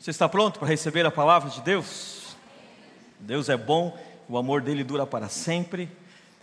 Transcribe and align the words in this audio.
Você 0.00 0.12
está 0.12 0.26
pronto 0.26 0.58
para 0.58 0.66
receber 0.66 1.04
a 1.04 1.10
palavra 1.10 1.50
de 1.50 1.60
Deus? 1.60 2.34
Deus 3.18 3.50
é 3.50 3.56
bom, 3.58 3.94
o 4.30 4.38
amor 4.38 4.62
dele 4.62 4.82
dura 4.82 5.06
para 5.06 5.28
sempre, 5.28 5.90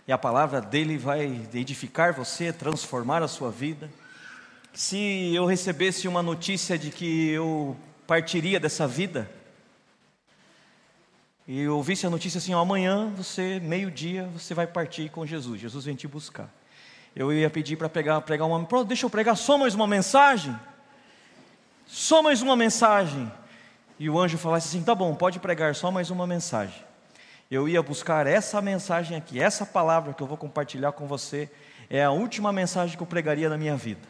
e 0.06 0.12
a 0.12 0.16
palavra 0.16 0.60
dele 0.60 0.96
vai 0.96 1.24
edificar 1.52 2.12
você, 2.12 2.52
transformar 2.52 3.20
a 3.20 3.26
sua 3.26 3.50
vida. 3.50 3.90
Se 4.72 5.34
eu 5.34 5.44
recebesse 5.44 6.06
uma 6.06 6.22
notícia 6.22 6.78
de 6.78 6.92
que 6.92 7.30
eu 7.30 7.76
partiria 8.06 8.60
dessa 8.60 8.86
vida, 8.86 9.28
e 11.44 11.62
eu 11.62 11.76
ouvisse 11.76 12.06
a 12.06 12.10
notícia 12.10 12.38
assim: 12.38 12.52
amanhã 12.52 13.12
você, 13.16 13.58
meio-dia, 13.58 14.30
você 14.32 14.54
vai 14.54 14.68
partir 14.68 15.10
com 15.10 15.26
Jesus, 15.26 15.60
Jesus 15.60 15.84
vem 15.84 15.96
te 15.96 16.06
buscar. 16.06 16.48
Eu 17.12 17.32
ia 17.32 17.50
pedir 17.50 17.74
para 17.74 17.88
pegar, 17.88 18.20
pregar 18.20 18.46
uma, 18.46 18.84
deixa 18.84 19.04
eu 19.04 19.10
pregar 19.10 19.36
só 19.36 19.58
mais 19.58 19.74
uma 19.74 19.88
mensagem, 19.88 20.56
só 21.88 22.22
mais 22.22 22.40
uma 22.40 22.54
mensagem 22.54 23.28
e 23.98 24.08
o 24.08 24.18
anjo 24.18 24.38
falasse 24.38 24.68
assim: 24.68 24.82
tá 24.82 24.94
bom, 24.94 25.14
pode 25.14 25.38
pregar 25.40 25.74
só 25.74 25.90
mais 25.90 26.10
uma 26.10 26.26
mensagem. 26.26 26.84
Eu 27.50 27.68
ia 27.68 27.82
buscar 27.82 28.26
essa 28.26 28.60
mensagem 28.60 29.16
aqui, 29.16 29.40
essa 29.40 29.64
palavra 29.64 30.12
que 30.12 30.22
eu 30.22 30.26
vou 30.26 30.36
compartilhar 30.36 30.92
com 30.92 31.06
você, 31.06 31.50
é 31.88 32.04
a 32.04 32.10
última 32.10 32.52
mensagem 32.52 32.96
que 32.96 33.02
eu 33.02 33.06
pregaria 33.06 33.48
na 33.48 33.56
minha 33.56 33.76
vida. 33.76 34.06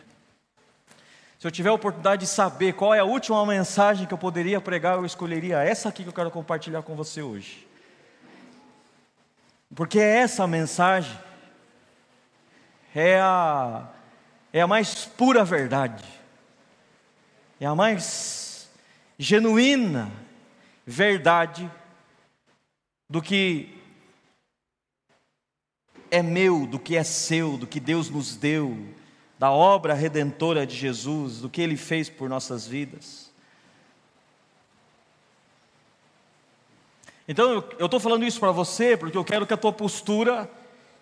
Se 1.38 1.46
eu 1.46 1.50
tiver 1.52 1.68
a 1.68 1.74
oportunidade 1.74 2.22
de 2.22 2.26
saber 2.26 2.72
qual 2.72 2.92
é 2.92 2.98
a 2.98 3.04
última 3.04 3.46
mensagem 3.46 4.06
que 4.06 4.12
eu 4.12 4.18
poderia 4.18 4.60
pregar, 4.60 4.96
eu 4.96 5.06
escolheria 5.06 5.62
essa 5.62 5.88
aqui 5.88 6.02
que 6.02 6.08
eu 6.08 6.12
quero 6.12 6.32
compartilhar 6.32 6.82
com 6.82 6.96
você 6.96 7.22
hoje. 7.22 7.64
Porque 9.72 10.00
essa 10.00 10.46
mensagem 10.48 11.16
é 12.92 13.20
a, 13.20 13.86
é 14.52 14.60
a 14.60 14.66
mais 14.66 15.04
pura 15.04 15.44
verdade, 15.44 16.04
é 17.60 17.66
a 17.66 17.74
mais 17.74 18.47
genuína 19.18 20.12
verdade 20.86 21.70
do 23.10 23.20
que 23.20 23.74
é 26.10 26.22
meu, 26.22 26.66
do 26.66 26.78
que 26.78 26.96
é 26.96 27.04
seu, 27.04 27.56
do 27.56 27.66
que 27.66 27.80
Deus 27.80 28.08
nos 28.08 28.36
deu, 28.36 28.76
da 29.38 29.50
obra 29.50 29.92
redentora 29.92 30.66
de 30.66 30.74
Jesus, 30.74 31.40
do 31.40 31.50
que 31.50 31.60
Ele 31.60 31.76
fez 31.76 32.08
por 32.08 32.28
nossas 32.28 32.66
vidas. 32.66 33.28
Então 37.26 37.62
eu 37.78 37.84
estou 37.84 38.00
falando 38.00 38.24
isso 38.24 38.40
para 38.40 38.52
você 38.52 38.96
porque 38.96 39.18
eu 39.18 39.24
quero 39.24 39.46
que 39.46 39.52
a 39.52 39.58
tua 39.58 39.72
postura 39.72 40.50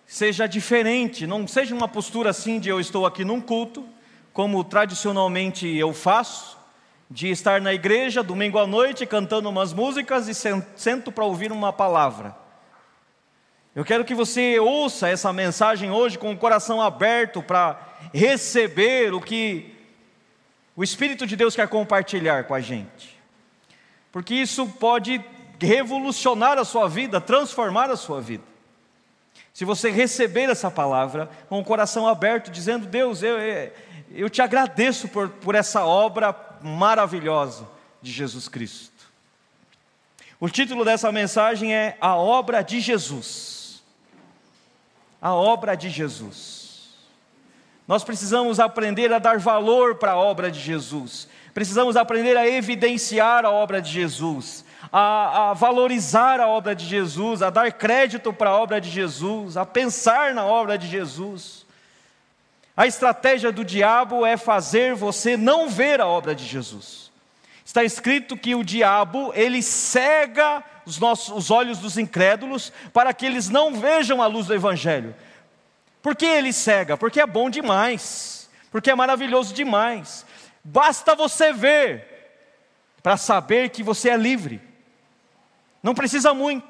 seja 0.05 0.45
diferente, 0.45 1.25
não 1.25 1.47
seja 1.47 1.73
uma 1.73 1.87
postura 1.87 2.31
assim 2.31 2.59
de 2.59 2.67
eu 2.67 2.79
estou 2.79 3.05
aqui 3.05 3.23
num 3.23 3.39
culto, 3.39 3.87
como 4.33 4.63
tradicionalmente 4.63 5.67
eu 5.67 5.93
faço, 5.93 6.56
de 7.09 7.29
estar 7.29 7.61
na 7.61 7.73
igreja 7.73 8.21
domingo 8.21 8.57
à 8.57 8.67
noite 8.67 9.05
cantando 9.05 9.49
umas 9.49 9.73
músicas 9.73 10.27
e 10.27 10.33
sento 10.75 11.11
para 11.11 11.23
ouvir 11.23 11.51
uma 11.51 11.71
palavra. 11.71 12.35
Eu 13.73 13.85
quero 13.85 14.03
que 14.03 14.15
você 14.15 14.59
ouça 14.59 15.07
essa 15.07 15.31
mensagem 15.31 15.91
hoje 15.91 16.17
com 16.17 16.31
o 16.31 16.37
coração 16.37 16.81
aberto 16.81 17.41
para 17.41 17.79
receber 18.13 19.13
o 19.13 19.21
que 19.21 19.75
o 20.75 20.83
Espírito 20.83 21.25
de 21.25 21.35
Deus 21.35 21.55
quer 21.55 21.67
compartilhar 21.67 22.45
com 22.45 22.53
a 22.53 22.59
gente. 22.59 23.17
Porque 24.11 24.33
isso 24.33 24.67
pode 24.67 25.23
revolucionar 25.59 26.57
a 26.57 26.65
sua 26.65 26.89
vida, 26.89 27.21
transformar 27.21 27.89
a 27.89 27.95
sua 27.95 28.19
vida. 28.19 28.43
Se 29.53 29.65
você 29.65 29.89
receber 29.89 30.49
essa 30.49 30.69
palavra 30.69 31.29
com 31.49 31.59
o 31.59 31.63
coração 31.63 32.07
aberto, 32.07 32.51
dizendo: 32.51 32.85
Deus, 32.85 33.23
eu, 33.23 33.37
eu, 33.39 33.71
eu 34.11 34.29
te 34.29 34.41
agradeço 34.41 35.07
por, 35.07 35.29
por 35.29 35.55
essa 35.55 35.85
obra 35.85 36.31
maravilhosa 36.61 37.67
de 38.01 38.11
Jesus 38.11 38.47
Cristo. 38.47 39.07
O 40.39 40.49
título 40.49 40.85
dessa 40.85 41.11
mensagem 41.11 41.73
é 41.73 41.97
A 41.99 42.15
Obra 42.15 42.61
de 42.61 42.79
Jesus. 42.79 43.83
A 45.21 45.33
obra 45.33 45.75
de 45.75 45.89
Jesus. 45.89 46.67
Nós 47.87 48.03
precisamos 48.03 48.59
aprender 48.59 49.11
a 49.13 49.19
dar 49.19 49.39
valor 49.39 49.95
para 49.95 50.11
a 50.11 50.17
obra 50.17 50.51
de 50.51 50.59
Jesus, 50.59 51.27
precisamos 51.53 51.95
aprender 51.95 52.35
a 52.35 52.47
evidenciar 52.47 53.45
a 53.45 53.49
obra 53.49 53.81
de 53.81 53.89
Jesus, 53.89 54.65
a, 54.91 55.51
a, 55.51 55.53
valorizar 55.53 56.41
a 56.41 56.47
obra 56.47 56.75
de 56.75 56.85
Jesus, 56.85 57.41
a 57.41 57.49
dar 57.49 57.71
crédito 57.71 58.33
para 58.33 58.49
a 58.49 58.57
obra 58.57 58.81
de 58.81 58.89
Jesus, 58.89 59.55
a 59.55 59.65
pensar 59.65 60.33
na 60.33 60.45
obra 60.45 60.77
de 60.77 60.85
Jesus. 60.85 61.65
A 62.77 62.85
estratégia 62.85 63.51
do 63.51 63.65
diabo 63.65 64.23
é 64.23 64.37
fazer 64.37 64.93
você 64.93 65.35
não 65.35 65.67
ver 65.67 65.99
a 65.99 66.05
obra 66.05 66.35
de 66.35 66.45
Jesus. 66.45 67.11
Está 67.65 67.83
escrito 67.83 68.37
que 68.37 68.53
o 68.53 68.63
diabo, 68.63 69.31
ele 69.33 69.63
cega 69.63 70.63
os, 70.85 70.99
nossos, 70.99 71.35
os 71.35 71.49
olhos 71.49 71.79
dos 71.79 71.97
incrédulos 71.97 72.71
para 72.93 73.11
que 73.15 73.25
eles 73.25 73.49
não 73.49 73.73
vejam 73.73 74.21
a 74.21 74.27
luz 74.27 74.45
do 74.45 74.53
evangelho. 74.53 75.15
Por 76.03 76.15
que 76.15 76.25
ele 76.25 76.53
cega? 76.53 76.95
Porque 76.95 77.19
é 77.19 77.25
bom 77.25 77.49
demais, 77.49 78.47
porque 78.71 78.91
é 78.91 78.95
maravilhoso 78.95 79.55
demais. 79.55 80.23
Basta 80.63 81.15
você 81.15 81.51
ver 81.51 82.05
para 83.01 83.17
saber 83.17 83.69
que 83.69 83.81
você 83.81 84.11
é 84.11 84.17
livre. 84.17 84.61
Não 85.81 85.95
precisa 85.95 86.31
muito. 86.31 86.67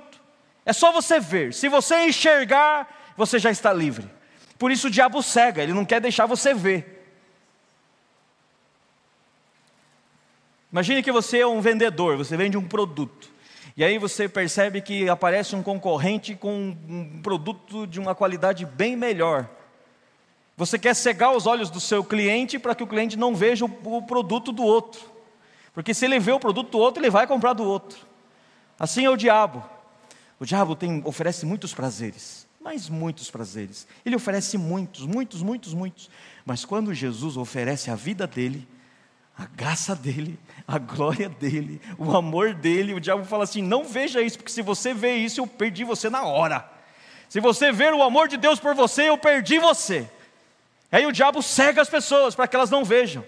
É 0.66 0.72
só 0.72 0.94
você 0.94 1.20
ver. 1.20 1.54
Se 1.54 1.68
você 1.68 2.06
enxergar, 2.06 3.14
você 3.18 3.38
já 3.38 3.52
está 3.52 3.74
livre. 3.74 4.17
Por 4.58 4.72
isso 4.72 4.88
o 4.88 4.92
diabo 4.92 5.22
cega, 5.22 5.62
ele 5.62 5.74
não 5.74 5.86
quer 5.86 6.02
deixar 6.02 6.26
você 6.26 6.54
ver. 6.54 6.96
Imagine 10.72 11.04
que 11.04 11.12
você 11.12 11.40
é 11.40 11.48
um 11.48 11.62
vendedor, 11.62 12.18
você 12.18 12.36
vende 12.36 12.58
um 12.58 12.68
produto. 12.68 13.30
E 13.76 13.84
aí 13.84 13.98
você 14.00 14.28
percebe 14.28 14.82
que 14.82 15.08
aparece 15.08 15.56
um 15.56 15.62
concorrente 15.62 16.36
com 16.36 16.76
um 16.90 17.22
produto 17.22 17.86
de 17.86 18.00
uma 18.00 18.16
qualidade 18.16 18.66
bem 18.66 18.96
melhor. 18.96 19.48
Você 20.58 20.80
quer 20.80 20.96
cegar 20.96 21.36
os 21.36 21.46
olhos 21.46 21.70
do 21.70 21.80
seu 21.80 22.04
cliente 22.04 22.58
para 22.58 22.74
que 22.74 22.84
o 22.84 22.88
cliente 22.88 23.16
não 23.16 23.36
veja 23.36 23.66
o, 23.66 24.02
produto 24.02 24.52
do 24.52 24.64
outro. 24.64 25.02
Porque 25.72 25.94
se 25.94 26.06
ele 26.06 26.20
vê 26.20 26.32
o 26.32 26.40
produto 26.40 26.72
do 26.72 26.80
outro, 26.80 27.02
ele 27.02 27.12
vai 27.12 27.28
comprar 27.28 27.54
do 27.54 27.64
outro. 27.64 28.00
Assim 28.80 29.06
é 29.06 29.10
o 29.10 29.16
diabo. 29.16 29.64
O 30.40 30.46
diabo 30.46 30.76
tem, 30.76 31.04
oferece 31.06 31.46
muitos 31.46 31.74
prazeres 31.74 32.47
mas 32.68 32.90
muitos 32.90 33.32
prazeres. 33.32 33.88
Ele 34.06 34.18
oferece 34.18 34.58
muitos, 34.58 35.06
muitos, 35.06 35.42
muitos, 35.42 35.74
muitos. 35.74 36.10
Mas 36.46 36.66
quando 36.66 36.94
Jesus 36.94 37.38
oferece 37.38 37.90
a 37.90 37.96
vida 37.96 38.28
dele, 38.28 38.68
a 39.38 39.46
graça 39.46 39.96
dele, 39.96 40.38
a 40.68 40.78
glória 40.78 41.30
dele, 41.30 41.80
o 41.98 42.14
amor 42.14 42.54
dele, 42.54 42.94
o 42.94 43.00
diabo 43.00 43.24
fala 43.24 43.46
assim: 43.46 43.62
não 43.62 43.86
veja 43.86 44.22
isso, 44.22 44.38
porque 44.38 44.52
se 44.52 44.62
você 44.62 44.94
vê 44.94 45.16
isso, 45.16 45.40
eu 45.40 45.48
perdi 45.48 45.86
você 45.86 46.10
na 46.10 46.26
hora. 46.26 46.70
Se 47.30 47.40
você 47.40 47.72
ver 47.72 47.94
o 47.94 48.04
amor 48.04 48.28
de 48.28 48.36
Deus 48.36 48.60
por 48.60 48.76
você, 48.76 49.04
eu 49.04 49.18
perdi 49.18 49.60
você. 49.60 50.06
Aí 50.92 51.06
o 51.06 51.14
diabo 51.14 51.42
cega 51.42 51.82
as 51.82 51.90
pessoas 51.90 52.36
para 52.36 52.50
que 52.50 52.56
elas 52.58 52.70
não 52.70 52.84
vejam. 52.84 53.24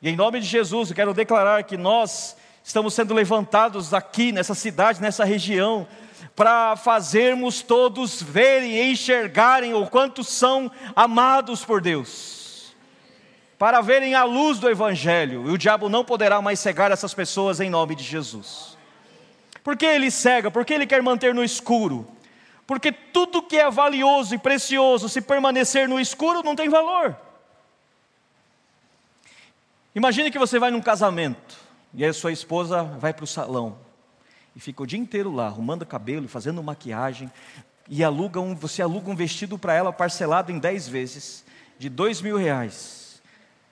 E 0.00 0.10
em 0.10 0.14
nome 0.14 0.38
de 0.38 0.46
Jesus, 0.46 0.90
eu 0.90 0.94
quero 0.94 1.12
declarar 1.12 1.64
que 1.64 1.76
nós 1.76 2.36
estamos 2.62 2.94
sendo 2.94 3.12
levantados 3.12 3.92
aqui 3.92 4.30
nessa 4.30 4.54
cidade, 4.54 5.02
nessa 5.02 5.24
região, 5.24 5.88
para 6.34 6.76
fazermos 6.76 7.62
todos 7.62 8.22
verem 8.22 8.72
e 8.72 8.92
enxergarem 8.92 9.74
o 9.74 9.86
quanto 9.86 10.24
são 10.24 10.70
amados 10.94 11.64
por 11.64 11.80
Deus, 11.80 12.74
para 13.58 13.80
verem 13.80 14.14
a 14.14 14.24
luz 14.24 14.58
do 14.58 14.68
Evangelho, 14.68 15.48
e 15.48 15.52
o 15.52 15.58
diabo 15.58 15.88
não 15.88 16.04
poderá 16.04 16.42
mais 16.42 16.58
cegar 16.60 16.90
essas 16.90 17.14
pessoas 17.14 17.60
em 17.60 17.70
nome 17.70 17.94
de 17.94 18.02
Jesus. 18.02 18.76
Por 19.62 19.76
que 19.76 19.86
ele 19.86 20.10
cega? 20.10 20.50
Porque 20.50 20.74
ele 20.74 20.86
quer 20.86 21.02
manter 21.02 21.34
no 21.34 21.42
escuro. 21.42 22.06
Porque 22.66 22.92
tudo 22.92 23.42
que 23.42 23.56
é 23.56 23.70
valioso 23.70 24.34
e 24.34 24.38
precioso, 24.38 25.08
se 25.08 25.20
permanecer 25.20 25.88
no 25.88 26.00
escuro, 26.00 26.42
não 26.42 26.54
tem 26.54 26.68
valor. 26.68 27.16
Imagine 29.94 30.30
que 30.30 30.38
você 30.38 30.58
vai 30.58 30.70
num 30.70 30.82
casamento 30.82 31.56
e 31.94 32.04
a 32.04 32.12
sua 32.12 32.32
esposa 32.32 32.82
vai 32.82 33.14
para 33.14 33.24
o 33.24 33.26
salão 33.26 33.83
e 34.54 34.60
fica 34.60 34.82
o 34.82 34.86
dia 34.86 34.98
inteiro 34.98 35.32
lá, 35.32 35.46
arrumando 35.46 35.84
cabelo, 35.84 36.28
fazendo 36.28 36.62
maquiagem, 36.62 37.30
e 37.88 38.02
aluga 38.02 38.40
um, 38.40 38.54
você 38.54 38.80
aluga 38.80 39.10
um 39.10 39.16
vestido 39.16 39.58
para 39.58 39.74
ela 39.74 39.92
parcelado 39.92 40.50
em 40.50 40.58
10 40.58 40.88
vezes, 40.88 41.44
de 41.78 41.88
dois 41.88 42.22
mil 42.22 42.36
reais, 42.36 43.20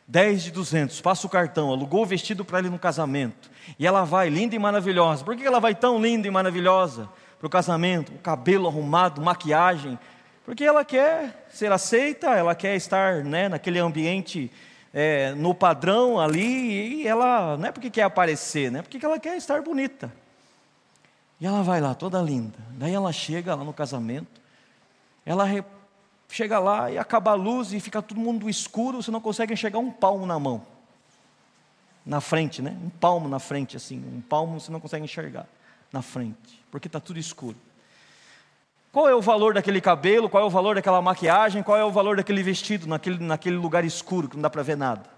10 0.06 0.42
de 0.42 0.50
200, 0.50 1.00
passa 1.00 1.26
o 1.26 1.30
cartão, 1.30 1.70
alugou 1.70 2.02
o 2.02 2.06
vestido 2.06 2.44
para 2.44 2.58
ele 2.58 2.68
no 2.68 2.78
casamento, 2.78 3.50
e 3.78 3.86
ela 3.86 4.04
vai 4.04 4.28
linda 4.28 4.54
e 4.54 4.58
maravilhosa. 4.58 5.24
Por 5.24 5.36
que 5.36 5.46
ela 5.46 5.60
vai 5.60 5.74
tão 5.74 6.00
linda 6.00 6.26
e 6.26 6.30
maravilhosa 6.30 7.08
para 7.38 7.46
o 7.46 7.50
casamento? 7.50 8.12
O 8.12 8.18
cabelo 8.18 8.66
arrumado, 8.66 9.22
maquiagem, 9.22 9.98
porque 10.44 10.64
ela 10.64 10.84
quer 10.84 11.46
ser 11.48 11.70
aceita, 11.70 12.30
ela 12.30 12.54
quer 12.54 12.74
estar 12.74 13.24
né, 13.24 13.48
naquele 13.48 13.78
ambiente 13.78 14.50
é, 14.92 15.32
no 15.34 15.54
padrão 15.54 16.20
ali, 16.20 17.02
e 17.02 17.08
ela 17.08 17.56
não 17.56 17.66
é 17.66 17.72
porque 17.72 17.88
quer 17.88 18.02
aparecer, 18.02 18.70
né, 18.70 18.82
porque 18.82 19.02
ela 19.02 19.18
quer 19.18 19.36
estar 19.36 19.62
bonita. 19.62 20.12
E 21.42 21.46
ela 21.46 21.60
vai 21.64 21.80
lá, 21.80 21.92
toda 21.92 22.22
linda. 22.22 22.56
Daí 22.78 22.94
ela 22.94 23.12
chega 23.12 23.56
lá 23.56 23.64
no 23.64 23.72
casamento, 23.72 24.40
ela 25.26 25.42
re... 25.42 25.64
chega 26.28 26.60
lá 26.60 26.88
e 26.88 26.96
acaba 26.96 27.32
a 27.32 27.34
luz 27.34 27.72
e 27.72 27.80
fica 27.80 28.00
todo 28.00 28.20
mundo 28.20 28.48
escuro, 28.48 29.02
você 29.02 29.10
não 29.10 29.20
consegue 29.20 29.52
enxergar 29.52 29.80
um 29.80 29.90
palmo 29.90 30.24
na 30.24 30.38
mão. 30.38 30.62
na 32.06 32.20
frente, 32.20 32.62
né? 32.62 32.78
Um 32.84 32.90
palmo 32.90 33.28
na 33.28 33.40
frente, 33.40 33.76
assim. 33.76 33.98
Um 33.98 34.20
palmo 34.20 34.60
você 34.60 34.70
não 34.70 34.78
consegue 34.78 35.04
enxergar 35.04 35.48
na 35.92 36.00
frente, 36.00 36.62
porque 36.70 36.86
está 36.86 37.00
tudo 37.00 37.18
escuro. 37.18 37.56
Qual 38.92 39.08
é 39.08 39.14
o 39.14 39.20
valor 39.20 39.52
daquele 39.52 39.80
cabelo? 39.80 40.28
Qual 40.28 40.44
é 40.44 40.46
o 40.46 40.50
valor 40.50 40.76
daquela 40.76 41.02
maquiagem? 41.02 41.60
Qual 41.60 41.76
é 41.76 41.84
o 41.84 41.90
valor 41.90 42.18
daquele 42.18 42.44
vestido 42.44 42.86
naquele, 42.86 43.18
naquele 43.18 43.56
lugar 43.56 43.84
escuro 43.84 44.28
que 44.28 44.36
não 44.36 44.42
dá 44.42 44.50
para 44.50 44.62
ver 44.62 44.76
nada? 44.76 45.10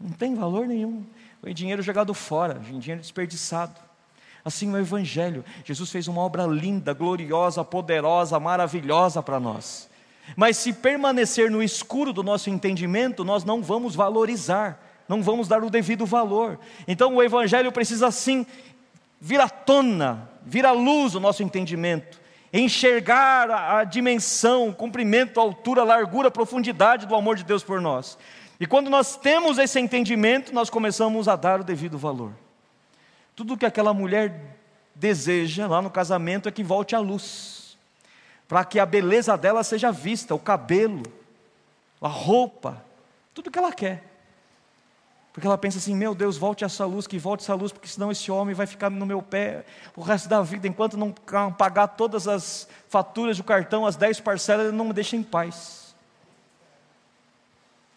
Não 0.00 0.10
tem 0.10 0.34
valor 0.34 0.66
nenhum. 0.66 1.06
Foi 1.42 1.52
dinheiro 1.52 1.82
jogado 1.82 2.14
fora, 2.14 2.54
dinheiro 2.54 3.00
desperdiçado. 3.00 3.74
Assim 4.44 4.72
o 4.72 4.78
Evangelho. 4.78 5.44
Jesus 5.64 5.90
fez 5.90 6.06
uma 6.06 6.20
obra 6.20 6.46
linda, 6.46 6.94
gloriosa, 6.94 7.64
poderosa, 7.64 8.38
maravilhosa 8.38 9.20
para 9.20 9.40
nós. 9.40 9.90
Mas 10.36 10.56
se 10.56 10.72
permanecer 10.72 11.50
no 11.50 11.60
escuro 11.60 12.12
do 12.12 12.22
nosso 12.22 12.48
entendimento, 12.48 13.24
nós 13.24 13.42
não 13.42 13.60
vamos 13.60 13.96
valorizar, 13.96 14.80
não 15.08 15.20
vamos 15.20 15.48
dar 15.48 15.64
o 15.64 15.70
devido 15.70 16.06
valor. 16.06 16.60
Então 16.86 17.16
o 17.16 17.22
Evangelho 17.22 17.72
precisa 17.72 18.12
sim 18.12 18.46
vir 19.20 19.40
à 19.40 19.48
tona, 19.48 20.30
vir 20.46 20.64
à 20.64 20.70
luz 20.70 21.16
o 21.16 21.20
nosso 21.20 21.42
entendimento, 21.42 22.20
enxergar 22.52 23.50
a, 23.50 23.78
a 23.80 23.84
dimensão, 23.84 24.68
o 24.68 24.74
comprimento, 24.74 25.40
a 25.40 25.42
altura, 25.42 25.80
a 25.80 25.84
largura, 25.84 26.28
a 26.28 26.32
profundidade 26.32 27.04
do 27.04 27.16
amor 27.16 27.34
de 27.34 27.42
Deus 27.42 27.64
por 27.64 27.80
nós. 27.80 28.16
E 28.62 28.66
quando 28.68 28.88
nós 28.88 29.16
temos 29.16 29.58
esse 29.58 29.80
entendimento, 29.80 30.54
nós 30.54 30.70
começamos 30.70 31.26
a 31.26 31.34
dar 31.34 31.60
o 31.60 31.64
devido 31.64 31.98
valor. 31.98 32.30
Tudo 33.34 33.56
que 33.56 33.66
aquela 33.66 33.92
mulher 33.92 34.56
deseja 34.94 35.66
lá 35.66 35.82
no 35.82 35.90
casamento 35.90 36.48
é 36.48 36.52
que 36.52 36.62
volte 36.62 36.94
à 36.94 37.00
luz, 37.00 37.76
para 38.46 38.64
que 38.64 38.78
a 38.78 38.86
beleza 38.86 39.36
dela 39.36 39.64
seja 39.64 39.90
vista, 39.90 40.32
o 40.32 40.38
cabelo, 40.38 41.02
a 42.00 42.06
roupa, 42.06 42.84
tudo 43.34 43.50
que 43.50 43.58
ela 43.58 43.72
quer. 43.72 44.04
Porque 45.32 45.44
ela 45.44 45.58
pensa 45.58 45.78
assim: 45.78 45.96
meu 45.96 46.14
Deus, 46.14 46.36
volte 46.36 46.64
essa 46.64 46.86
luz, 46.86 47.08
que 47.08 47.18
volte 47.18 47.42
essa 47.42 47.56
luz, 47.56 47.72
porque 47.72 47.88
senão 47.88 48.12
esse 48.12 48.30
homem 48.30 48.54
vai 48.54 48.68
ficar 48.68 48.90
no 48.90 49.04
meu 49.04 49.20
pé 49.20 49.64
o 49.96 50.02
resto 50.02 50.28
da 50.28 50.40
vida, 50.40 50.68
enquanto 50.68 50.96
não 50.96 51.10
pagar 51.58 51.88
todas 51.88 52.28
as 52.28 52.68
faturas 52.88 53.36
do 53.36 53.42
cartão, 53.42 53.84
as 53.84 53.96
dez 53.96 54.20
parcelas, 54.20 54.68
ele 54.68 54.76
não 54.76 54.84
me 54.84 54.92
deixa 54.92 55.16
em 55.16 55.22
paz. 55.24 55.96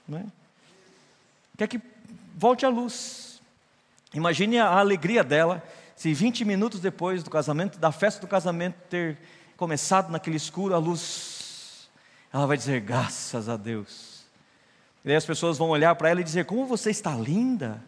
Não 0.07 0.17
é? 0.17 0.44
Quer 1.57 1.67
que 1.67 1.81
volte 2.35 2.65
a 2.65 2.69
luz. 2.69 3.41
Imagine 4.13 4.59
a 4.59 4.79
alegria 4.79 5.23
dela 5.23 5.63
se 5.95 6.13
20 6.13 6.43
minutos 6.43 6.79
depois 6.79 7.23
do 7.23 7.29
casamento, 7.29 7.79
da 7.79 7.91
festa 7.91 8.19
do 8.19 8.27
casamento, 8.27 8.75
ter 8.89 9.17
começado 9.55 10.11
naquele 10.11 10.35
escuro, 10.35 10.75
a 10.75 10.77
luz, 10.77 11.89
ela 12.33 12.45
vai 12.45 12.57
dizer: 12.57 12.81
graças 12.81 13.47
a 13.47 13.55
Deus 13.55 14.15
e 15.05 15.11
aí 15.11 15.15
as 15.15 15.25
pessoas 15.25 15.59
vão 15.59 15.69
olhar 15.69 15.93
para 15.95 16.09
ela 16.09 16.19
e 16.19 16.23
dizer: 16.23 16.45
Como 16.45 16.65
você 16.65 16.89
está 16.89 17.15
linda! 17.15 17.81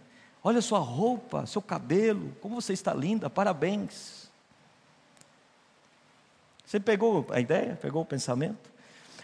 Olha 0.44 0.62
sua 0.62 0.80
roupa, 0.80 1.48
seu 1.48 1.62
cabelo, 1.62 2.32
como 2.40 2.62
você 2.62 2.72
está 2.72 2.94
linda, 2.94 3.28
parabéns. 3.28 4.30
Você 6.64 6.80
pegou 6.80 7.26
a 7.32 7.40
ideia? 7.40 7.78
Pegou 7.82 8.04
o 8.04 8.06
pensamento? 8.06 8.70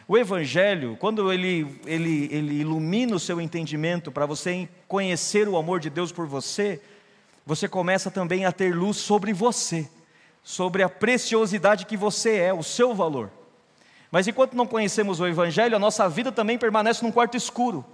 O 0.08 0.18
Evangelho, 0.18 0.98
quando 1.00 1.32
ele, 1.32 1.80
ele, 1.86 2.28
ele 2.32 2.56
ilumina 2.56 3.16
o 3.16 3.20
seu 3.20 3.40
entendimento 3.40 4.12
para 4.12 4.26
você 4.26 4.68
conhecer 4.88 5.48
o 5.48 5.56
amor 5.56 5.80
de 5.80 5.90
Deus 5.90 6.12
por 6.12 6.28
você, 6.28 6.82
você 7.46 7.68
começa 7.68 8.12
também 8.12 8.46
a 8.46 8.52
ter 8.52 8.76
luz 8.76 8.98
sobre 8.98 9.32
você, 9.32 9.90
sobre 10.44 10.84
a 10.84 10.90
preciosidade 10.90 11.86
que 11.86 11.96
você 11.96 12.38
é, 12.38 12.54
o 12.54 12.64
seu 12.64 12.94
valor. 12.94 13.32
Mas 14.12 14.28
enquanto 14.28 14.56
não 14.56 14.68
conhecemos 14.68 15.20
o 15.20 15.28
Evangelho, 15.28 15.76
a 15.76 15.80
nossa 15.80 16.08
vida 16.10 16.32
também 16.32 16.58
permanece 16.58 17.04
num 17.04 17.12
quarto 17.12 17.38
escuro. 17.38 17.86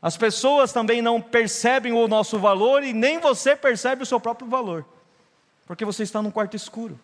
As 0.00 0.16
pessoas 0.16 0.72
também 0.72 1.02
não 1.02 1.20
percebem 1.20 1.92
o 1.92 2.08
nosso 2.08 2.38
valor 2.38 2.82
e 2.82 2.92
nem 2.92 3.18
você 3.18 3.54
percebe 3.54 4.02
o 4.02 4.06
seu 4.06 4.18
próprio 4.18 4.48
valor, 4.48 4.86
porque 5.66 5.84
você 5.84 6.04
está 6.04 6.22
num 6.22 6.30
quarto 6.30 6.56
escuro. 6.56 6.98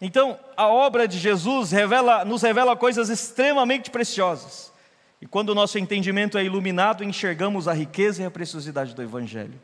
Então, 0.00 0.38
a 0.56 0.66
obra 0.66 1.06
de 1.06 1.18
Jesus 1.18 1.70
revela, 1.72 2.24
nos 2.24 2.40
revela 2.42 2.74
coisas 2.74 3.10
extremamente 3.10 3.90
preciosas. 3.90 4.72
E 5.20 5.26
quando 5.26 5.50
o 5.50 5.54
nosso 5.54 5.78
entendimento 5.78 6.38
é 6.38 6.44
iluminado, 6.44 7.04
enxergamos 7.04 7.68
a 7.68 7.74
riqueza 7.74 8.22
e 8.22 8.24
a 8.24 8.30
preciosidade 8.30 8.94
do 8.94 9.02
Evangelho. 9.02 9.60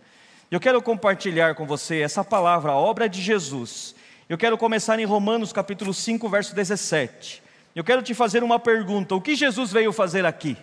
Eu 0.50 0.60
quero 0.60 0.82
compartilhar 0.82 1.54
com 1.54 1.66
você 1.66 2.00
essa 2.00 2.22
palavra, 2.22 2.72
a 2.72 2.76
obra 2.76 3.08
de 3.08 3.22
Jesus. 3.22 3.94
Eu 4.28 4.36
quero 4.36 4.58
começar 4.58 4.98
em 4.98 5.06
Romanos 5.06 5.52
capítulo 5.52 5.94
5, 5.94 6.28
verso 6.28 6.54
17. 6.54 7.42
Eu 7.74 7.82
quero 7.82 8.02
te 8.02 8.12
fazer 8.12 8.42
uma 8.42 8.58
pergunta: 8.58 9.14
o 9.14 9.20
que 9.20 9.34
Jesus 9.34 9.72
veio 9.72 9.92
fazer 9.92 10.26
aqui? 10.26 10.56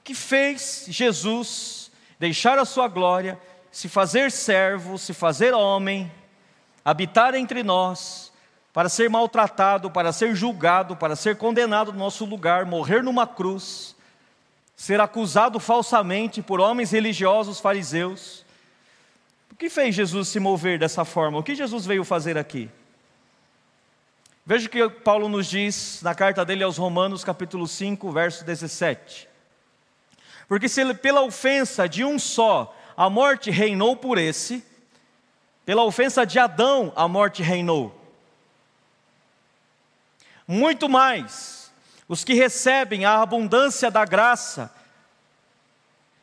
O 0.00 0.04
que 0.04 0.14
fez 0.14 0.86
Jesus 0.88 1.90
deixar 2.18 2.58
a 2.58 2.64
sua 2.64 2.88
glória, 2.88 3.38
se 3.72 3.88
fazer 3.88 4.30
servo, 4.30 4.98
se 4.98 5.14
fazer 5.14 5.54
homem, 5.54 6.10
habitar 6.88 7.34
entre 7.34 7.62
nós, 7.62 8.32
para 8.72 8.88
ser 8.88 9.10
maltratado, 9.10 9.90
para 9.90 10.10
ser 10.10 10.34
julgado, 10.34 10.96
para 10.96 11.14
ser 11.14 11.36
condenado 11.36 11.92
no 11.92 11.98
nosso 11.98 12.24
lugar, 12.24 12.64
morrer 12.64 13.02
numa 13.02 13.26
cruz, 13.26 13.94
ser 14.74 14.98
acusado 14.98 15.60
falsamente 15.60 16.40
por 16.40 16.60
homens 16.60 16.90
religiosos 16.90 17.60
fariseus. 17.60 18.42
O 19.52 19.54
que 19.54 19.68
fez 19.68 19.94
Jesus 19.94 20.28
se 20.28 20.40
mover 20.40 20.78
dessa 20.78 21.04
forma? 21.04 21.36
O 21.36 21.42
que 21.42 21.54
Jesus 21.54 21.84
veio 21.84 22.04
fazer 22.04 22.38
aqui? 22.38 22.70
Veja 24.46 24.66
o 24.66 24.70
que 24.70 24.88
Paulo 24.88 25.28
nos 25.28 25.46
diz 25.46 26.00
na 26.02 26.14
carta 26.14 26.42
dele 26.42 26.64
aos 26.64 26.78
Romanos, 26.78 27.22
capítulo 27.22 27.68
5, 27.68 28.10
verso 28.10 28.46
17. 28.46 29.28
Porque 30.48 30.70
se 30.70 30.94
pela 30.94 31.20
ofensa 31.20 31.86
de 31.86 32.02
um 32.02 32.18
só 32.18 32.74
a 32.96 33.10
morte 33.10 33.50
reinou 33.50 33.94
por 33.94 34.16
esse, 34.16 34.64
pela 35.68 35.84
ofensa 35.84 36.24
de 36.24 36.38
Adão 36.38 36.90
a 36.96 37.06
morte 37.06 37.42
reinou. 37.42 37.94
Muito 40.46 40.88
mais, 40.88 41.70
os 42.08 42.24
que 42.24 42.32
recebem 42.32 43.04
a 43.04 43.20
abundância 43.20 43.90
da 43.90 44.06
graça 44.06 44.74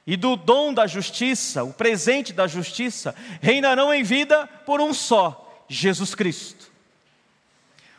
e 0.03 0.17
do 0.17 0.35
dom 0.35 0.73
da 0.73 0.87
justiça, 0.87 1.63
o 1.63 1.71
presente 1.71 2.33
da 2.33 2.47
justiça, 2.47 3.13
reinarão 3.39 3.93
em 3.93 4.01
vida 4.01 4.47
por 4.65 4.81
um 4.81 4.91
só, 4.95 5.63
Jesus 5.69 6.15
Cristo. 6.15 6.71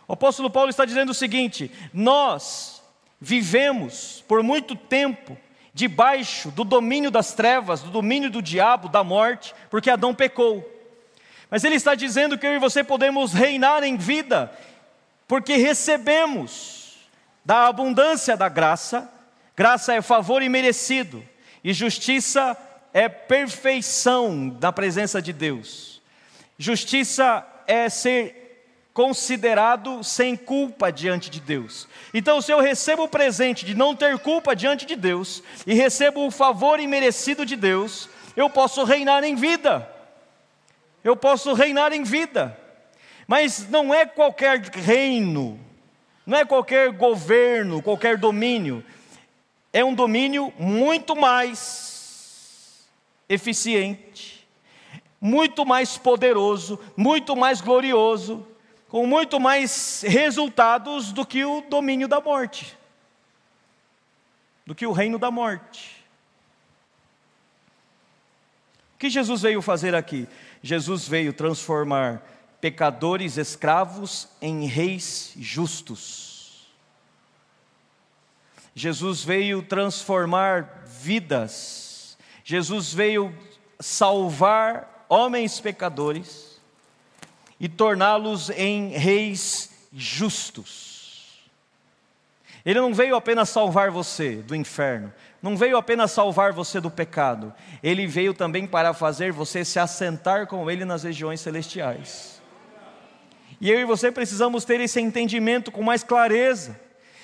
O 0.08 0.14
apóstolo 0.14 0.50
Paulo 0.50 0.70
está 0.70 0.84
dizendo 0.84 1.10
o 1.10 1.14
seguinte: 1.14 1.70
nós 1.94 2.82
vivemos 3.20 4.24
por 4.26 4.42
muito 4.42 4.74
tempo 4.74 5.38
debaixo 5.72 6.50
do 6.50 6.64
domínio 6.64 7.12
das 7.12 7.34
trevas, 7.34 7.82
do 7.82 7.90
domínio 7.92 8.32
do 8.32 8.42
diabo, 8.42 8.88
da 8.88 9.04
morte, 9.04 9.54
porque 9.70 9.88
Adão 9.88 10.12
pecou. 10.12 10.72
Mas 11.50 11.64
ele 11.64 11.76
está 11.76 11.94
dizendo 11.94 12.36
que 12.36 12.46
eu 12.46 12.54
e 12.54 12.58
você 12.58 12.82
podemos 12.82 13.32
reinar 13.32 13.84
em 13.84 13.96
vida, 13.96 14.52
porque 15.28 15.56
recebemos 15.56 16.98
da 17.44 17.68
abundância 17.68 18.36
da 18.36 18.48
graça, 18.48 19.08
graça 19.56 19.94
é 19.94 20.02
favor 20.02 20.42
imerecido, 20.42 21.22
e 21.62 21.72
justiça 21.72 22.56
é 22.92 23.08
perfeição 23.08 24.56
na 24.60 24.72
presença 24.72 25.22
de 25.22 25.32
Deus. 25.32 26.02
Justiça 26.58 27.46
é 27.66 27.88
ser 27.88 28.46
considerado 28.92 30.02
sem 30.02 30.34
culpa 30.34 30.90
diante 30.90 31.28
de 31.28 31.38
Deus. 31.38 31.86
Então, 32.14 32.40
se 32.40 32.50
eu 32.50 32.60
recebo 32.60 33.04
o 33.04 33.08
presente 33.08 33.66
de 33.66 33.74
não 33.74 33.94
ter 33.94 34.18
culpa 34.18 34.56
diante 34.56 34.86
de 34.86 34.96
Deus 34.96 35.42
e 35.66 35.74
recebo 35.74 36.26
o 36.26 36.30
favor 36.30 36.80
imerecido 36.80 37.44
de 37.44 37.56
Deus, 37.56 38.08
eu 38.34 38.48
posso 38.48 38.84
reinar 38.84 39.22
em 39.22 39.34
vida. 39.34 39.95
Eu 41.06 41.14
posso 41.14 41.52
reinar 41.52 41.92
em 41.92 42.02
vida. 42.02 42.58
Mas 43.28 43.68
não 43.68 43.94
é 43.94 44.04
qualquer 44.04 44.60
reino, 44.60 45.56
não 46.26 46.36
é 46.36 46.44
qualquer 46.44 46.90
governo, 46.90 47.80
qualquer 47.80 48.18
domínio. 48.18 48.84
É 49.72 49.84
um 49.84 49.94
domínio 49.94 50.52
muito 50.58 51.14
mais 51.14 52.84
eficiente, 53.28 54.44
muito 55.20 55.64
mais 55.64 55.96
poderoso, 55.96 56.76
muito 56.96 57.36
mais 57.36 57.60
glorioso, 57.60 58.44
com 58.88 59.06
muito 59.06 59.38
mais 59.38 60.02
resultados 60.04 61.12
do 61.12 61.24
que 61.24 61.44
o 61.44 61.60
domínio 61.60 62.08
da 62.08 62.20
morte, 62.20 62.76
do 64.66 64.74
que 64.74 64.84
o 64.84 64.92
reino 64.92 65.20
da 65.20 65.30
morte. 65.30 66.04
O 68.94 68.98
que 68.98 69.08
Jesus 69.08 69.42
veio 69.42 69.62
fazer 69.62 69.94
aqui? 69.94 70.26
Jesus 70.62 71.06
veio 71.06 71.32
transformar 71.32 72.22
pecadores 72.60 73.36
escravos 73.36 74.28
em 74.40 74.66
reis 74.66 75.32
justos. 75.38 76.66
Jesus 78.74 79.24
veio 79.24 79.62
transformar 79.62 80.84
vidas, 80.86 82.18
Jesus 82.44 82.92
veio 82.92 83.34
salvar 83.80 85.06
homens 85.08 85.60
pecadores 85.60 86.60
e 87.58 87.68
torná-los 87.68 88.50
em 88.50 88.90
reis 88.90 89.70
justos. 89.92 90.96
Ele 92.64 92.80
não 92.80 92.92
veio 92.92 93.14
apenas 93.14 93.48
salvar 93.48 93.90
você 93.90 94.36
do 94.36 94.54
inferno, 94.54 95.12
não 95.42 95.56
veio 95.56 95.76
apenas 95.76 96.10
salvar 96.10 96.52
você 96.52 96.80
do 96.80 96.90
pecado, 96.90 97.52
ele 97.82 98.06
veio 98.06 98.34
também 98.34 98.66
para 98.66 98.92
fazer 98.94 99.32
você 99.32 99.64
se 99.64 99.78
assentar 99.78 100.46
com 100.46 100.70
ele 100.70 100.84
nas 100.84 101.02
regiões 101.02 101.40
celestiais. 101.40 102.40
E 103.60 103.70
eu 103.70 103.80
e 103.80 103.84
você 103.84 104.10
precisamos 104.10 104.64
ter 104.64 104.80
esse 104.80 105.00
entendimento 105.00 105.70
com 105.70 105.82
mais 105.82 106.02
clareza, 106.02 106.78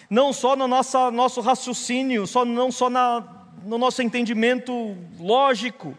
não 0.08 0.32
só 0.32 0.54
no 0.54 0.68
nosso, 0.68 1.10
nosso 1.10 1.40
raciocínio, 1.40 2.26
só, 2.26 2.44
não 2.44 2.70
só 2.70 2.88
na, 2.88 3.24
no 3.64 3.78
nosso 3.78 4.02
entendimento 4.02 4.96
lógico, 5.18 5.96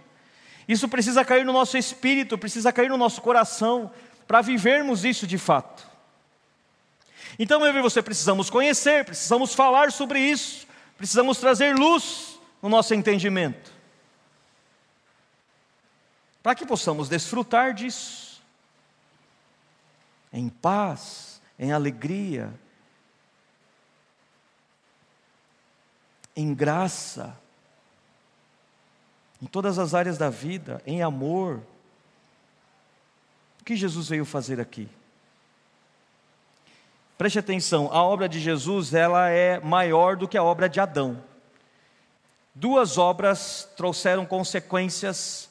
isso 0.68 0.88
precisa 0.88 1.26
cair 1.26 1.46
no 1.46 1.54
nosso 1.54 1.78
espírito, 1.78 2.38
precisa 2.38 2.72
cair 2.72 2.90
no 2.90 2.98
nosso 2.98 3.22
coração, 3.22 3.92
para 4.28 4.42
vivermos 4.42 5.04
isso 5.04 5.28
de 5.28 5.38
fato. 5.38 5.86
Então 7.38 7.66
eu 7.66 7.76
e 7.76 7.82
você 7.82 8.02
precisamos 8.02 8.50
conhecer, 8.50 9.04
precisamos 9.04 9.54
falar 9.54 9.92
sobre 9.92 10.20
isso, 10.20 10.68
precisamos 10.98 11.38
trazer 11.38 11.76
luz 11.76 12.40
no 12.62 12.70
nosso 12.70 12.94
entendimento, 12.94 13.72
para 16.42 16.56
que 16.56 16.66
possamos 16.66 17.10
desfrutar 17.10 17.74
disso, 17.74 18.42
em 20.32 20.50
paz, 20.50 21.42
em 21.60 21.72
alegria, 21.72 22.54
em 26.36 26.54
graça, 26.54 27.38
em 29.42 29.46
todas 29.46 29.78
as 29.78 29.94
áreas 29.94 30.18
da 30.18 30.30
vida, 30.30 30.82
em 30.86 31.02
amor. 31.02 31.62
O 33.60 33.64
que 33.64 33.76
Jesus 33.76 34.08
veio 34.10 34.26
fazer 34.26 34.60
aqui? 34.60 34.90
Preste 37.24 37.40
atenção, 37.40 37.90
a 37.90 38.04
obra 38.04 38.28
de 38.28 38.38
Jesus 38.38 38.94
ela 38.94 39.30
é 39.30 39.58
maior 39.58 40.18
do 40.18 40.28
que 40.28 40.38
a 40.38 40.44
obra 40.44 40.68
de 40.68 40.82
Adão. 40.82 41.24
Duas 42.54 42.98
obras 42.98 43.66
trouxeram 43.78 44.26
consequências 44.26 45.50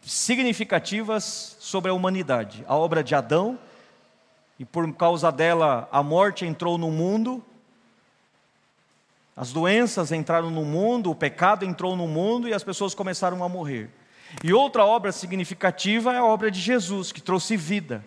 significativas 0.00 1.56
sobre 1.58 1.90
a 1.90 1.94
humanidade. 1.94 2.64
A 2.68 2.76
obra 2.76 3.02
de 3.02 3.16
Adão, 3.16 3.58
e 4.60 4.64
por 4.64 4.94
causa 4.94 5.32
dela 5.32 5.88
a 5.90 6.04
morte 6.04 6.46
entrou 6.46 6.78
no 6.78 6.92
mundo, 6.92 7.44
as 9.36 9.52
doenças 9.52 10.12
entraram 10.12 10.52
no 10.52 10.64
mundo, 10.64 11.10
o 11.10 11.16
pecado 11.16 11.64
entrou 11.64 11.96
no 11.96 12.06
mundo 12.06 12.46
e 12.46 12.54
as 12.54 12.62
pessoas 12.62 12.94
começaram 12.94 13.42
a 13.42 13.48
morrer. 13.48 13.90
E 14.44 14.52
outra 14.52 14.86
obra 14.86 15.10
significativa 15.10 16.12
é 16.12 16.18
a 16.18 16.24
obra 16.24 16.48
de 16.48 16.60
Jesus, 16.60 17.10
que 17.10 17.20
trouxe 17.20 17.56
vida, 17.56 18.04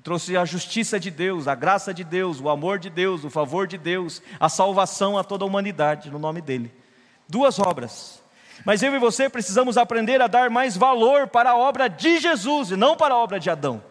que 0.00 0.04
trouxe 0.04 0.34
a 0.34 0.46
justiça 0.46 0.98
de 0.98 1.10
Deus, 1.10 1.46
a 1.46 1.54
graça 1.54 1.92
de 1.92 2.02
Deus, 2.02 2.40
o 2.40 2.48
amor 2.48 2.78
de 2.78 2.88
Deus, 2.88 3.22
o 3.22 3.28
favor 3.28 3.66
de 3.66 3.76
Deus, 3.76 4.22
a 4.40 4.48
salvação 4.48 5.18
a 5.18 5.22
toda 5.22 5.44
a 5.44 5.46
humanidade, 5.46 6.10
no 6.10 6.18
nome 6.18 6.40
dele. 6.40 6.72
Duas 7.28 7.58
obras. 7.58 8.22
Mas 8.64 8.82
eu 8.82 8.94
e 8.94 8.98
você 8.98 9.28
precisamos 9.28 9.76
aprender 9.76 10.22
a 10.22 10.26
dar 10.26 10.48
mais 10.48 10.74
valor 10.74 11.28
para 11.28 11.50
a 11.50 11.56
obra 11.56 11.86
de 11.86 12.18
Jesus 12.18 12.70
e 12.70 12.76
não 12.76 12.96
para 12.96 13.12
a 13.12 13.16
obra 13.18 13.38
de 13.38 13.50
Adão. 13.50 13.82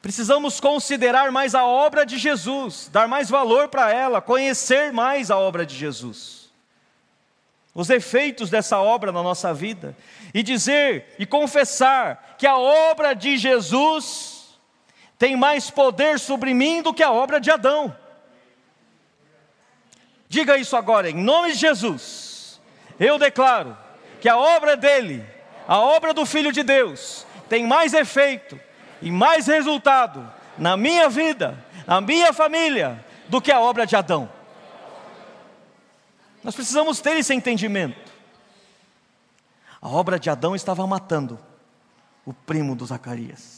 Precisamos 0.00 0.58
considerar 0.58 1.30
mais 1.30 1.54
a 1.54 1.66
obra 1.66 2.06
de 2.06 2.16
Jesus, 2.16 2.88
dar 2.90 3.06
mais 3.06 3.28
valor 3.28 3.68
para 3.68 3.92
ela, 3.92 4.22
conhecer 4.22 4.90
mais 4.90 5.30
a 5.30 5.36
obra 5.36 5.66
de 5.66 5.76
Jesus. 5.76 6.50
Os 7.74 7.90
efeitos 7.90 8.48
dessa 8.48 8.80
obra 8.80 9.12
na 9.12 9.22
nossa 9.22 9.52
vida 9.52 9.94
e 10.32 10.42
dizer 10.42 11.14
e 11.18 11.26
confessar 11.26 12.36
que 12.38 12.46
a 12.46 12.56
obra 12.56 13.12
de 13.12 13.36
Jesus 13.36 14.31
tem 15.22 15.36
mais 15.36 15.70
poder 15.70 16.18
sobre 16.18 16.52
mim 16.52 16.82
do 16.82 16.92
que 16.92 17.00
a 17.00 17.12
obra 17.12 17.40
de 17.40 17.48
Adão. 17.48 17.96
Diga 20.28 20.58
isso 20.58 20.76
agora, 20.76 21.08
em 21.08 21.14
nome 21.14 21.52
de 21.52 21.58
Jesus. 21.58 22.60
Eu 22.98 23.20
declaro 23.20 23.78
que 24.20 24.28
a 24.28 24.36
obra 24.36 24.76
dele, 24.76 25.24
a 25.68 25.78
obra 25.78 26.12
do 26.12 26.26
Filho 26.26 26.50
de 26.50 26.64
Deus, 26.64 27.24
tem 27.48 27.64
mais 27.64 27.94
efeito 27.94 28.58
e 29.00 29.12
mais 29.12 29.46
resultado 29.46 30.28
na 30.58 30.76
minha 30.76 31.08
vida, 31.08 31.56
na 31.86 32.00
minha 32.00 32.32
família, 32.32 33.04
do 33.28 33.40
que 33.40 33.52
a 33.52 33.60
obra 33.60 33.86
de 33.86 33.94
Adão. 33.94 34.28
Nós 36.42 36.56
precisamos 36.56 37.00
ter 37.00 37.16
esse 37.16 37.32
entendimento. 37.32 38.10
A 39.80 39.88
obra 39.88 40.18
de 40.18 40.28
Adão 40.28 40.56
estava 40.56 40.84
matando 40.84 41.38
o 42.26 42.32
primo 42.32 42.74
do 42.74 42.84
Zacarias, 42.84 43.51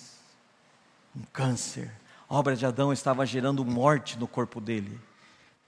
um 1.16 1.22
câncer. 1.32 1.90
A 2.28 2.34
obra 2.34 2.56
de 2.56 2.66
Adão 2.66 2.92
estava 2.92 3.24
gerando 3.24 3.64
morte 3.64 4.18
no 4.18 4.26
corpo 4.26 4.60
dele. 4.60 4.98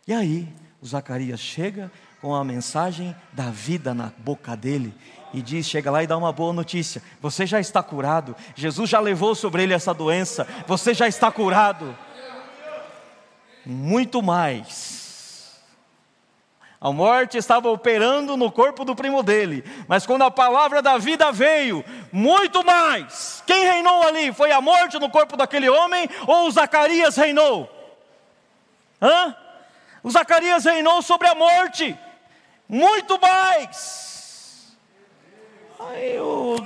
E 0.06 0.12
aí, 0.12 0.48
o 0.80 0.86
Zacarias 0.86 1.40
chega 1.40 1.90
com 2.20 2.34
a 2.34 2.44
mensagem 2.44 3.14
da 3.32 3.50
vida 3.50 3.94
na 3.94 4.12
boca 4.18 4.56
dele 4.56 4.94
e 5.32 5.42
diz: 5.42 5.66
chega 5.66 5.90
lá 5.90 6.02
e 6.02 6.06
dá 6.06 6.16
uma 6.16 6.32
boa 6.32 6.52
notícia. 6.52 7.02
Você 7.20 7.46
já 7.46 7.60
está 7.60 7.82
curado. 7.82 8.34
Jesus 8.54 8.88
já 8.88 9.00
levou 9.00 9.34
sobre 9.34 9.62
ele 9.62 9.74
essa 9.74 9.92
doença. 9.92 10.46
Você 10.66 10.94
já 10.94 11.06
está 11.06 11.30
curado. 11.30 11.96
Muito 13.64 14.22
mais. 14.22 14.96
A 16.80 16.92
morte 16.92 17.38
estava 17.38 17.68
operando 17.70 18.36
no 18.36 18.52
corpo 18.52 18.84
do 18.84 18.94
primo 18.94 19.22
dele, 19.22 19.64
mas 19.88 20.06
quando 20.06 20.22
a 20.22 20.30
palavra 20.30 20.82
da 20.82 20.98
vida 20.98 21.32
veio, 21.32 21.84
muito 22.16 22.64
mais. 22.64 23.42
Quem 23.46 23.64
reinou 23.64 24.02
ali? 24.04 24.32
Foi 24.32 24.50
a 24.50 24.58
morte 24.58 24.98
no 24.98 25.10
corpo 25.10 25.36
daquele 25.36 25.68
homem 25.68 26.08
ou 26.26 26.46
o 26.46 26.50
Zacarias 26.50 27.14
reinou? 27.14 27.70
Hã? 29.02 29.36
O 30.02 30.10
Zacarias 30.10 30.64
reinou 30.64 31.02
sobre 31.02 31.28
a 31.28 31.34
morte, 31.34 31.94
muito 32.66 33.20
mais. 33.20 34.74
Aí 35.78 36.18
o, 36.18 36.56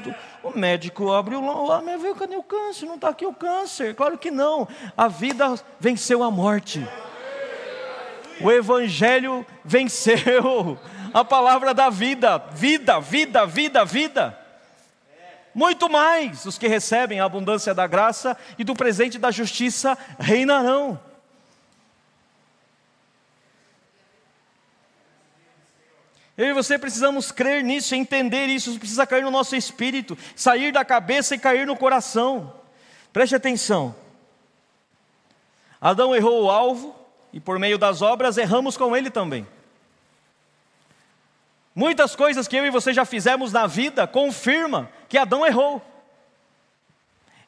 o 0.45 0.57
médico 0.57 1.12
abre 1.12 1.35
o 1.35 1.66
lá, 1.66 1.83
mas 1.83 2.00
veio, 2.00 2.14
cadê 2.14 2.37
o 2.37 2.45
câncer? 2.45 2.87
Não 2.87 2.95
está 2.95 3.09
aqui 3.09 3.26
o 3.26 3.35
câncer. 3.35 3.97
Claro 3.97 4.16
que 4.16 4.30
não. 4.30 4.69
A 4.97 5.09
vida 5.09 5.57
venceu 5.80 6.23
a 6.23 6.30
morte. 6.30 6.87
O 8.40 8.52
Evangelho 8.52 9.45
venceu 9.64 10.78
a 11.12 11.25
palavra 11.25 11.75
da 11.75 11.90
vida. 11.90 12.38
Vida, 12.52 13.00
vida, 13.00 13.45
vida, 13.47 13.85
vida. 13.85 14.39
Muito 15.54 15.88
mais 15.88 16.47
os 16.47 16.57
que 16.57 16.69
recebem 16.69 17.21
a 17.21 17.25
abundância 17.25 17.75
da 17.75 17.87
graça 17.87 18.37
e 18.59 18.64
do 18.64 18.75
presente 18.75 19.19
da 19.19 19.30
justiça 19.30 19.99
reinarão. 20.19 20.99
Eu 26.40 26.47
e 26.47 26.52
você 26.54 26.78
precisamos 26.78 27.30
crer 27.30 27.62
nisso, 27.62 27.95
entender 27.95 28.47
isso, 28.47 28.78
precisa 28.78 29.07
cair 29.07 29.23
no 29.23 29.30
nosso 29.30 29.54
espírito, 29.54 30.16
sair 30.35 30.73
da 30.73 30.85
cabeça 30.85 31.35
e 31.35 31.38
cair 31.38 31.66
no 31.66 31.76
coração. 31.76 32.54
Preste 33.12 33.35
atenção. 33.35 33.95
Adão 35.80 36.14
errou 36.14 36.45
o 36.45 36.50
alvo 36.50 36.97
e 37.33 37.40
por 37.40 37.59
meio 37.59 37.76
das 37.76 38.00
obras 38.00 38.38
erramos 38.38 38.76
com 38.76 38.97
ele 38.97 39.11
também. 39.11 39.47
Muitas 41.75 42.16
coisas 42.16 42.49
que 42.49 42.57
eu 42.57 42.64
e 42.64 42.71
você 42.71 42.92
já 42.92 43.04
fizemos 43.04 43.52
na 43.52 43.66
vida 43.66 44.07
confirma 44.07 44.90
que 45.11 45.19
Adão 45.19 45.45
errou. 45.45 45.83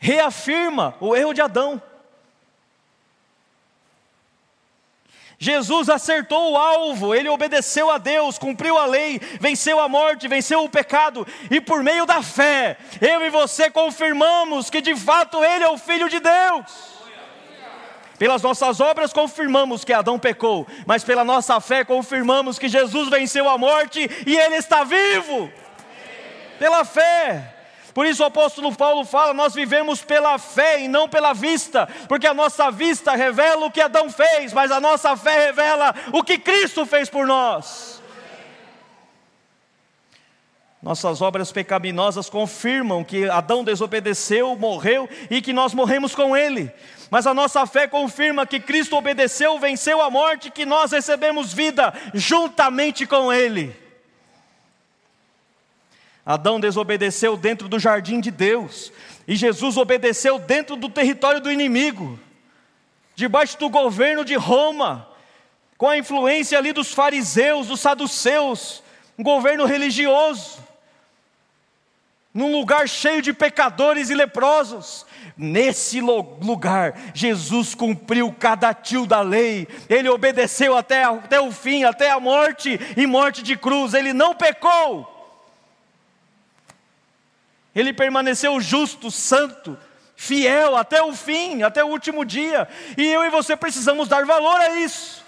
Reafirma 0.00 0.96
o 1.00 1.14
erro 1.14 1.32
de 1.32 1.40
Adão. 1.40 1.80
Jesus 5.38 5.88
acertou 5.88 6.52
o 6.52 6.56
alvo, 6.56 7.14
ele 7.14 7.28
obedeceu 7.28 7.90
a 7.90 7.98
Deus, 7.98 8.38
cumpriu 8.38 8.76
a 8.78 8.86
lei, 8.86 9.20
venceu 9.40 9.80
a 9.80 9.88
morte, 9.88 10.28
venceu 10.28 10.62
o 10.62 10.68
pecado, 10.68 11.26
e 11.50 11.60
por 11.60 11.82
meio 11.82 12.06
da 12.06 12.22
fé, 12.22 12.76
eu 13.00 13.20
e 13.24 13.30
você 13.30 13.68
confirmamos 13.68 14.70
que 14.70 14.80
de 14.80 14.94
fato 14.94 15.42
ele 15.42 15.64
é 15.64 15.68
o 15.68 15.78
Filho 15.78 16.08
de 16.08 16.20
Deus. 16.20 16.92
Pelas 18.18 18.42
nossas 18.42 18.80
obras 18.80 19.12
confirmamos 19.12 19.84
que 19.84 19.92
Adão 19.92 20.16
pecou, 20.16 20.64
mas 20.86 21.02
pela 21.02 21.24
nossa 21.24 21.60
fé 21.60 21.84
confirmamos 21.84 22.56
que 22.56 22.68
Jesus 22.68 23.08
venceu 23.08 23.48
a 23.48 23.58
morte 23.58 24.08
e 24.24 24.36
ele 24.36 24.54
está 24.54 24.84
vivo. 24.84 25.50
Pela 26.62 26.84
fé. 26.84 27.56
Por 27.92 28.06
isso 28.06 28.22
o 28.22 28.26
apóstolo 28.26 28.72
Paulo 28.72 29.04
fala: 29.04 29.34
nós 29.34 29.52
vivemos 29.52 30.00
pela 30.00 30.38
fé 30.38 30.80
e 30.80 30.86
não 30.86 31.08
pela 31.08 31.32
vista, 31.32 31.88
porque 32.06 32.24
a 32.24 32.32
nossa 32.32 32.70
vista 32.70 33.16
revela 33.16 33.66
o 33.66 33.70
que 33.70 33.80
Adão 33.80 34.08
fez, 34.08 34.52
mas 34.52 34.70
a 34.70 34.80
nossa 34.80 35.16
fé 35.16 35.46
revela 35.46 35.92
o 36.12 36.22
que 36.22 36.38
Cristo 36.38 36.86
fez 36.86 37.10
por 37.10 37.26
nós. 37.26 38.00
Nossas 40.80 41.20
obras 41.20 41.50
pecaminosas 41.50 42.30
confirmam 42.30 43.02
que 43.02 43.28
Adão 43.28 43.64
desobedeceu, 43.64 44.54
morreu 44.54 45.08
e 45.28 45.42
que 45.42 45.52
nós 45.52 45.74
morremos 45.74 46.14
com 46.14 46.36
ele. 46.36 46.70
Mas 47.10 47.26
a 47.26 47.34
nossa 47.34 47.66
fé 47.66 47.88
confirma 47.88 48.46
que 48.46 48.60
Cristo 48.60 48.96
obedeceu, 48.96 49.58
venceu 49.58 50.00
a 50.00 50.08
morte, 50.08 50.48
que 50.48 50.64
nós 50.64 50.92
recebemos 50.92 51.52
vida 51.52 51.92
juntamente 52.14 53.04
com 53.04 53.32
ele. 53.32 53.81
Adão 56.24 56.60
desobedeceu 56.60 57.36
dentro 57.36 57.68
do 57.68 57.78
jardim 57.78 58.20
de 58.20 58.30
Deus, 58.30 58.92
e 59.26 59.34
Jesus 59.34 59.76
obedeceu 59.76 60.38
dentro 60.38 60.76
do 60.76 60.88
território 60.88 61.40
do 61.40 61.50
inimigo. 61.50 62.18
debaixo 63.14 63.58
do 63.58 63.68
governo 63.68 64.24
de 64.24 64.34
Roma, 64.34 65.08
com 65.76 65.88
a 65.88 65.98
influência 65.98 66.58
ali 66.58 66.72
dos 66.72 66.92
fariseus, 66.92 67.66
dos 67.66 67.80
saduceus, 67.80 68.82
um 69.18 69.22
governo 69.22 69.64
religioso, 69.64 70.58
num 72.32 72.50
lugar 72.50 72.88
cheio 72.88 73.20
de 73.20 73.32
pecadores 73.32 74.08
e 74.08 74.14
leprosos. 74.14 75.04
Nesse 75.36 76.00
lugar, 76.00 76.98
Jesus 77.12 77.74
cumpriu 77.74 78.34
cada 78.38 78.72
tio 78.72 79.06
da 79.06 79.20
lei, 79.20 79.68
ele 79.88 80.08
obedeceu 80.08 80.76
até, 80.76 81.04
até 81.04 81.40
o 81.40 81.52
fim, 81.52 81.84
até 81.84 82.10
a 82.10 82.18
morte 82.18 82.80
e 82.96 83.06
morte 83.06 83.42
de 83.42 83.56
cruz, 83.56 83.92
ele 83.92 84.12
não 84.12 84.34
pecou, 84.34 85.11
ele 87.74 87.92
permaneceu 87.92 88.60
justo, 88.60 89.10
santo, 89.10 89.78
fiel 90.16 90.76
até 90.76 91.02
o 91.02 91.12
fim, 91.12 91.62
até 91.62 91.82
o 91.82 91.88
último 91.88 92.24
dia, 92.24 92.68
e 92.96 93.06
eu 93.06 93.24
e 93.24 93.30
você 93.30 93.56
precisamos 93.56 94.08
dar 94.08 94.24
valor 94.24 94.60
a 94.60 94.78
isso. 94.78 95.22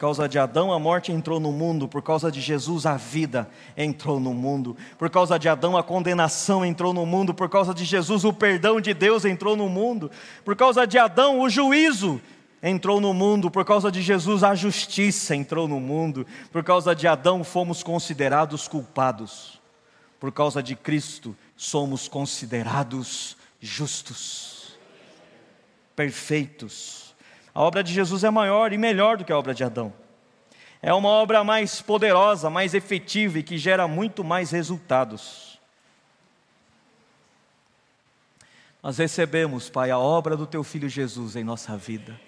Por 0.00 0.06
causa 0.06 0.26
de 0.26 0.38
Adão, 0.38 0.72
a 0.72 0.78
morte 0.78 1.12
entrou 1.12 1.38
no 1.38 1.52
mundo. 1.52 1.86
Por 1.86 2.00
causa 2.00 2.32
de 2.32 2.40
Jesus, 2.40 2.86
a 2.86 2.96
vida 2.96 3.50
entrou 3.76 4.18
no 4.18 4.32
mundo. 4.32 4.74
Por 4.96 5.10
causa 5.10 5.38
de 5.38 5.46
Adão, 5.46 5.76
a 5.76 5.82
condenação 5.82 6.64
entrou 6.64 6.94
no 6.94 7.04
mundo. 7.04 7.34
Por 7.34 7.50
causa 7.50 7.74
de 7.74 7.84
Jesus, 7.84 8.24
o 8.24 8.32
perdão 8.32 8.80
de 8.80 8.94
Deus 8.94 9.26
entrou 9.26 9.54
no 9.54 9.68
mundo. 9.68 10.10
Por 10.42 10.56
causa 10.56 10.86
de 10.86 10.96
Adão, 10.96 11.38
o 11.40 11.50
juízo 11.50 12.18
entrou 12.62 13.00
no 13.00 13.12
mundo. 13.14 13.50
Por 13.50 13.64
causa 13.64 13.90
de 13.90 14.02
Jesus, 14.02 14.42
a 14.42 14.54
justiça 14.54 15.34
entrou 15.34 15.68
no 15.68 15.80
mundo. 15.80 16.26
Por 16.50 16.62
causa 16.62 16.94
de 16.94 17.06
Adão, 17.06 17.44
fomos 17.44 17.82
considerados 17.82 18.66
culpados. 18.68 19.60
Por 20.18 20.32
causa 20.32 20.62
de 20.62 20.76
Cristo, 20.76 21.36
somos 21.56 22.08
considerados 22.08 23.36
justos, 23.60 24.76
perfeitos 25.96 27.00
a 27.54 27.62
obra 27.62 27.82
de 27.82 27.92
Jesus 27.92 28.24
é 28.24 28.30
maior 28.30 28.72
e 28.72 28.78
melhor 28.78 29.16
do 29.16 29.24
que 29.24 29.32
a 29.32 29.38
obra 29.38 29.52
de 29.52 29.64
Adão. 29.64 29.92
É 30.80 30.94
uma 30.94 31.08
obra 31.08 31.44
mais 31.44 31.82
poderosa, 31.82 32.48
mais 32.48 32.74
efetiva 32.74 33.38
e 33.38 33.42
que 33.42 33.58
gera 33.58 33.86
muito 33.86 34.24
mais 34.24 34.50
resultados. 34.50 35.58
Nós 38.82 38.96
recebemos, 38.96 39.68
Pai, 39.68 39.90
a 39.90 39.98
obra 39.98 40.36
do 40.36 40.46
Teu 40.46 40.64
Filho 40.64 40.88
Jesus 40.88 41.36
em 41.36 41.44
nossa 41.44 41.76
vida, 41.76 42.18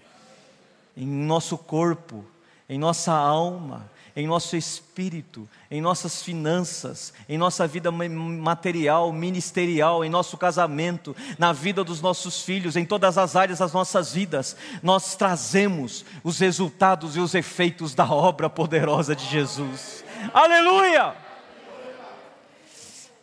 em 0.96 1.06
nosso 1.06 1.56
corpo, 1.56 2.24
em 2.68 2.78
nossa 2.78 3.12
alma, 3.12 3.90
em 4.14 4.26
nosso 4.26 4.56
espírito, 4.56 5.48
em 5.70 5.80
nossas 5.80 6.22
finanças, 6.22 7.14
em 7.28 7.38
nossa 7.38 7.66
vida 7.66 7.90
material, 7.90 9.12
ministerial, 9.12 10.04
em 10.04 10.10
nosso 10.10 10.36
casamento, 10.36 11.16
na 11.38 11.52
vida 11.52 11.82
dos 11.82 12.00
nossos 12.02 12.42
filhos, 12.42 12.76
em 12.76 12.84
todas 12.84 13.16
as 13.16 13.36
áreas 13.36 13.58
das 13.58 13.72
nossas 13.72 14.12
vidas, 14.12 14.56
nós 14.82 15.16
trazemos 15.16 16.04
os 16.22 16.38
resultados 16.38 17.16
e 17.16 17.20
os 17.20 17.34
efeitos 17.34 17.94
da 17.94 18.04
obra 18.10 18.50
poderosa 18.50 19.16
de 19.16 19.24
Jesus. 19.24 20.04
Aleluia! 20.32 21.14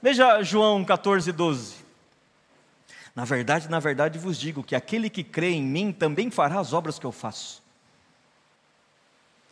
Veja 0.02 0.42
João 0.42 0.84
14, 0.84 1.32
12. 1.32 1.79
Na 3.20 3.26
verdade, 3.26 3.70
na 3.70 3.82
verdade 3.82 4.18
vos 4.18 4.40
digo 4.40 4.64
que 4.64 4.74
aquele 4.74 5.10
que 5.10 5.26
crê 5.26 5.50
em 5.50 5.62
mim 5.62 5.92
também 5.92 6.32
fará 6.32 6.58
as 6.58 6.72
obras 6.72 6.98
que 6.98 7.06
eu 7.06 7.12
faço 7.12 7.62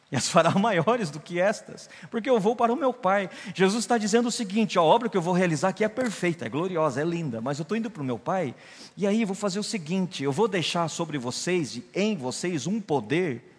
e 0.09 0.15
as 0.15 0.29
fará 0.29 0.51
maiores 0.57 1.09
do 1.09 1.19
que 1.19 1.37
estas, 1.37 1.89
porque 2.09 2.29
eu 2.29 2.39
vou 2.39 2.55
para 2.55 2.71
o 2.71 2.77
meu 2.77 2.93
Pai. 2.93 3.29
Jesus 3.53 3.83
está 3.83 3.97
dizendo 3.97 4.29
o 4.29 4.31
seguinte: 4.31 4.77
a 4.77 4.81
obra 4.81 5.09
que 5.09 5.17
eu 5.17 5.21
vou 5.21 5.33
realizar 5.33 5.67
aqui 5.67 5.83
é 5.83 5.89
perfeita, 5.89 6.45
é 6.45 6.49
gloriosa, 6.49 7.01
é 7.01 7.03
linda, 7.03 7.41
mas 7.41 7.59
eu 7.59 7.63
estou 7.63 7.75
indo 7.77 7.89
para 7.89 8.01
o 8.01 8.05
meu 8.05 8.17
Pai, 8.17 8.55
e 8.95 9.05
aí 9.05 9.25
vou 9.25 9.35
fazer 9.35 9.59
o 9.59 9.63
seguinte: 9.63 10.23
eu 10.23 10.31
vou 10.31 10.47
deixar 10.47 10.87
sobre 10.87 11.17
vocês 11.17 11.75
e 11.75 11.85
em 11.93 12.15
vocês 12.15 12.67
um 12.67 12.79
poder 12.79 13.53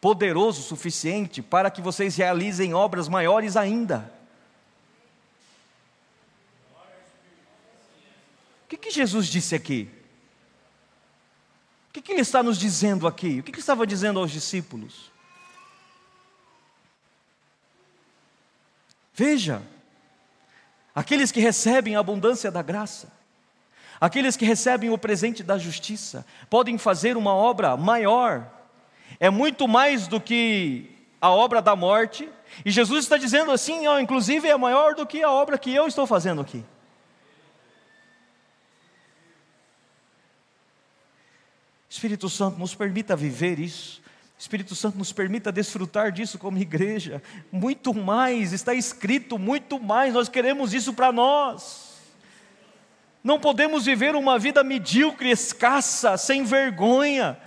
poderoso 0.00 0.60
o 0.60 0.64
suficiente 0.64 1.42
para 1.42 1.68
que 1.68 1.82
vocês 1.82 2.14
realizem 2.14 2.74
obras 2.74 3.08
maiores 3.08 3.56
ainda. 3.56 4.15
O 8.66 8.68
que, 8.68 8.76
que 8.76 8.90
Jesus 8.90 9.28
disse 9.28 9.54
aqui? 9.54 9.88
O 11.88 11.92
que, 11.92 12.02
que 12.02 12.10
ele 12.10 12.20
está 12.20 12.42
nos 12.42 12.58
dizendo 12.58 13.06
aqui? 13.06 13.38
O 13.38 13.42
que, 13.44 13.52
que 13.52 13.58
ele 13.58 13.60
estava 13.60 13.86
dizendo 13.86 14.18
aos 14.18 14.32
discípulos? 14.32 15.12
Veja, 19.14 19.62
aqueles 20.92 21.30
que 21.30 21.38
recebem 21.38 21.94
a 21.94 22.00
abundância 22.00 22.50
da 22.50 22.60
graça, 22.60 23.12
aqueles 24.00 24.36
que 24.36 24.44
recebem 24.44 24.90
o 24.90 24.98
presente 24.98 25.44
da 25.44 25.56
justiça, 25.56 26.26
podem 26.50 26.76
fazer 26.76 27.16
uma 27.16 27.32
obra 27.32 27.76
maior, 27.76 28.50
é 29.20 29.30
muito 29.30 29.68
mais 29.68 30.08
do 30.08 30.20
que 30.20 30.90
a 31.20 31.30
obra 31.30 31.62
da 31.62 31.76
morte, 31.76 32.28
e 32.64 32.70
Jesus 32.72 33.04
está 33.04 33.16
dizendo 33.16 33.52
assim, 33.52 33.86
ó, 33.86 34.00
inclusive 34.00 34.48
é 34.48 34.56
maior 34.56 34.96
do 34.96 35.06
que 35.06 35.22
a 35.22 35.30
obra 35.30 35.56
que 35.56 35.72
eu 35.72 35.86
estou 35.86 36.04
fazendo 36.04 36.40
aqui. 36.40 36.64
Espírito 41.88 42.28
Santo, 42.28 42.58
nos 42.58 42.74
permita 42.74 43.14
viver 43.14 43.58
isso. 43.58 44.02
Espírito 44.38 44.74
Santo 44.74 44.98
nos 44.98 45.12
permita 45.12 45.50
desfrutar 45.50 46.12
disso 46.12 46.38
como 46.38 46.58
igreja. 46.58 47.22
Muito 47.50 47.94
mais, 47.94 48.52
está 48.52 48.74
escrito, 48.74 49.38
muito 49.38 49.80
mais, 49.80 50.12
nós 50.12 50.28
queremos 50.28 50.74
isso 50.74 50.92
para 50.92 51.10
nós. 51.10 51.96
Não 53.24 53.40
podemos 53.40 53.86
viver 53.86 54.14
uma 54.14 54.38
vida 54.38 54.62
medíocre, 54.62 55.30
escassa, 55.30 56.16
sem 56.16 56.44
vergonha, 56.44 57.38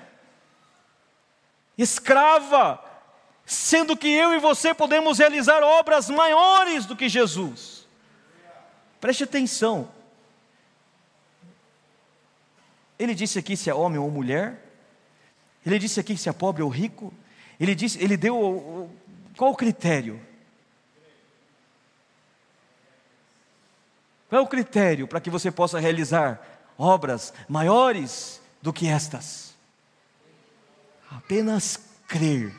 escrava, 1.78 2.84
sendo 3.45 3.95
que 3.95 4.10
eu 4.10 4.34
e 4.34 4.39
você 4.39 4.73
podemos 4.73 5.19
realizar 5.19 5.63
obras 5.63 6.10
maiores 6.10 6.86
do 6.86 6.95
que 6.95 7.08
Jesus. 7.08 7.88
Preste 8.99 9.23
atenção. 9.23 9.89
Ele 12.99 13.15
disse 13.15 13.39
aqui 13.39 13.55
se 13.55 13.69
é 13.69 13.73
homem 13.73 13.97
ou 13.97 14.12
mulher, 14.12 14.62
ele 15.65 15.79
disse 15.79 15.99
aqui 15.99 16.17
se 16.17 16.27
é 16.27 16.33
pobre 16.33 16.62
ou 16.62 16.69
rico. 16.69 17.13
Ele 17.59 17.73
disse, 17.73 18.01
ele 18.03 18.17
deu 18.17 18.89
qual 19.38 19.51
o 19.51 19.55
critério? 19.55 20.19
Qual 24.27 24.41
é 24.41 24.43
o 24.43 24.47
critério 24.47 25.07
para 25.07 25.21
que 25.21 25.29
você 25.29 25.49
possa 25.49 25.79
realizar 25.79 26.45
obras 26.77 27.33
maiores 27.47 28.41
do 28.62 28.73
que 28.73 28.88
estas? 28.88 29.55
Apenas 31.09 31.79
crer. 32.07 32.53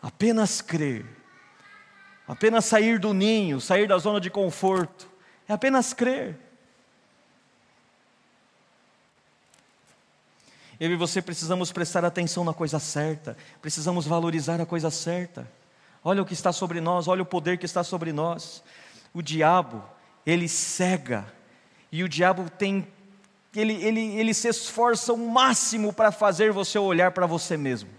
Apenas 0.00 0.60
crer. 0.60 1.04
Apenas 2.28 2.64
sair 2.64 2.98
do 2.98 3.12
ninho, 3.12 3.60
sair 3.60 3.86
da 3.86 3.98
zona 3.98 4.20
de 4.20 4.30
conforto. 4.30 5.08
É 5.48 5.52
apenas 5.52 5.92
crer. 5.92 6.38
Eu 10.78 10.92
e 10.92 10.96
você 10.96 11.22
precisamos 11.22 11.72
prestar 11.72 12.04
atenção 12.04 12.44
na 12.44 12.52
coisa 12.52 12.78
certa, 12.78 13.36
precisamos 13.62 14.06
valorizar 14.06 14.60
a 14.60 14.66
coisa 14.66 14.90
certa. 14.90 15.50
Olha 16.04 16.22
o 16.22 16.26
que 16.26 16.34
está 16.34 16.52
sobre 16.52 16.80
nós, 16.80 17.08
olha 17.08 17.22
o 17.22 17.26
poder 17.26 17.58
que 17.58 17.64
está 17.64 17.82
sobre 17.82 18.12
nós. 18.12 18.62
O 19.14 19.22
diabo, 19.22 19.82
ele 20.24 20.48
cega, 20.48 21.24
e 21.90 22.04
o 22.04 22.08
diabo 22.08 22.50
tem, 22.50 22.86
ele, 23.54 23.72
ele, 23.82 24.00
ele 24.18 24.34
se 24.34 24.48
esforça 24.48 25.12
o 25.12 25.16
máximo 25.16 25.92
para 25.92 26.12
fazer 26.12 26.52
você 26.52 26.78
olhar 26.78 27.10
para 27.12 27.26
você 27.26 27.56
mesmo. 27.56 27.95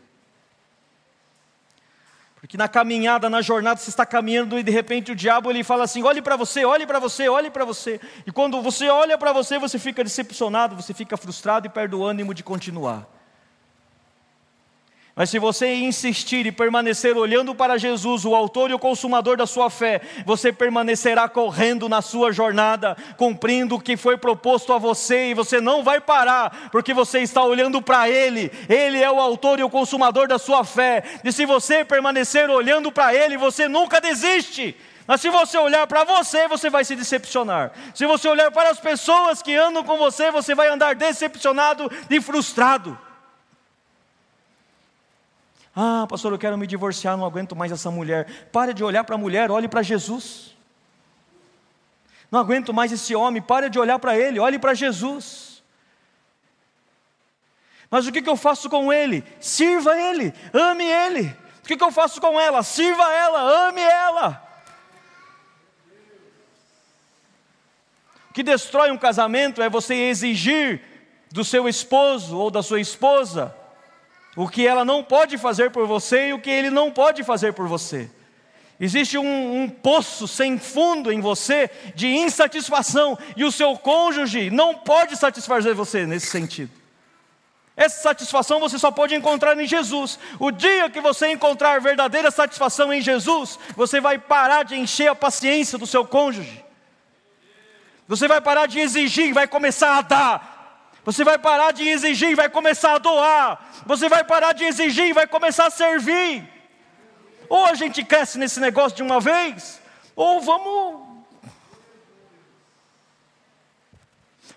Porque 2.47 2.55
na 2.55 2.69
caminhada, 2.69 3.29
na 3.29 3.41
jornada, 3.41 3.77
você 3.77 3.89
está 3.89 4.05
caminhando 4.05 4.57
e 4.57 4.63
de 4.63 4.71
repente 4.71 5.12
o 5.12 5.15
diabo 5.15 5.51
ele 5.51 5.65
fala 5.65 5.83
assim: 5.83 6.01
olhe 6.01 6.21
para 6.21 6.38
você, 6.38 6.63
olhe 6.63 6.88
para 6.88 6.97
você, 6.97 7.27
olhe 7.27 7.51
para 7.51 7.65
você. 7.65 7.99
E 8.25 8.31
quando 8.31 8.62
você 8.62 8.88
olha 8.88 9.17
para 9.17 9.33
você, 9.33 9.60
você 9.60 9.77
fica 9.77 10.01
decepcionado, 10.01 10.73
você 10.73 10.93
fica 10.93 11.17
frustrado 11.17 11.67
e 11.67 11.69
perde 11.69 11.93
o 11.93 12.05
ânimo 12.05 12.33
de 12.33 12.43
continuar. 12.43 13.05
Mas 15.17 15.32
se 15.32 15.39
você 15.39 15.73
insistir 15.73 16.45
e 16.45 16.51
permanecer 16.51 17.17
olhando 17.17 17.56
para 17.56 17.80
Jesus, 17.80 18.23
o 18.23 18.36
autor 18.36 18.69
e 18.69 18.75
o 18.75 18.80
consumador 18.80 19.36
da 19.36 19.47
sua 19.47 19.67
fé, 19.67 19.99
você 20.23 20.53
permanecerá 20.53 21.27
correndo 21.27 21.89
na 21.89 22.03
sua 22.03 22.32
jornada, 22.32 22.95
cumprindo 23.17 23.73
o 23.73 23.82
que 23.82 23.97
foi 23.97 24.15
proposto 24.15 24.71
a 24.73 24.77
você, 24.77 25.32
e 25.32 25.34
você 25.34 25.60
não 25.60 25.84
vai 25.84 25.99
parar, 25.99 26.69
porque 26.71 26.93
você 26.93 27.21
está 27.21 27.43
olhando 27.43 27.82
para 27.82 28.08
Ele, 28.08 28.51
Ele 28.69 29.01
é 29.01 29.10
o 29.10 29.19
autor 29.19 29.58
e 29.58 29.63
o 29.63 29.71
consumador 29.71 30.27
da 30.27 30.38
sua 30.38 30.63
fé, 30.63 31.03
e 31.23 31.32
se 31.32 31.47
você 31.47 31.84
permanecer 31.84 32.47
olhando 32.47 32.91
para 32.91 33.12
Ele, 33.12 33.38
você 33.38 33.67
nunca 33.67 33.99
desiste. 33.99 34.77
Mas 35.08 35.19
se 35.19 35.32
você 35.32 35.58
olhar 35.58 35.88
para 35.88 36.03
você, 36.03 36.47
você 36.47 36.69
vai 36.69 36.86
se 36.86 36.95
decepcionar. 36.95 37.71
Se 37.95 38.06
você 38.06 38.27
olhar 38.27 38.51
para 38.51 38.69
as 38.69 38.80
pessoas 38.80 39.41
que 39.41 39.56
andam 39.56 39.84
com 39.84 39.97
você, 39.97 40.30
você 40.30 40.53
vai 40.53 40.67
andar 40.67 40.93
decepcionado 40.93 41.89
e 42.08 42.21
frustrado. 42.21 43.07
Ah, 45.79 46.07
pastor, 46.09 46.31
eu 46.31 46.39
quero 46.39 46.57
me 46.57 46.65
divorciar, 46.65 47.15
não 47.15 47.23
aguento 47.23 47.55
mais 47.55 47.71
essa 47.71 47.91
mulher. 47.91 48.47
Pare 48.51 48.73
de 48.73 48.83
olhar 48.83 49.03
para 49.03 49.13
a 49.13 49.17
mulher, 49.17 49.51
olhe 49.51 49.67
para 49.67 49.83
Jesus. 49.83 50.55
Não 52.31 52.39
aguento 52.39 52.73
mais 52.73 52.91
esse 52.91 53.13
homem, 53.13 53.43
pare 53.43 53.69
de 53.69 53.77
olhar 53.77 53.99
para 53.99 54.17
ele, 54.17 54.39
olhe 54.39 54.57
para 54.57 54.73
Jesus. 54.73 55.61
Mas 57.91 58.07
o 58.07 58.11
que, 58.11 58.23
que 58.23 58.29
eu 58.29 58.35
faço 58.35 58.71
com 58.71 58.91
ele? 58.91 59.23
Sirva 59.39 59.95
ele, 59.95 60.33
ame 60.51 60.83
ele. 60.83 61.37
O 61.59 61.67
que, 61.67 61.77
que 61.77 61.83
eu 61.83 61.91
faço 61.91 62.19
com 62.19 62.41
ela? 62.41 62.63
Sirva 62.63 63.13
ela, 63.13 63.67
ame 63.67 63.81
ela. 63.81 64.43
O 68.31 68.33
que 68.33 68.41
destrói 68.41 68.89
um 68.89 68.97
casamento 68.97 69.61
é 69.61 69.69
você 69.69 69.93
exigir 69.93 70.81
do 71.31 71.43
seu 71.43 71.69
esposo 71.69 72.35
ou 72.35 72.49
da 72.49 72.63
sua 72.63 72.81
esposa 72.81 73.55
o 74.38 74.47
que 74.47 74.67
ela 74.67 74.86
não 74.86 75.04
pode 75.04 75.36
fazer 75.36 75.71
por 75.71 75.88
você 75.88 76.28
e 76.28 76.34
o 76.34 76.39
que 76.39 76.50
ele 76.50 76.69
não 76.69 76.91
pode 76.91 77.23
fazer 77.23 77.54
por 77.54 77.67
você. 77.67 78.10
Existe 78.80 79.17
um, 79.17 79.63
um, 79.63 79.67
poço 79.67 80.28
sem 80.28 80.60
fundo 80.60 81.12
em 81.12 81.19
você 81.19 81.67
de 81.95 82.08
insatisfação, 82.08 83.17
e 83.36 83.43
o 83.43 83.52
seu 83.52 83.76
cônjuge 83.76 84.52
não 84.52 84.76
pode 84.76 85.17
satisfazer 85.17 85.73
você 85.73 86.06
nesse 86.06 86.28
sentido. 86.28 86.69
Essa 87.76 88.04
satisfação 88.04 88.60
você 88.60 88.78
só 88.78 88.91
pode 88.91 89.15
encontrar 89.15 89.60
em 89.60 89.65
Jesus. 89.65 90.19
O 90.39 90.52
dia 90.52 90.88
que 90.89 91.02
você 91.02 91.32
encontrar 91.32 91.82
verdadeira 91.82 92.30
satisfação 92.30 92.93
em 92.93 93.02
Jesus, 93.02 93.58
você 93.76 94.00
vai 94.00 94.19
parar 94.19 94.62
de 94.62 94.76
encher 94.76 95.08
a 95.08 95.15
paciência 95.15 95.80
do 95.80 95.88
seu 95.88 96.06
cônjuge. 96.06 96.63
Você 98.08 98.28
vai 98.28 98.39
parar 98.39 98.67
de 98.67 98.80
exigir, 98.80 99.34
vai 99.34 99.47
começar 99.47 99.97
a 99.97 100.02
dar. 100.02 100.57
Você 101.08 101.24
vai 101.24 101.38
parar 101.38 101.72
de 101.72 101.88
exigir, 101.88 102.36
vai 102.36 102.50
começar 102.50 102.96
a 102.96 102.98
doar. 102.98 103.72
Você 103.86 104.10
vai 104.10 104.26
parar 104.26 104.52
de 104.52 104.65
exigir, 104.65 105.13
vai 105.13 105.26
começar 105.26 105.67
a 105.67 105.70
servir. 105.70 106.43
Ou 107.48 107.65
a 107.65 107.76
gente 107.76 108.04
cresce 108.04 108.38
nesse 108.38 108.60
negócio 108.60 108.98
de 108.98 109.04
uma 109.04 109.22
vez, 109.22 109.80
ou 110.13 110.41
vamos. 110.41 111.08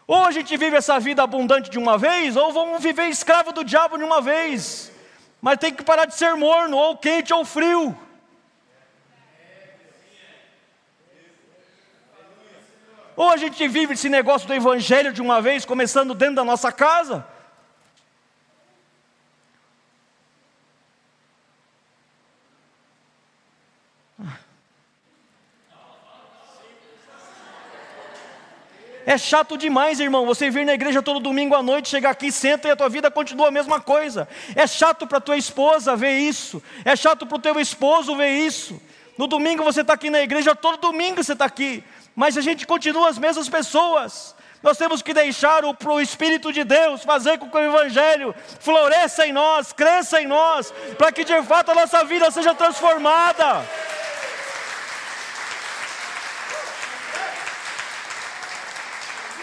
Ou 0.09 0.25
a 0.25 0.33
gente 0.33 0.57
vive 0.57 0.77
essa 0.77 0.99
vida 0.99 1.23
abundante 1.23 1.71
de 1.71 1.79
uma 1.79 1.97
vez, 1.97 2.35
ou 2.35 2.53
vamos 2.53 2.83
viver 2.83 3.05
escravo 3.05 3.53
do 3.53 3.63
diabo 3.63 3.97
de 3.97 4.03
uma 4.03 4.21
vez. 4.21 4.91
Mas 5.41 5.57
tem 5.57 5.73
que 5.73 5.85
parar 5.85 6.05
de 6.05 6.17
ser 6.17 6.35
morno, 6.35 6.77
ou 6.77 6.97
quente 6.97 7.33
ou 7.33 7.45
frio. 7.45 7.97
Ou 13.21 13.29
a 13.29 13.37
gente 13.37 13.69
vive 13.69 13.93
esse 13.93 14.09
negócio 14.09 14.49
do 14.49 14.55
evangelho 14.55 15.13
de 15.13 15.21
uma 15.21 15.43
vez, 15.43 15.67
começando 15.67 16.15
dentro 16.15 16.37
da 16.37 16.45
nossa 16.45 16.73
casa, 16.73 17.23
É 29.07 29.19
chato 29.19 29.59
demais, 29.59 29.99
irmão, 29.99 30.25
você 30.25 30.51
vir 30.51 30.65
na 30.65 30.73
igreja 30.73 31.03
todo 31.03 31.19
domingo 31.19 31.55
à 31.55 31.63
noite, 31.63 31.89
chegar 31.89 32.11
aqui, 32.11 32.31
senta 32.31 32.69
e 32.69 32.71
a 32.71 32.77
tua 32.77 32.89
vida 32.89 33.11
continua 33.11 33.49
a 33.49 33.51
mesma 33.51 33.81
coisa. 33.81 34.29
É 34.55 34.67
chato 34.67 35.07
para 35.07 35.21
tua 35.21 35.37
esposa 35.37 35.97
ver 35.97 36.17
isso. 36.19 36.63
É 36.85 36.95
chato 36.95 37.27
para 37.27 37.37
o 37.37 37.41
teu 37.41 37.59
esposo 37.59 38.15
ver 38.15 38.31
isso. 38.31 38.81
No 39.19 39.27
domingo 39.27 39.65
você 39.65 39.83
está 39.83 39.95
aqui 39.95 40.09
na 40.09 40.23
igreja, 40.23 40.55
todo 40.55 40.81
domingo 40.81 41.23
você 41.23 41.33
está 41.33 41.45
aqui. 41.45 41.83
Mas 42.21 42.37
a 42.37 42.43
gente 42.43 42.67
continua 42.67 43.09
as 43.09 43.17
mesmas 43.17 43.49
pessoas. 43.49 44.37
Nós 44.63 44.77
temos 44.77 45.01
que 45.01 45.15
deixar 45.15 45.65
o, 45.65 45.75
o 45.75 46.01
Espírito 46.03 46.53
de 46.53 46.65
Deus 46.65 47.03
fazer 47.03 47.39
com 47.39 47.49
que 47.49 47.57
o 47.57 47.67
Evangelho 47.71 48.35
floresça 48.61 49.27
em 49.27 49.33
nós, 49.33 49.73
cresça 49.73 50.21
em 50.21 50.27
nós, 50.27 50.71
para 50.99 51.11
que 51.11 51.25
de 51.25 51.43
fato 51.45 51.71
a 51.71 51.75
nossa 51.75 52.05
vida 52.05 52.31
seja 52.31 52.55
transformada. 52.55 53.65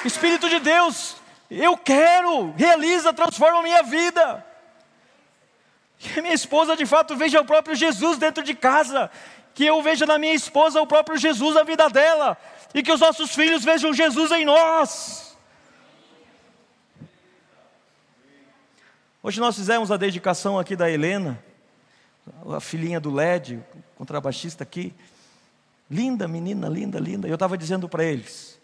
Espírito 0.06 0.48
de 0.48 0.60
Deus, 0.60 1.16
eu 1.50 1.76
quero, 1.76 2.54
realiza, 2.56 3.12
transforma 3.12 3.62
a 3.62 3.64
minha 3.64 3.82
vida. 3.82 4.46
Que 5.98 6.22
minha 6.22 6.36
esposa 6.36 6.76
de 6.76 6.86
fato 6.86 7.16
veja 7.16 7.42
o 7.42 7.46
próprio 7.46 7.76
Jesus 7.76 8.20
dentro 8.20 8.44
de 8.44 8.54
casa, 8.54 9.10
que 9.58 9.66
eu 9.66 9.82
veja 9.82 10.06
na 10.06 10.20
minha 10.20 10.36
esposa 10.36 10.80
o 10.80 10.86
próprio 10.86 11.18
Jesus 11.18 11.56
na 11.56 11.64
vida 11.64 11.90
dela, 11.90 12.38
e 12.76 12.84
que 12.84 12.92
os 12.92 13.00
nossos 13.00 13.34
filhos 13.34 13.64
vejam 13.64 13.92
Jesus 13.92 14.32
em 14.32 14.46
nós. 14.46 15.36
Hoje 19.24 19.40
nós 19.40 19.56
fizemos 19.56 19.92
a 19.92 19.98
dedicação 19.98 20.60
aqui 20.60 20.76
da 20.76 20.92
Helena, 20.92 21.44
a 22.56 22.60
filhinha 22.60 23.00
do 23.00 23.12
LED, 23.12 23.60
contrabaixista 23.96 24.62
aqui. 24.62 24.94
Linda 25.90 26.28
menina, 26.28 26.70
linda, 26.70 27.00
linda. 27.00 27.28
Eu 27.28 27.34
estava 27.34 27.58
dizendo 27.58 27.90
para 27.90 28.04
eles: 28.04 28.60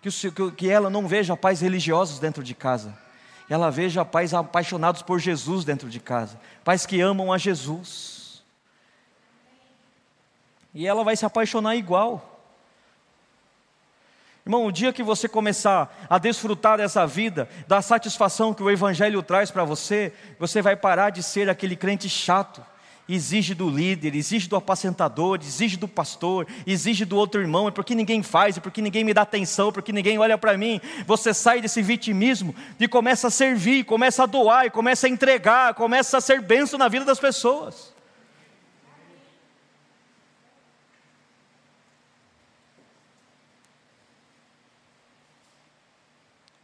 que, 0.00 0.52
que 0.52 0.70
ela 0.70 0.88
não 0.88 1.08
veja 1.08 1.36
pais 1.36 1.62
religiosos 1.62 2.20
dentro 2.20 2.44
de 2.44 2.54
casa, 2.54 2.96
ela 3.50 3.72
veja 3.72 4.04
pais 4.04 4.32
apaixonados 4.32 5.02
por 5.02 5.18
Jesus 5.18 5.64
dentro 5.64 5.90
de 5.90 5.98
casa, 5.98 6.38
pais 6.62 6.86
que 6.86 7.00
amam 7.00 7.32
a 7.32 7.38
Jesus. 7.38 8.17
E 10.74 10.86
ela 10.86 11.04
vai 11.04 11.16
se 11.16 11.24
apaixonar 11.24 11.76
igual. 11.76 12.40
Irmão, 14.44 14.66
o 14.66 14.72
dia 14.72 14.92
que 14.92 15.02
você 15.02 15.28
começar 15.28 16.06
a 16.08 16.18
desfrutar 16.18 16.78
dessa 16.78 17.06
vida, 17.06 17.48
da 17.66 17.82
satisfação 17.82 18.54
que 18.54 18.62
o 18.62 18.70
Evangelho 18.70 19.22
traz 19.22 19.50
para 19.50 19.64
você, 19.64 20.12
você 20.38 20.62
vai 20.62 20.74
parar 20.74 21.10
de 21.10 21.22
ser 21.22 21.50
aquele 21.50 21.76
crente 21.76 22.08
chato 22.08 22.62
exige 23.08 23.54
do 23.54 23.70
líder, 23.70 24.14
exige 24.14 24.48
do 24.48 24.56
apacentador, 24.56 25.38
exige 25.42 25.76
do 25.76 25.88
pastor, 25.88 26.46
exige 26.66 27.04
do 27.04 27.16
outro 27.16 27.40
irmão, 27.40 27.66
é 27.66 27.70
porque 27.70 27.94
ninguém 27.94 28.22
faz, 28.22 28.58
é 28.58 28.60
porque 28.60 28.82
ninguém 28.82 29.02
me 29.02 29.14
dá 29.14 29.22
atenção, 29.22 29.70
é 29.70 29.72
porque 29.72 29.92
ninguém 29.92 30.18
olha 30.18 30.36
para 30.36 30.58
mim. 30.58 30.80
Você 31.06 31.32
sai 31.32 31.60
desse 31.60 31.80
vitimismo 31.80 32.54
e 32.78 32.86
começa 32.86 33.28
a 33.28 33.30
servir, 33.30 33.84
começa 33.84 34.24
a 34.24 34.26
doar, 34.26 34.70
começa 34.70 35.06
a 35.06 35.10
entregar, 35.10 35.74
começa 35.74 36.18
a 36.18 36.20
ser 36.20 36.42
benção 36.42 36.78
na 36.78 36.88
vida 36.88 37.04
das 37.04 37.18
pessoas. 37.18 37.96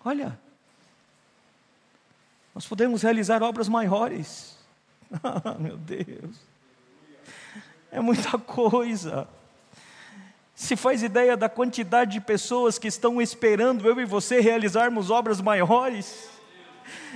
Olha, 0.05 0.38
nós 2.55 2.67
podemos 2.67 3.03
realizar 3.03 3.43
obras 3.43 3.69
maiores. 3.69 4.57
Meu 5.59 5.77
Deus. 5.77 6.37
É 7.90 8.01
muita 8.01 8.37
coisa. 8.38 9.27
Se 10.55 10.77
faz 10.77 11.03
ideia 11.03 11.37
da 11.37 11.49
quantidade 11.49 12.12
de 12.12 12.21
pessoas 12.21 12.79
que 12.79 12.87
estão 12.87 13.21
esperando 13.21 13.88
eu 13.88 14.01
e 14.01 14.05
você 14.05 14.40
realizarmos 14.40 15.11
obras 15.11 15.40
maiores? 15.40 16.29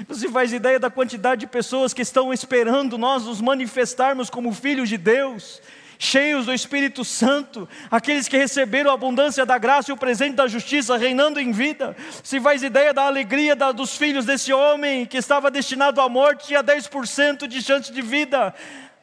Você 0.08 0.28
faz 0.28 0.52
ideia 0.52 0.80
da 0.80 0.90
quantidade 0.90 1.42
de 1.42 1.46
pessoas 1.46 1.92
que 1.92 2.02
estão 2.02 2.32
esperando 2.32 2.96
nós 2.96 3.26
nos 3.26 3.40
manifestarmos 3.40 4.30
como 4.30 4.52
filhos 4.52 4.88
de 4.88 4.96
Deus? 4.96 5.60
Cheios 5.98 6.46
do 6.46 6.54
Espírito 6.54 7.04
Santo, 7.04 7.68
aqueles 7.90 8.28
que 8.28 8.36
receberam 8.36 8.90
a 8.90 8.94
abundância 8.94 9.44
da 9.44 9.58
graça 9.58 9.90
e 9.90 9.94
o 9.94 9.96
presente 9.96 10.36
da 10.36 10.46
justiça, 10.46 10.96
reinando 10.96 11.40
em 11.40 11.50
vida. 11.50 11.96
Se 12.22 12.40
faz 12.40 12.62
ideia 12.62 12.94
da 12.94 13.02
alegria 13.02 13.56
da, 13.56 13.72
dos 13.72 13.96
filhos 13.96 14.24
desse 14.24 14.52
homem 14.52 15.04
que 15.04 15.16
estava 15.16 15.50
destinado 15.50 16.00
à 16.00 16.08
morte, 16.08 16.46
tinha 16.46 16.62
10% 16.62 17.48
de 17.48 17.60
chance 17.60 17.92
de 17.92 18.00
vida. 18.00 18.54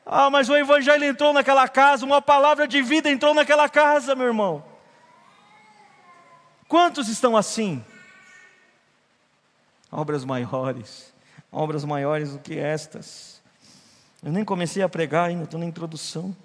Ah, 0.06 0.30
mas 0.30 0.48
o 0.50 0.56
Evangelho 0.56 1.04
entrou 1.04 1.34
naquela 1.34 1.68
casa, 1.68 2.06
uma 2.06 2.22
palavra 2.22 2.68
de 2.68 2.82
vida 2.82 3.10
entrou 3.10 3.34
naquela 3.34 3.68
casa, 3.68 4.16
meu 4.16 4.28
irmão. 4.28 4.64
Quantos 6.68 7.10
estão 7.10 7.36
assim? 7.36 7.84
Obras 9.92 10.24
maiores, 10.24 11.14
obras 11.52 11.84
maiores 11.84 12.32
do 12.32 12.40
que 12.40 12.58
estas. 12.58 13.42
Eu 14.24 14.32
nem 14.32 14.44
comecei 14.44 14.82
a 14.82 14.90
pregar 14.90 15.30
ainda, 15.30 15.44
estou 15.44 15.60
na 15.60 15.66
introdução. 15.66 16.36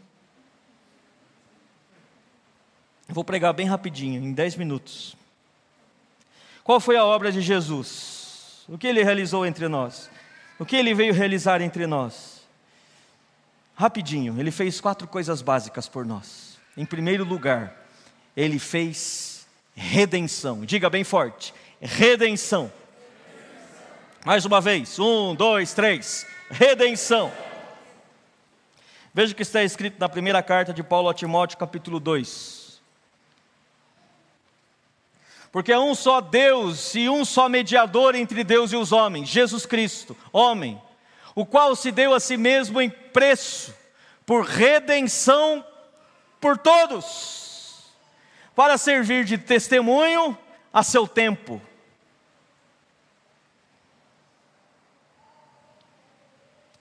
Vou 3.12 3.25
pregar 3.25 3.53
bem 3.53 3.66
rapidinho, 3.66 4.23
em 4.23 4.33
10 4.33 4.55
minutos. 4.55 5.16
Qual 6.62 6.79
foi 6.79 6.96
a 6.96 7.05
obra 7.05 7.33
de 7.33 7.40
Jesus? 7.40 8.64
O 8.68 8.79
que 8.79 8.87
ele 8.87 9.03
realizou 9.03 9.44
entre 9.44 9.66
nós? 9.66 10.09
O 10.61 10.64
que 10.64 10.77
ele 10.77 10.94
veio 10.94 11.12
realizar 11.12 11.61
entre 11.61 11.88
nós? 11.88 12.40
Rapidinho, 13.75 14.38
ele 14.38 14.53
fez 14.53 14.81
quatro 14.81 15.09
coisas 15.09 15.42
básicas 15.42 15.88
por 15.88 16.07
nós. 16.07 16.59
Em 16.77 16.85
primeiro 16.85 17.25
lugar, 17.25 17.75
ele 18.37 18.61
fez 18.61 19.44
redenção. 19.75 20.64
Diga 20.64 20.88
bem 20.88 21.03
forte: 21.03 21.53
redenção. 21.81 22.70
Mais 24.25 24.44
uma 24.44 24.61
vez, 24.61 24.99
um, 24.99 25.35
dois, 25.35 25.73
três. 25.73 26.27
Redenção. 26.49 27.33
Veja 29.12 29.33
o 29.33 29.37
que 29.37 29.42
está 29.42 29.64
escrito 29.64 29.99
na 29.99 30.09
primeira 30.09 30.42
carta 30.42 30.73
de 30.73 30.83
Paulo 30.83 31.09
a 31.09 31.14
Timóteo, 31.14 31.59
capítulo 31.59 31.99
2. 31.99 32.60
Porque 35.52 35.72
é 35.72 35.78
um 35.78 35.94
só 35.94 36.20
Deus 36.20 36.94
e 36.94 37.08
um 37.08 37.24
só 37.24 37.48
mediador 37.48 38.14
entre 38.14 38.44
Deus 38.44 38.72
e 38.72 38.76
os 38.76 38.92
homens, 38.92 39.28
Jesus 39.28 39.66
Cristo, 39.66 40.16
homem, 40.32 40.80
o 41.34 41.44
qual 41.44 41.74
se 41.74 41.90
deu 41.90 42.14
a 42.14 42.20
si 42.20 42.36
mesmo 42.36 42.80
em 42.80 42.88
preço, 42.88 43.74
por 44.24 44.44
redenção 44.44 45.64
por 46.40 46.56
todos. 46.56 47.48
para 48.54 48.76
servir 48.76 49.24
de 49.24 49.38
testemunho 49.38 50.36
a 50.72 50.82
seu 50.82 51.08
tempo. 51.08 51.62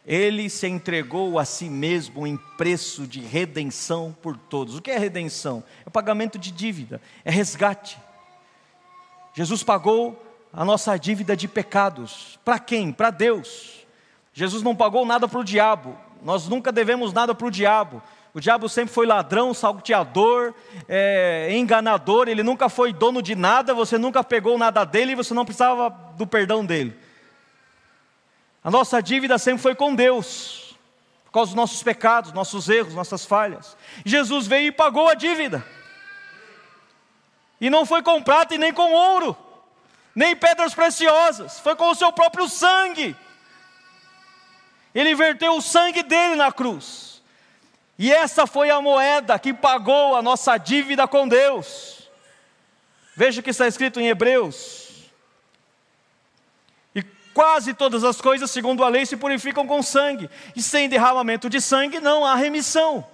Ele 0.06 0.50
se 0.50 0.68
entregou 0.68 1.40
a 1.40 1.46
si 1.46 1.70
mesmo 1.70 2.28
em 2.28 2.36
preço 2.58 3.08
de 3.08 3.22
redenção 3.22 4.14
por 4.22 4.36
todos. 4.36 4.76
O 4.76 4.82
que 4.82 4.92
é 4.92 4.98
redenção? 4.98 5.64
É 5.86 5.90
pagamento 5.90 6.38
de 6.38 6.52
dívida, 6.52 7.02
é 7.24 7.32
resgate. 7.32 7.98
Jesus 9.40 9.64
pagou 9.64 10.22
a 10.52 10.66
nossa 10.66 10.98
dívida 10.98 11.34
de 11.34 11.48
pecados. 11.48 12.38
Para 12.44 12.60
quem? 12.60 12.92
Para 12.92 13.10
Deus. 13.10 13.88
Jesus 14.34 14.62
não 14.62 14.76
pagou 14.76 15.06
nada 15.06 15.30
para 15.30 15.40
o 15.40 15.46
diabo. 15.46 15.98
Nós 16.22 16.50
nunca 16.50 16.74
devemos 16.74 17.14
nada 17.14 17.34
para 17.34 17.48
o 17.48 17.50
diabo. 17.50 18.04
O 18.34 18.42
diabo 18.42 18.68
sempre 18.68 18.94
foi 18.94 19.06
ladrão, 19.06 19.54
salteador, 19.54 20.54
é, 20.90 21.48
enganador, 21.54 22.28
ele 22.28 22.44
nunca 22.44 22.68
foi 22.68 22.92
dono 22.92 23.22
de 23.22 23.34
nada, 23.34 23.74
você 23.74 23.98
nunca 23.98 24.26
pegou 24.26 24.58
nada 24.58 24.84
dele 24.84 25.14
e 25.14 25.16
você 25.16 25.34
não 25.34 25.46
precisava 25.46 25.90
do 26.18 26.28
perdão 26.28 26.66
dele. 26.66 26.94
A 28.62 28.70
nossa 28.70 29.02
dívida 29.02 29.38
sempre 29.38 29.62
foi 29.62 29.74
com 29.74 29.96
Deus, 29.96 30.76
por 31.28 31.32
causa 31.32 31.52
dos 31.52 31.56
nossos 31.56 31.82
pecados, 31.82 32.34
nossos 32.34 32.68
erros, 32.68 32.94
nossas 32.94 33.24
falhas. 33.24 33.78
Jesus 34.04 34.48
veio 34.48 34.68
e 34.68 34.72
pagou 34.74 35.08
a 35.08 35.14
dívida. 35.14 35.64
E 37.60 37.70
não 37.70 37.86
foi 37.86 38.02
com 38.02 38.22
prata 38.22 38.56
e 38.56 38.58
nem 38.58 38.74
com 38.74 38.92
ouro, 38.92 39.38
nem 40.16 40.36
pedras 40.36 40.74
preciosas, 40.74 41.60
foi 41.60 41.76
com 41.76 41.90
o 41.90 41.96
seu 41.96 42.12
próprio 42.12 42.48
sangue. 42.48 43.16
Ele 44.94 45.14
verteu 45.14 45.56
o 45.56 45.62
sangue 45.62 46.04
dele 46.04 46.36
na 46.36 46.52
cruz. 46.52 47.22
E 47.98 48.12
essa 48.12 48.48
foi 48.48 48.70
a 48.70 48.82
moeda 48.82 49.38
que 49.38 49.54
pagou 49.54 50.16
a 50.16 50.22
nossa 50.22 50.58
dívida 50.58 51.08
com 51.08 51.28
Deus. 51.28 52.10
Veja 53.16 53.42
o 53.42 53.44
que 53.44 53.50
está 53.50 53.68
escrito 53.68 54.00
em 54.00 54.08
Hebreus 54.08 54.90
Quase 57.40 57.74
todas 57.74 58.04
as 58.04 58.20
coisas, 58.20 58.52
segundo 58.52 58.84
a 58.84 58.90
lei, 58.90 59.06
se 59.06 59.16
purificam 59.16 59.66
com 59.66 59.82
sangue, 59.82 60.30
e 60.58 60.62
sem 60.62 60.90
derramamento 60.90 61.50
de 61.50 61.62
sangue 61.62 62.02
não 62.02 62.26
há 62.26 62.36
remissão. 62.36 63.08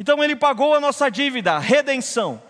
Então 0.00 0.24
ele 0.24 0.34
pagou 0.34 0.74
a 0.74 0.80
nossa 0.80 1.10
dívida, 1.10 1.58
redenção. 1.58 2.42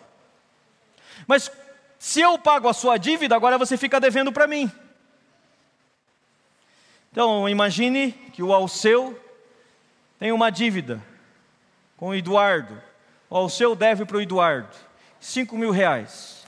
Mas 1.26 1.50
se 1.98 2.20
eu 2.20 2.38
pago 2.38 2.68
a 2.68 2.72
sua 2.72 2.96
dívida, 2.96 3.34
agora 3.34 3.58
você 3.58 3.76
fica 3.76 3.98
devendo 3.98 4.30
para 4.30 4.46
mim. 4.46 4.70
Então 7.10 7.48
imagine 7.48 8.12
que 8.32 8.40
o 8.40 8.54
Alceu 8.54 9.20
tem 10.16 10.30
uma 10.30 10.48
dívida 10.48 11.02
com 11.96 12.10
o 12.10 12.14
Eduardo. 12.14 12.80
O 13.28 13.36
Alceu 13.36 13.74
deve 13.74 14.04
para 14.04 14.18
o 14.18 14.20
Eduardo 14.20 14.76
cinco 15.18 15.58
mil 15.58 15.72
reais. 15.72 16.46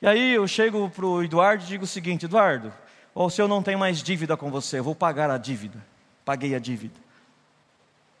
E 0.00 0.06
aí 0.06 0.32
eu 0.32 0.48
chego 0.48 0.88
para 0.88 1.04
o 1.04 1.22
Eduardo 1.22 1.62
e 1.62 1.66
digo 1.66 1.84
o 1.84 1.86
seguinte: 1.86 2.24
Eduardo, 2.24 2.72
o 3.14 3.28
senhor 3.28 3.48
não 3.48 3.62
tem 3.62 3.76
mais 3.76 4.02
dívida 4.02 4.34
com 4.34 4.50
você, 4.50 4.78
eu 4.78 4.84
vou 4.84 4.94
pagar 4.94 5.30
a 5.30 5.36
dívida. 5.36 5.84
Paguei 6.24 6.54
a 6.54 6.58
dívida. 6.58 6.98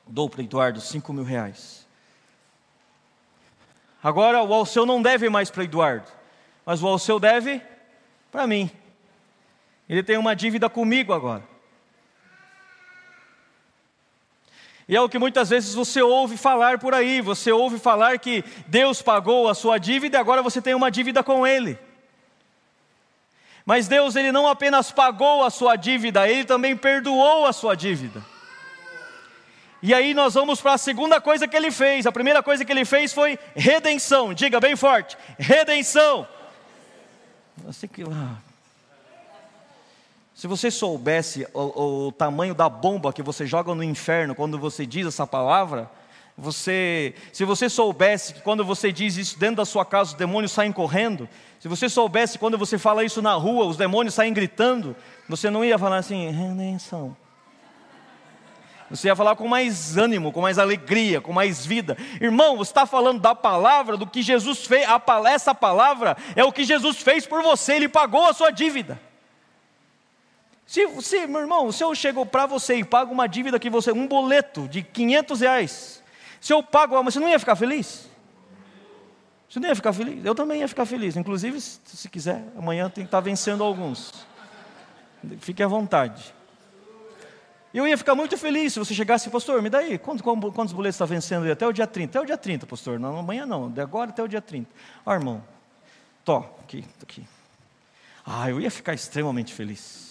Dou 0.06 0.28
para 0.28 0.42
o 0.42 0.44
Eduardo 0.44 0.78
cinco 0.78 1.10
mil 1.10 1.24
reais. 1.24 1.85
Agora 4.06 4.40
o 4.40 4.54
Alceu 4.54 4.86
não 4.86 5.02
deve 5.02 5.28
mais 5.28 5.50
para 5.50 5.64
Eduardo, 5.64 6.08
mas 6.64 6.80
o 6.80 6.86
Alceu 6.86 7.18
deve 7.18 7.60
para 8.30 8.46
mim. 8.46 8.70
Ele 9.88 10.00
tem 10.00 10.16
uma 10.16 10.36
dívida 10.36 10.70
comigo 10.70 11.12
agora. 11.12 11.42
E 14.88 14.94
é 14.94 15.00
o 15.00 15.08
que 15.08 15.18
muitas 15.18 15.50
vezes 15.50 15.74
você 15.74 16.00
ouve 16.00 16.36
falar 16.36 16.78
por 16.78 16.94
aí, 16.94 17.20
você 17.20 17.50
ouve 17.50 17.80
falar 17.80 18.16
que 18.20 18.44
Deus 18.68 19.02
pagou 19.02 19.48
a 19.48 19.56
sua 19.56 19.76
dívida 19.76 20.16
e 20.16 20.20
agora 20.20 20.40
você 20.40 20.62
tem 20.62 20.76
uma 20.76 20.88
dívida 20.88 21.24
com 21.24 21.44
Ele. 21.44 21.76
Mas 23.64 23.88
Deus, 23.88 24.14
Ele 24.14 24.30
não 24.30 24.46
apenas 24.46 24.92
pagou 24.92 25.42
a 25.42 25.50
sua 25.50 25.74
dívida, 25.74 26.30
Ele 26.30 26.44
também 26.44 26.76
perdoou 26.76 27.44
a 27.44 27.52
sua 27.52 27.74
dívida. 27.74 28.24
E 29.86 29.94
aí 29.94 30.14
nós 30.14 30.34
vamos 30.34 30.60
para 30.60 30.72
a 30.72 30.78
segunda 30.78 31.20
coisa 31.20 31.46
que 31.46 31.56
Ele 31.56 31.70
fez. 31.70 32.08
A 32.08 32.10
primeira 32.10 32.42
coisa 32.42 32.64
que 32.64 32.72
Ele 32.72 32.84
fez 32.84 33.12
foi 33.12 33.38
redenção. 33.54 34.34
Diga 34.34 34.58
bem 34.58 34.74
forte: 34.74 35.16
redenção. 35.38 36.26
Sei 37.70 37.88
que. 37.88 38.02
Ah, 38.02 38.34
se 40.34 40.48
você 40.48 40.72
soubesse 40.72 41.46
o, 41.54 42.06
o, 42.06 42.12
tamanho 42.12 42.52
da 42.52 42.68
bomba 42.68 43.12
que 43.12 43.22
você 43.22 43.46
joga 43.46 43.76
no 43.76 43.84
inferno 43.84 44.34
quando 44.34 44.58
você 44.58 44.84
diz 44.84 45.06
essa 45.06 45.24
palavra, 45.24 45.88
você, 46.36 47.14
se 47.32 47.44
você 47.44 47.68
soubesse 47.68 48.34
que 48.34 48.40
quando 48.40 48.64
você 48.64 48.90
diz 48.90 49.16
isso 49.16 49.38
dentro 49.38 49.58
da 49.58 49.64
sua 49.64 49.84
casa 49.84 50.10
os 50.10 50.16
demônios 50.16 50.50
saem 50.50 50.72
correndo, 50.72 51.28
se 51.60 51.68
você 51.68 51.88
soubesse 51.88 52.40
quando 52.40 52.58
você 52.58 52.76
fala 52.76 53.04
isso 53.04 53.22
na 53.22 53.34
rua 53.34 53.64
os 53.64 53.76
demônios 53.76 54.14
saem 54.14 54.32
gritando, 54.32 54.96
você 55.28 55.48
não 55.48 55.64
ia 55.64 55.78
falar 55.78 55.98
assim, 55.98 56.28
redenção. 56.28 57.16
Você 58.90 59.08
ia 59.08 59.16
falar 59.16 59.34
com 59.34 59.48
mais 59.48 59.96
ânimo, 59.96 60.32
com 60.32 60.40
mais 60.40 60.58
alegria, 60.58 61.20
com 61.20 61.32
mais 61.32 61.66
vida. 61.66 61.96
Irmão, 62.20 62.56
você 62.56 62.70
está 62.70 62.86
falando 62.86 63.20
da 63.20 63.34
palavra, 63.34 63.96
do 63.96 64.06
que 64.06 64.22
Jesus 64.22 64.64
fez. 64.64 64.86
Essa 65.26 65.54
palavra 65.54 66.16
é 66.36 66.44
o 66.44 66.52
que 66.52 66.64
Jesus 66.64 66.98
fez 66.98 67.26
por 67.26 67.42
você, 67.42 67.74
Ele 67.74 67.88
pagou 67.88 68.26
a 68.26 68.32
sua 68.32 68.50
dívida. 68.50 69.00
Se, 70.66 70.86
se 71.00 71.26
meu 71.26 71.40
irmão, 71.40 71.70
se 71.70 71.82
eu 71.82 71.94
chego 71.94 72.24
para 72.26 72.46
você 72.46 72.76
e 72.76 72.84
pago 72.84 73.12
uma 73.12 73.28
dívida 73.28 73.58
que 73.58 73.70
você, 73.70 73.92
um 73.92 74.06
boleto 74.06 74.68
de 74.68 74.82
500 74.82 75.40
reais, 75.40 76.02
se 76.40 76.52
eu 76.52 76.62
pago, 76.62 77.00
você 77.02 77.18
não 77.18 77.28
ia 77.28 77.38
ficar 77.38 77.56
feliz? 77.56 78.08
Você 79.48 79.60
não 79.60 79.68
ia 79.68 79.76
ficar 79.76 79.92
feliz? 79.92 80.24
Eu 80.24 80.34
também 80.34 80.60
ia 80.60 80.68
ficar 80.68 80.84
feliz. 80.84 81.16
Inclusive, 81.16 81.60
se 81.60 82.08
quiser, 82.08 82.44
amanhã 82.56 82.90
tem 82.90 83.04
que 83.04 83.08
estar 83.08 83.20
vencendo 83.20 83.62
alguns. 83.62 84.12
Fique 85.40 85.62
à 85.62 85.68
vontade. 85.68 86.35
Eu 87.76 87.86
ia 87.86 87.98
ficar 87.98 88.14
muito 88.14 88.38
feliz 88.38 88.72
se 88.72 88.78
você 88.78 88.94
chegasse, 88.94 89.28
pastor, 89.28 89.60
me 89.60 89.68
dá 89.68 89.80
aí, 89.80 89.98
quantos, 89.98 90.22
quantos 90.22 90.72
boletos 90.72 90.94
está 90.94 91.04
vencendo 91.04 91.52
até 91.52 91.66
o 91.66 91.72
dia 91.74 91.86
30? 91.86 92.08
Até 92.08 92.24
o 92.24 92.26
dia 92.26 92.38
30, 92.38 92.66
pastor. 92.66 92.98
Não, 92.98 93.18
amanhã 93.18 93.44
não, 93.44 93.70
de 93.70 93.82
agora 93.82 94.08
até 94.08 94.22
o 94.22 94.26
dia 94.26 94.40
30. 94.40 94.66
Ó, 95.04 95.12
irmão, 95.12 95.44
tô, 96.24 96.38
aqui, 96.38 96.86
tô 96.98 97.04
aqui. 97.04 97.22
Ah, 98.24 98.48
eu 98.48 98.62
ia 98.62 98.70
ficar 98.70 98.94
extremamente 98.94 99.52
feliz. 99.52 100.05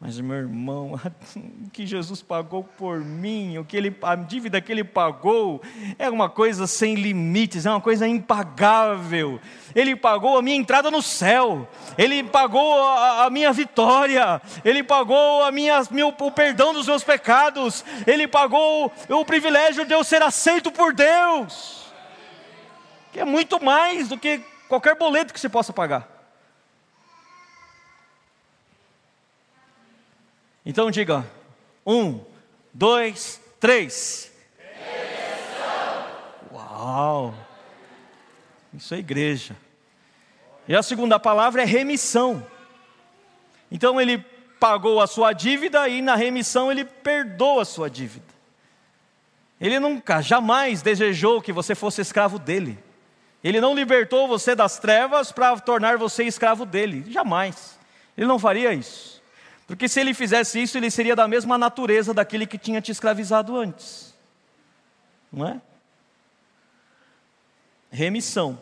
Mas, 0.00 0.20
meu 0.20 0.36
irmão, 0.36 0.94
o 0.94 1.70
que 1.72 1.84
Jesus 1.84 2.22
pagou 2.22 2.62
por 2.62 3.00
mim, 3.00 3.58
o 3.58 3.64
que 3.64 3.76
ele, 3.76 3.96
a 4.00 4.14
dívida 4.14 4.60
que 4.60 4.70
ele 4.70 4.84
pagou, 4.84 5.60
é 5.98 6.08
uma 6.08 6.28
coisa 6.28 6.68
sem 6.68 6.94
limites, 6.94 7.66
é 7.66 7.70
uma 7.70 7.80
coisa 7.80 8.06
impagável. 8.06 9.40
Ele 9.74 9.96
pagou 9.96 10.38
a 10.38 10.42
minha 10.42 10.56
entrada 10.56 10.88
no 10.88 11.02
céu, 11.02 11.68
ele 11.96 12.22
pagou 12.22 12.80
a, 12.80 13.24
a 13.24 13.30
minha 13.30 13.52
vitória, 13.52 14.40
ele 14.64 14.84
pagou 14.84 15.42
a 15.42 15.50
minha, 15.50 15.82
meu, 15.90 16.14
o 16.16 16.30
perdão 16.30 16.72
dos 16.72 16.86
meus 16.86 17.02
pecados, 17.02 17.84
ele 18.06 18.28
pagou 18.28 18.92
o 19.08 19.24
privilégio 19.24 19.84
de 19.84 19.94
eu 19.94 20.04
ser 20.04 20.22
aceito 20.22 20.70
por 20.70 20.94
Deus, 20.94 21.92
que 23.12 23.18
é 23.18 23.24
muito 23.24 23.62
mais 23.62 24.08
do 24.08 24.16
que 24.16 24.40
qualquer 24.68 24.94
boleto 24.94 25.34
que 25.34 25.40
você 25.40 25.48
possa 25.48 25.72
pagar. 25.72 26.17
Então 30.68 30.90
diga: 30.90 31.26
um, 31.84 32.20
dois, 32.74 33.40
três. 33.58 34.30
Uau! 36.52 37.34
Isso 38.74 38.94
é 38.94 38.98
igreja. 38.98 39.56
E 40.68 40.76
a 40.76 40.82
segunda 40.82 41.18
palavra 41.18 41.62
é 41.62 41.64
remissão. 41.64 42.46
Então 43.72 43.98
ele 43.98 44.18
pagou 44.60 45.00
a 45.00 45.06
sua 45.06 45.32
dívida 45.32 45.88
e 45.88 46.02
na 46.02 46.14
remissão 46.14 46.70
ele 46.70 46.84
perdoa 46.84 47.62
a 47.62 47.64
sua 47.64 47.88
dívida. 47.88 48.26
Ele 49.58 49.80
nunca, 49.80 50.20
jamais 50.20 50.82
desejou 50.82 51.40
que 51.40 51.50
você 51.50 51.74
fosse 51.74 52.02
escravo 52.02 52.38
dele. 52.38 52.78
Ele 53.42 53.58
não 53.58 53.74
libertou 53.74 54.28
você 54.28 54.54
das 54.54 54.78
trevas 54.78 55.32
para 55.32 55.58
tornar 55.60 55.96
você 55.96 56.24
escravo 56.24 56.66
dele. 56.66 57.10
Jamais. 57.10 57.78
Ele 58.14 58.26
não 58.26 58.38
faria 58.38 58.74
isso. 58.74 59.17
Porque 59.68 59.86
se 59.86 60.00
ele 60.00 60.14
fizesse 60.14 60.60
isso, 60.62 60.78
ele 60.78 60.90
seria 60.90 61.14
da 61.14 61.28
mesma 61.28 61.58
natureza 61.58 62.14
daquele 62.14 62.46
que 62.46 62.56
tinha 62.56 62.80
te 62.80 62.90
escravizado 62.90 63.54
antes. 63.54 64.14
Não 65.30 65.46
é? 65.46 65.60
Remissão. 67.90 68.58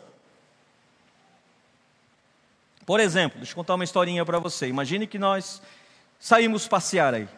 Por 2.85 2.99
exemplo, 2.99 3.37
deixa 3.37 3.53
eu 3.53 3.55
contar 3.55 3.75
uma 3.75 3.85
historinha 3.85 4.25
para 4.25 4.37
você. 4.37 4.67
Imagine 4.67 5.07
que 5.07 5.17
nós 5.17 5.61
saímos 6.19 6.67
passear 6.67 7.13
aí, 7.13 7.29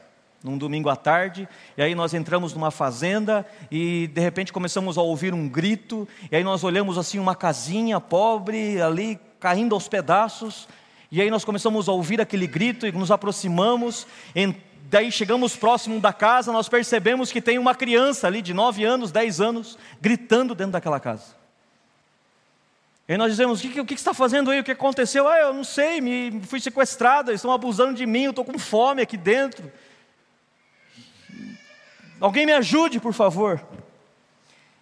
num 0.43 0.57
domingo 0.57 0.89
à 0.89 0.95
tarde, 0.95 1.47
e 1.77 1.81
aí 1.83 1.93
nós 1.93 2.15
entramos 2.15 2.53
numa 2.55 2.71
fazenda 2.71 3.45
e 3.69 4.07
de 4.07 4.21
repente 4.21 4.51
começamos 4.51 4.97
a 4.97 5.01
ouvir 5.03 5.31
um 5.31 5.47
grito, 5.47 6.07
e 6.31 6.35
aí 6.35 6.43
nós 6.43 6.63
olhamos 6.63 6.97
assim 6.97 7.19
uma 7.19 7.35
casinha 7.35 7.99
pobre 7.99 8.81
ali 8.81 9.19
caindo 9.39 9.75
aos 9.75 9.87
pedaços, 9.87 10.67
e 11.11 11.21
aí 11.21 11.29
nós 11.31 11.43
começamos 11.43 11.89
a 11.89 11.91
ouvir 11.91 12.21
aquele 12.21 12.45
grito 12.45 12.85
e 12.85 12.91
nos 12.91 13.09
aproximamos, 13.09 14.05
daí 14.89 15.11
chegamos 15.11 15.55
próximo 15.55 15.99
da 15.99 16.13
casa, 16.13 16.51
nós 16.51 16.69
percebemos 16.69 17.31
que 17.31 17.41
tem 17.41 17.57
uma 17.57 17.73
criança 17.73 18.27
ali 18.27 18.41
de 18.41 18.53
9 18.53 18.83
anos, 18.83 19.11
10 19.11 19.41
anos, 19.41 19.77
gritando 19.99 20.53
dentro 20.53 20.73
daquela 20.73 20.99
casa. 20.99 21.39
E 23.07 23.17
nós 23.17 23.31
dizemos: 23.31 23.63
O 23.63 23.69
que, 23.69 23.81
o 23.81 23.85
que 23.85 23.95
você 23.95 24.01
está 24.01 24.13
fazendo 24.13 24.51
aí? 24.51 24.59
O 24.59 24.63
que 24.63 24.71
aconteceu? 24.71 25.27
Ah, 25.27 25.39
eu 25.39 25.53
não 25.53 25.63
sei, 25.63 25.99
me 25.99 26.41
fui 26.43 26.59
sequestrada, 26.59 27.33
estão 27.33 27.51
abusando 27.51 27.95
de 27.95 28.05
mim, 28.05 28.25
eu 28.25 28.29
estou 28.29 28.45
com 28.45 28.59
fome 28.59 29.01
aqui 29.01 29.17
dentro. 29.17 29.71
Alguém 32.19 32.45
me 32.45 32.51
ajude, 32.51 32.99
por 32.99 33.13
favor. 33.13 33.65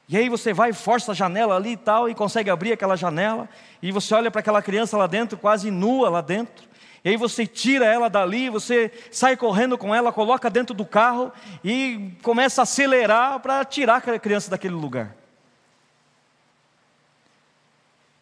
E 0.09 0.15
aí 0.15 0.29
você 0.29 0.53
vai, 0.53 0.71
força 0.71 1.11
a 1.11 1.15
janela 1.15 1.55
ali 1.55 1.71
e 1.71 1.77
tal, 1.77 2.07
e 2.07 2.15
consegue 2.15 2.49
abrir 2.49 2.71
aquela 2.71 2.95
janela, 2.95 3.49
e 3.81 3.91
você 3.91 4.13
olha 4.15 4.31
para 4.31 4.39
aquela 4.39 4.61
criança 4.61 4.97
lá 4.97 5.05
dentro, 5.05 5.37
quase 5.37 5.69
nua 5.69 6.09
lá 6.09 6.21
dentro. 6.21 6.65
E 7.03 7.09
aí 7.09 7.17
você 7.17 7.45
tira 7.45 7.85
ela 7.85 8.09
dali, 8.09 8.49
você 8.49 8.91
sai 9.11 9.35
correndo 9.35 9.77
com 9.77 9.93
ela, 9.93 10.11
coloca 10.11 10.49
dentro 10.49 10.73
do 10.73 10.85
carro 10.85 11.31
e 11.63 12.11
começa 12.21 12.61
a 12.61 12.63
acelerar 12.63 13.39
para 13.39 13.63
tirar 13.65 13.97
aquela 13.97 14.19
criança 14.19 14.49
daquele 14.49 14.75
lugar. 14.75 15.15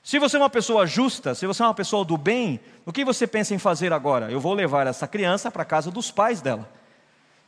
Se 0.04 0.20
você 0.20 0.36
é 0.36 0.40
uma 0.40 0.50
pessoa 0.50 0.86
justa, 0.86 1.34
se 1.34 1.48
você 1.48 1.64
é 1.64 1.66
uma 1.66 1.74
pessoa 1.74 2.06
do 2.06 2.16
bem, 2.16 2.60
o 2.86 2.94
que 2.94 3.04
você 3.04 3.26
pensa 3.26 3.56
em 3.56 3.58
fazer 3.58 3.92
agora? 3.92 4.30
Eu 4.32 4.40
vou 4.40 4.54
levar 4.54 4.86
essa 4.86 5.08
criança 5.08 5.50
para 5.50 5.64
a 5.64 5.66
casa 5.66 5.90
dos 5.90 6.12
pais 6.12 6.42
dela. 6.42 6.70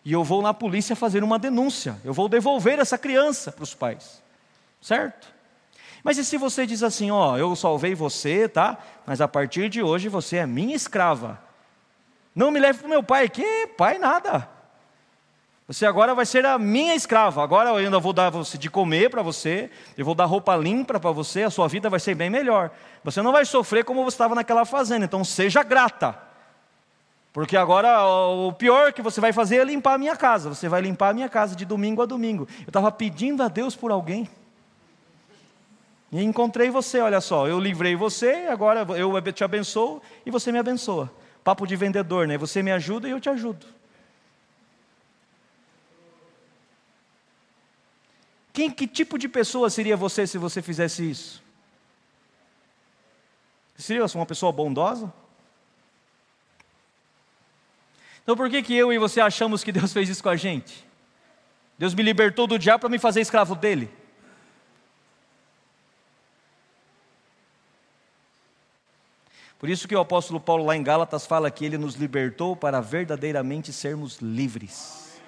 E 0.03 0.11
eu 0.11 0.23
vou 0.23 0.41
na 0.41 0.53
polícia 0.55 0.95
fazer 0.95 1.23
uma 1.23 1.37
denúncia. 1.37 1.97
Eu 2.03 2.13
vou 2.13 2.27
devolver 2.27 2.79
essa 2.79 2.97
criança 2.97 3.51
para 3.51 3.63
os 3.63 3.75
pais. 3.75 4.23
Certo? 4.87 5.27
Mas 6.01 6.17
e 6.17 6.23
se 6.23 6.37
você 6.37 6.65
diz 6.65 6.81
assim, 6.81 7.11
ó, 7.11 7.37
eu 7.37 7.53
salvei 7.57 7.93
você, 7.93 8.47
tá? 8.47 8.77
Mas 9.05 9.19
a 9.19 9.27
partir 9.27 9.67
de 9.67 9.83
hoje 9.83 10.07
você 10.07 10.37
é 10.37 10.45
minha 10.45 10.73
escrava. 10.73 11.37
Não 12.33 12.51
me 12.51 12.57
leve 12.57 12.79
para 12.79 12.87
o 12.87 12.89
meu 12.89 13.03
pai, 13.03 13.27
que 13.27 13.67
pai 13.77 13.97
nada. 13.97 14.47
Você 15.67 15.85
agora 15.85 16.15
vai 16.15 16.25
ser 16.25 16.45
a 16.45 16.57
minha 16.57 16.95
escrava. 16.95 17.43
Agora 17.43 17.71
eu 17.71 17.75
ainda 17.75 17.99
vou 17.99 18.13
dar 18.13 18.29
você 18.29 18.57
de 18.57 18.69
comer 18.69 19.09
para 19.09 19.21
você, 19.21 19.69
eu 19.97 20.05
vou 20.05 20.15
dar 20.15 20.23
roupa 20.23 20.55
limpa 20.55 20.97
para 20.97 21.11
você, 21.11 21.43
a 21.43 21.49
sua 21.49 21.67
vida 21.67 21.89
vai 21.89 21.99
ser 21.99 22.15
bem 22.15 22.29
melhor. 22.29 22.71
Você 23.03 23.21
não 23.21 23.33
vai 23.33 23.43
sofrer 23.43 23.83
como 23.83 24.05
você 24.05 24.15
estava 24.15 24.35
naquela 24.35 24.63
fazenda, 24.63 25.03
então 25.03 25.21
seja 25.25 25.63
grata. 25.63 26.17
Porque 27.33 27.57
agora 27.57 28.05
o 28.05 28.53
pior 28.53 28.93
que 28.93 29.01
você 29.01 29.19
vai 29.19 29.33
fazer 29.33 29.57
é 29.57 29.65
limpar 29.65 29.95
a 29.95 29.97
minha 29.97 30.15
casa. 30.15 30.47
Você 30.47 30.69
vai 30.69 30.79
limpar 30.79 31.09
a 31.09 31.13
minha 31.13 31.27
casa 31.27 31.57
de 31.57 31.65
domingo 31.65 32.01
a 32.01 32.05
domingo. 32.05 32.47
Eu 32.59 32.69
estava 32.69 32.89
pedindo 32.89 33.43
a 33.43 33.49
Deus 33.49 33.75
por 33.75 33.91
alguém. 33.91 34.29
E 36.11 36.23
encontrei 36.23 36.69
você, 36.69 36.99
olha 36.99 37.19
só, 37.19 37.47
eu 37.47 37.59
livrei 37.59 37.95
você, 37.95 38.47
agora 38.49 38.85
eu 38.97 39.33
te 39.33 39.43
abençoo 39.43 40.01
e 40.25 40.31
você 40.31 40.51
me 40.51 40.57
abençoa. 40.57 41.11
Papo 41.43 41.65
de 41.65 41.75
vendedor, 41.75 42.27
né? 42.27 42.37
Você 42.37 42.63
me 42.63 42.71
ajuda 42.71 43.07
e 43.07 43.11
eu 43.11 43.19
te 43.19 43.29
ajudo. 43.29 43.65
Quem, 48.53 48.71
que 48.71 48.87
tipo 48.87 49.19
de 49.19 49.27
pessoa 49.27 49.69
seria 49.69 49.95
você 49.95 50.25
se 50.25 50.37
você 50.37 50.61
fizesse 50.61 51.09
isso? 51.09 51.43
Seria 53.75 54.03
uma 54.15 54.25
pessoa 54.25 54.51
bondosa? 54.51 55.13
Então 58.23 58.35
por 58.35 58.49
que, 58.49 58.63
que 58.63 58.73
eu 58.73 58.91
e 58.91 58.97
você 58.97 59.21
achamos 59.21 59.63
que 59.63 59.71
Deus 59.71 59.93
fez 59.93 60.09
isso 60.09 60.23
com 60.23 60.29
a 60.29 60.35
gente? 60.35 60.85
Deus 61.77 61.93
me 61.93 62.01
libertou 62.01 62.47
do 62.47 62.57
diabo 62.57 62.81
para 62.81 62.89
me 62.89 62.97
fazer 62.97 63.21
escravo 63.21 63.55
dele. 63.55 63.89
Por 69.59 69.69
isso 69.69 69.87
que 69.87 69.95
o 69.95 69.99
apóstolo 69.99 70.39
Paulo 70.39 70.65
lá 70.65 70.75
em 70.75 70.83
Gálatas 70.83 71.25
fala 71.25 71.49
que 71.49 71.65
ele 71.65 71.77
nos 71.77 71.95
libertou 71.95 72.55
para 72.55 72.79
verdadeiramente 72.79 73.73
sermos 73.73 74.19
livres. 74.19 75.19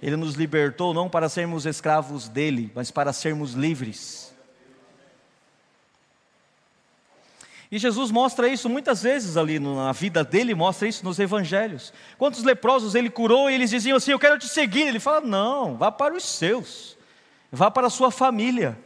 Ele 0.00 0.16
nos 0.16 0.34
libertou 0.34 0.94
não 0.94 1.08
para 1.08 1.28
sermos 1.28 1.66
escravos 1.66 2.28
dele, 2.28 2.70
mas 2.74 2.90
para 2.90 3.12
sermos 3.12 3.54
livres. 3.54 4.32
E 7.72 7.78
Jesus 7.78 8.12
mostra 8.12 8.46
isso 8.46 8.68
muitas 8.68 9.02
vezes 9.02 9.36
ali 9.36 9.58
na 9.58 9.90
vida 9.90 10.22
dele, 10.22 10.54
mostra 10.54 10.86
isso 10.86 11.04
nos 11.04 11.18
evangelhos. 11.18 11.92
Quantos 12.16 12.44
leprosos 12.44 12.94
ele 12.94 13.10
curou 13.10 13.50
e 13.50 13.54
eles 13.54 13.70
diziam 13.70 13.96
assim: 13.96 14.12
Eu 14.12 14.18
quero 14.18 14.38
te 14.38 14.46
seguir. 14.46 14.82
Ele 14.82 15.00
fala: 15.00 15.22
Não, 15.22 15.76
vá 15.76 15.90
para 15.90 16.14
os 16.14 16.22
seus, 16.22 16.96
vá 17.50 17.70
para 17.70 17.88
a 17.88 17.90
sua 17.90 18.12
família. 18.12 18.78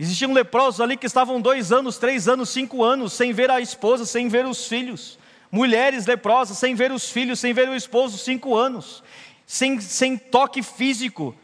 Existiam 0.00 0.32
leprosos 0.32 0.80
ali 0.80 0.96
que 0.96 1.04
estavam 1.04 1.38
dois 1.42 1.70
anos, 1.70 1.98
três 1.98 2.26
anos, 2.26 2.48
cinco 2.48 2.82
anos, 2.82 3.12
sem 3.12 3.34
ver 3.34 3.50
a 3.50 3.60
esposa, 3.60 4.06
sem 4.06 4.28
ver 4.28 4.46
os 4.46 4.66
filhos. 4.66 5.18
Mulheres 5.52 6.06
leprosas, 6.06 6.56
sem 6.56 6.74
ver 6.74 6.90
os 6.90 7.10
filhos, 7.10 7.38
sem 7.38 7.52
ver 7.52 7.68
o 7.68 7.74
esposo, 7.74 8.16
cinco 8.16 8.56
anos. 8.56 9.02
Sem, 9.46 9.78
sem 9.78 10.16
toque 10.16 10.62
físico, 10.62 11.36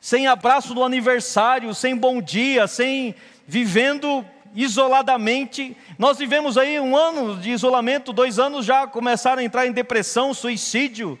sem 0.00 0.26
abraço 0.26 0.72
do 0.72 0.82
aniversário, 0.82 1.74
sem 1.74 1.94
bom 1.94 2.22
dia, 2.22 2.66
sem 2.66 3.14
vivendo 3.46 4.24
isoladamente. 4.54 5.76
Nós 5.98 6.16
vivemos 6.16 6.56
aí 6.56 6.80
um 6.80 6.96
ano 6.96 7.36
de 7.36 7.50
isolamento, 7.50 8.14
dois 8.14 8.38
anos 8.38 8.64
já 8.64 8.86
começaram 8.86 9.42
a 9.42 9.44
entrar 9.44 9.66
em 9.66 9.72
depressão, 9.72 10.32
suicídio. 10.32 11.18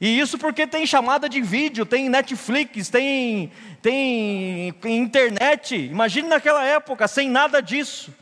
E 0.00 0.18
isso 0.18 0.36
porque 0.36 0.66
tem 0.66 0.86
chamada 0.86 1.28
de 1.28 1.40
vídeo, 1.40 1.86
tem 1.86 2.08
Netflix, 2.08 2.88
tem, 2.88 3.50
tem 3.82 4.74
internet. 4.84 5.74
Imagine 5.76 6.28
naquela 6.28 6.64
época, 6.64 7.08
sem 7.08 7.30
nada 7.30 7.62
disso. 7.62 8.14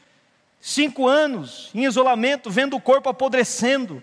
Cinco 0.61 1.07
anos 1.07 1.70
em 1.74 1.85
isolamento, 1.85 2.50
vendo 2.50 2.77
o 2.77 2.81
corpo 2.81 3.09
apodrecendo. 3.09 4.03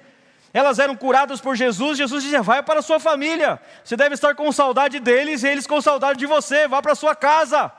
Elas 0.54 0.80
eram 0.80 0.95
curadas 0.95 1.39
por 1.39 1.56
Jesus. 1.56 1.97
Jesus 1.97 2.24
dizia: 2.24 2.41
Vai 2.41 2.62
para 2.62 2.80
a 2.80 2.84
sua 2.84 3.00
família. 3.00 3.60
Você 3.84 3.95
deve 3.95 4.15
estar 4.15 4.36
com 4.36 4.52
saudade 4.52 5.00
deles 5.00 5.43
e 5.43 5.47
eles 5.47 5.65
com 5.65 5.82
saudade 5.82 6.19
de 6.19 6.26
você. 6.26 6.67
Vá 6.67 6.82
para 6.82 6.91
a 6.91 6.95
sua 6.95 7.15
casa. 7.15 7.71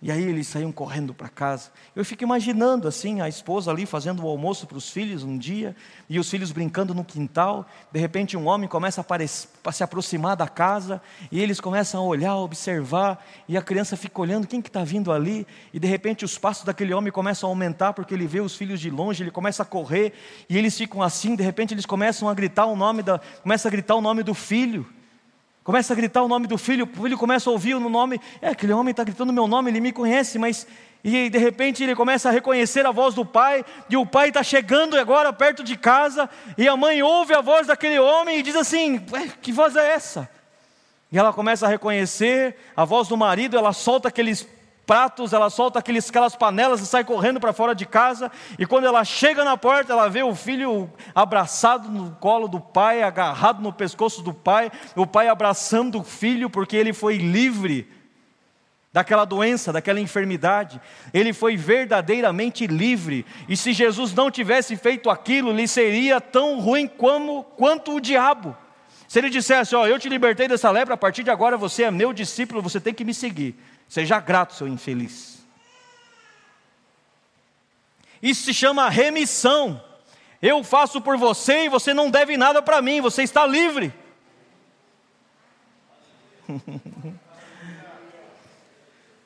E 0.00 0.12
aí 0.12 0.22
eles 0.22 0.46
saíam 0.46 0.70
correndo 0.70 1.12
para 1.12 1.28
casa. 1.28 1.70
Eu 1.94 2.04
fico 2.04 2.22
imaginando 2.22 2.86
assim, 2.86 3.20
a 3.20 3.28
esposa 3.28 3.72
ali 3.72 3.84
fazendo 3.84 4.22
o 4.22 4.28
almoço 4.28 4.64
para 4.64 4.78
os 4.78 4.90
filhos 4.90 5.24
um 5.24 5.36
dia, 5.36 5.74
e 6.08 6.20
os 6.20 6.30
filhos 6.30 6.52
brincando 6.52 6.94
no 6.94 7.04
quintal. 7.04 7.66
De 7.90 7.98
repente 7.98 8.36
um 8.36 8.46
homem 8.46 8.68
começa 8.68 9.04
a, 9.04 9.72
se 9.72 9.82
aproximar 9.82 10.36
da 10.36 10.46
casa, 10.46 11.02
e 11.32 11.40
eles 11.40 11.60
começam 11.60 12.00
a 12.00 12.04
olhar, 12.06 12.30
a 12.30 12.38
observar, 12.38 13.26
e 13.48 13.56
a 13.56 13.62
criança 13.62 13.96
fica 13.96 14.20
olhando 14.20 14.46
quem 14.46 14.62
que 14.62 14.68
está 14.68 14.84
vindo 14.84 15.10
ali, 15.10 15.44
e 15.74 15.80
de 15.80 15.88
repente 15.88 16.24
os 16.24 16.38
passos 16.38 16.64
daquele 16.64 16.94
homem 16.94 17.10
começam 17.10 17.48
a 17.48 17.52
aumentar, 17.52 17.92
porque 17.92 18.14
ele 18.14 18.26
vê 18.28 18.40
os 18.40 18.54
filhos 18.54 18.78
de 18.78 18.90
longe, 18.90 19.24
ele 19.24 19.32
começa 19.32 19.64
a 19.64 19.66
correr, 19.66 20.12
e 20.48 20.56
eles 20.56 20.78
ficam 20.78 21.02
assim, 21.02 21.34
de 21.34 21.42
repente 21.42 21.74
eles 21.74 21.84
começam 21.84 22.28
a 22.28 22.34
gritar 22.34 22.66
o 22.66 22.76
nome 22.76 23.02
da, 23.02 23.18
começa 23.42 23.66
a 23.66 23.70
gritar 23.70 23.96
o 23.96 24.00
nome 24.00 24.22
do 24.22 24.32
filho. 24.32 24.86
Começa 25.68 25.92
a 25.92 25.96
gritar 25.96 26.22
o 26.22 26.28
nome 26.28 26.46
do 26.46 26.56
filho, 26.56 26.88
o 26.90 27.02
filho 27.02 27.18
começa 27.18 27.50
a 27.50 27.52
ouvir 27.52 27.74
o 27.74 27.90
nome, 27.90 28.18
é, 28.40 28.48
aquele 28.48 28.72
homem 28.72 28.90
está 28.90 29.04
gritando 29.04 29.34
meu 29.34 29.46
nome, 29.46 29.70
ele 29.70 29.82
me 29.82 29.92
conhece, 29.92 30.38
mas. 30.38 30.66
E 31.04 31.28
de 31.28 31.36
repente 31.36 31.84
ele 31.84 31.94
começa 31.94 32.30
a 32.30 32.32
reconhecer 32.32 32.86
a 32.86 32.90
voz 32.90 33.14
do 33.14 33.22
pai, 33.22 33.62
e 33.90 33.94
o 33.94 34.06
pai 34.06 34.28
está 34.28 34.42
chegando 34.42 34.98
agora 34.98 35.30
perto 35.30 35.62
de 35.62 35.76
casa, 35.76 36.26
e 36.56 36.66
a 36.66 36.74
mãe 36.74 37.02
ouve 37.02 37.34
a 37.34 37.42
voz 37.42 37.66
daquele 37.66 37.98
homem 37.98 38.38
e 38.38 38.42
diz 38.42 38.56
assim: 38.56 38.98
que 39.42 39.52
voz 39.52 39.76
é 39.76 39.92
essa? 39.92 40.26
E 41.12 41.18
ela 41.18 41.34
começa 41.34 41.66
a 41.66 41.68
reconhecer 41.68 42.56
a 42.74 42.86
voz 42.86 43.06
do 43.06 43.16
marido, 43.18 43.54
ela 43.54 43.74
solta 43.74 44.08
aqueles 44.08 44.48
pratos, 44.88 45.34
ela 45.34 45.50
solta 45.50 45.80
aqueles, 45.80 46.08
aquelas 46.08 46.34
panelas 46.34 46.80
e 46.80 46.86
sai 46.86 47.04
correndo 47.04 47.38
para 47.38 47.52
fora 47.52 47.74
de 47.74 47.84
casa. 47.84 48.32
E 48.58 48.64
quando 48.64 48.86
ela 48.86 49.04
chega 49.04 49.44
na 49.44 49.54
porta, 49.54 49.92
ela 49.92 50.08
vê 50.08 50.22
o 50.22 50.34
filho 50.34 50.90
abraçado 51.14 51.90
no 51.90 52.12
colo 52.12 52.48
do 52.48 52.58
pai, 52.58 53.02
agarrado 53.02 53.60
no 53.60 53.70
pescoço 53.70 54.22
do 54.22 54.32
pai, 54.32 54.72
o 54.96 55.06
pai 55.06 55.28
abraçando 55.28 55.98
o 55.98 56.02
filho 56.02 56.48
porque 56.48 56.74
ele 56.74 56.94
foi 56.94 57.18
livre 57.18 57.86
daquela 58.90 59.26
doença, 59.26 59.74
daquela 59.74 60.00
enfermidade. 60.00 60.80
Ele 61.12 61.34
foi 61.34 61.54
verdadeiramente 61.54 62.66
livre. 62.66 63.26
E 63.46 63.58
se 63.58 63.74
Jesus 63.74 64.14
não 64.14 64.30
tivesse 64.30 64.74
feito 64.74 65.10
aquilo, 65.10 65.52
lhe 65.52 65.68
seria 65.68 66.18
tão 66.18 66.60
ruim 66.60 66.88
como 66.88 67.44
quanto 67.44 67.94
o 67.94 68.00
diabo. 68.00 68.56
Se 69.06 69.18
ele 69.18 69.28
dissesse, 69.28 69.76
ó, 69.76 69.86
eu 69.86 69.98
te 69.98 70.08
libertei 70.08 70.48
dessa 70.48 70.70
lepra, 70.70 70.94
a 70.94 70.96
partir 70.98 71.22
de 71.22 71.30
agora 71.30 71.58
você 71.58 71.82
é 71.82 71.90
meu 71.90 72.14
discípulo, 72.14 72.62
você 72.62 72.80
tem 72.80 72.94
que 72.94 73.04
me 73.04 73.12
seguir. 73.12 73.54
Seja 73.88 74.20
grato, 74.20 74.54
seu 74.54 74.68
infeliz. 74.68 75.38
Isso 78.22 78.44
se 78.44 78.52
chama 78.52 78.88
remissão. 78.88 79.82
Eu 80.42 80.62
faço 80.62 81.00
por 81.00 81.16
você 81.16 81.64
e 81.64 81.68
você 81.68 81.94
não 81.94 82.10
deve 82.10 82.36
nada 82.36 82.60
para 82.62 82.82
mim, 82.82 83.00
você 83.00 83.22
está 83.22 83.46
livre. 83.46 83.92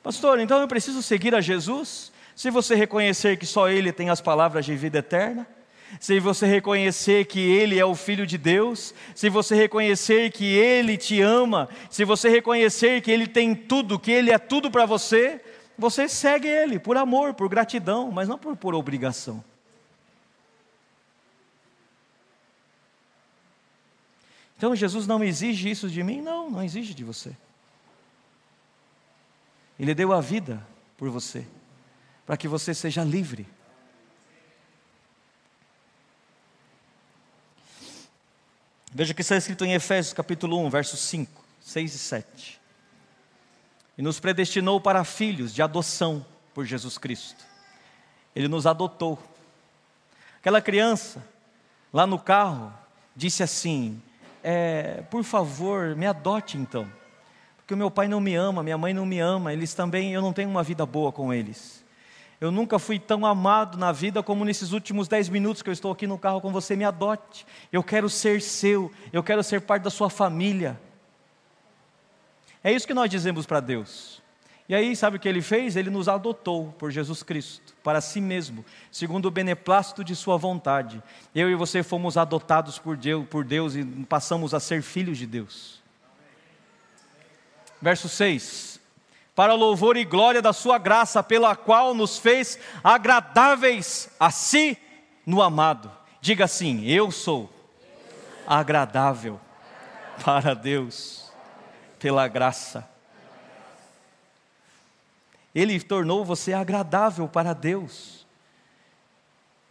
Pastor, 0.03 0.41
então 0.41 0.61
eu 0.61 0.69
preciso 0.69 1.03
seguir 1.03 1.35
a 1.35 1.41
Jesus? 1.41 2.13
Se 2.35 2.51
você 2.51 2.75
reconhecer 2.75 3.37
que 3.37 3.47
só 3.47 3.69
Ele 3.69 3.93
tem 3.93 4.11
as 4.11 4.21
palavras 4.21 4.65
de 4.65 4.75
vida 4.75 4.99
eterna, 4.99 5.47
se 6.01 6.19
você 6.19 6.47
reconhecer 6.47 7.27
que 7.27 7.41
Ele 7.41 7.79
é 7.79 7.85
o 7.85 7.95
Filho 7.95 8.27
de 8.27 8.39
Deus, 8.39 8.95
se 9.15 9.29
você 9.29 9.55
reconhecer 9.55 10.31
que 10.33 10.45
Ele 10.45 10.97
te 10.97 11.21
ama, 11.21 11.69
se 11.91 12.05
você 12.05 12.29
reconhecer 12.29 13.01
que 13.01 13.11
Ele 13.11 13.27
tem 13.27 13.55
tudo, 13.55 13.99
que 13.99 14.11
Ele 14.11 14.31
é 14.31 14.39
tudo 14.39 14.71
para 14.71 14.87
você, 14.87 15.41
você 15.79 16.09
segue 16.09 16.49
Ele 16.49 16.79
por 16.79 16.97
amor, 16.97 17.35
por 17.35 17.49
gratidão, 17.49 18.11
mas 18.11 18.29
não 18.29 18.39
por, 18.39 18.57
por 18.57 18.75
obrigação. 18.75 19.45
Então 24.57 24.77
Jesus 24.77 25.07
não 25.09 25.25
exige 25.25 25.69
isso 25.69 25.89
de 25.89 26.03
mim? 26.05 26.21
Não, 26.21 26.49
não 26.49 26.63
exige 26.63 26.95
de 26.95 27.03
você. 27.03 27.37
Ele 29.79 29.93
deu 29.93 30.13
a 30.13 30.21
vida 30.21 30.65
por 30.97 31.11
você, 31.11 31.45
para 32.25 32.37
que 32.37 32.47
você 32.47 32.73
seja 32.73 33.03
livre. 33.03 33.45
Veja 38.95 39.15
que 39.15 39.23
está 39.23 39.37
escrito 39.37 39.65
em 39.65 39.73
Efésios 39.73 40.13
capítulo 40.13 40.59
1, 40.67 40.69
versos 40.69 41.01
5, 41.01 41.43
6 41.63 41.95
e 41.95 41.99
7. 41.99 42.61
E 43.97 44.03
nos 44.03 44.21
predestinou 44.21 44.79
para 44.83 45.03
filhos 45.03 45.55
de 45.55 45.63
adoção 45.63 46.25
por 46.53 46.67
Jesus 46.67 46.99
Cristo. 46.99 47.43
Ele 48.37 48.49
nos 48.49 48.67
adotou. 48.67 49.19
Aquela 50.39 50.61
criança, 50.61 51.25
lá 51.91 52.07
no 52.07 52.19
carro, 52.19 52.71
disse 53.17 53.43
assim: 53.43 53.99
é, 54.45 55.03
Por 55.11 55.25
favor, 55.25 55.97
me 55.97 56.07
adote 56.07 56.59
então. 56.59 56.87
Porque 57.57 57.73
o 57.73 57.79
meu 57.79 57.91
pai 57.91 58.09
não 58.09 58.21
me 58.21 58.35
ama, 58.35 58.63
minha 58.63 58.77
mãe 58.77 58.93
não 58.93 59.07
me 59.07 59.19
ama, 59.19 59.55
eles 59.55 59.73
também, 59.73 60.13
eu 60.13 60.21
não 60.21 60.35
tenho 60.35 60.51
uma 60.51 60.63
vida 60.63 60.85
boa 60.85 61.11
com 61.11 61.33
eles. 61.33 61.82
Eu 62.43 62.51
nunca 62.51 62.77
fui 62.77 62.99
tão 62.99 63.25
amado 63.25 63.79
na 63.79 63.93
vida 63.93 64.21
como 64.21 64.45
nesses 64.45 64.73
últimos 64.73 65.07
dez 65.07 65.29
minutos 65.29 65.63
que 65.63 65.69
eu 65.69 65.73
estou 65.73 65.93
aqui 65.93 66.09
no 66.09 66.19
carro 66.19 66.41
com 66.41 66.51
você. 66.51 66.75
Me 66.75 66.83
adote. 66.83 67.47
Eu 67.73 67.85
quero 67.85 68.09
ser 68.09 68.43
seu. 68.43 68.91
Eu 69.13 69.23
quero 69.23 69.45
ser 69.45 69.61
parte 69.61 69.85
da 69.85 69.91
sua 69.91 70.11
família. 70.11 70.77
É 72.65 72.73
isso 72.73 72.85
que 72.85 72.95
nós 72.95 73.09
dizemos 73.09 73.47
para 73.47 73.61
Deus. 73.61 74.21
E 74.69 74.75
aí, 74.75 74.97
sabe 74.97 75.19
o 75.19 75.21
que 75.21 75.29
ele 75.29 75.41
fez? 75.41 75.77
Ele 75.77 75.89
nos 75.89 76.09
adotou 76.09 76.73
por 76.81 76.91
Jesus 76.91 77.23
Cristo, 77.23 77.77
para 77.81 78.01
si 78.01 78.21
mesmo, 78.21 78.65
segundo 78.91 79.27
o 79.27 79.31
beneplácito 79.31 80.03
de 80.03 80.17
Sua 80.17 80.37
vontade. 80.37 81.01
Eu 81.33 81.49
e 81.49 81.55
você 81.55 81.85
fomos 81.85 82.17
adotados 82.17 82.77
por 82.77 82.97
Deus, 82.97 83.25
por 83.29 83.45
Deus 83.45 83.77
e 83.77 83.85
passamos 84.09 84.53
a 84.53 84.59
ser 84.59 84.83
filhos 84.83 85.17
de 85.17 85.29
Deus. 85.29 85.81
Verso 87.81 88.09
6 88.09 88.72
para 89.35 89.55
louvor 89.55 89.97
e 89.97 90.05
glória 90.05 90.43
da 90.43 90.53
Sua 90.53 90.79
graça, 90.79 91.23
pela 91.23 91.57
qual 91.57 91.95
nos 91.95 92.19
fez 92.19 92.59
agradáveis 92.85 94.11
a 94.21 94.31
si 94.31 94.77
no 95.25 95.41
amado. 95.41 95.91
Diga 96.21 96.45
assim: 96.45 96.85
Eu 96.85 97.11
sou 97.11 97.51
agradável 98.47 99.41
para 100.25 100.55
Deus, 100.55 101.33
pela 101.99 102.29
graça. 102.29 102.89
Ele 105.55 105.79
tornou 105.81 106.25
você 106.25 106.53
agradável 106.53 107.29
para 107.29 107.53
Deus. 107.53 108.27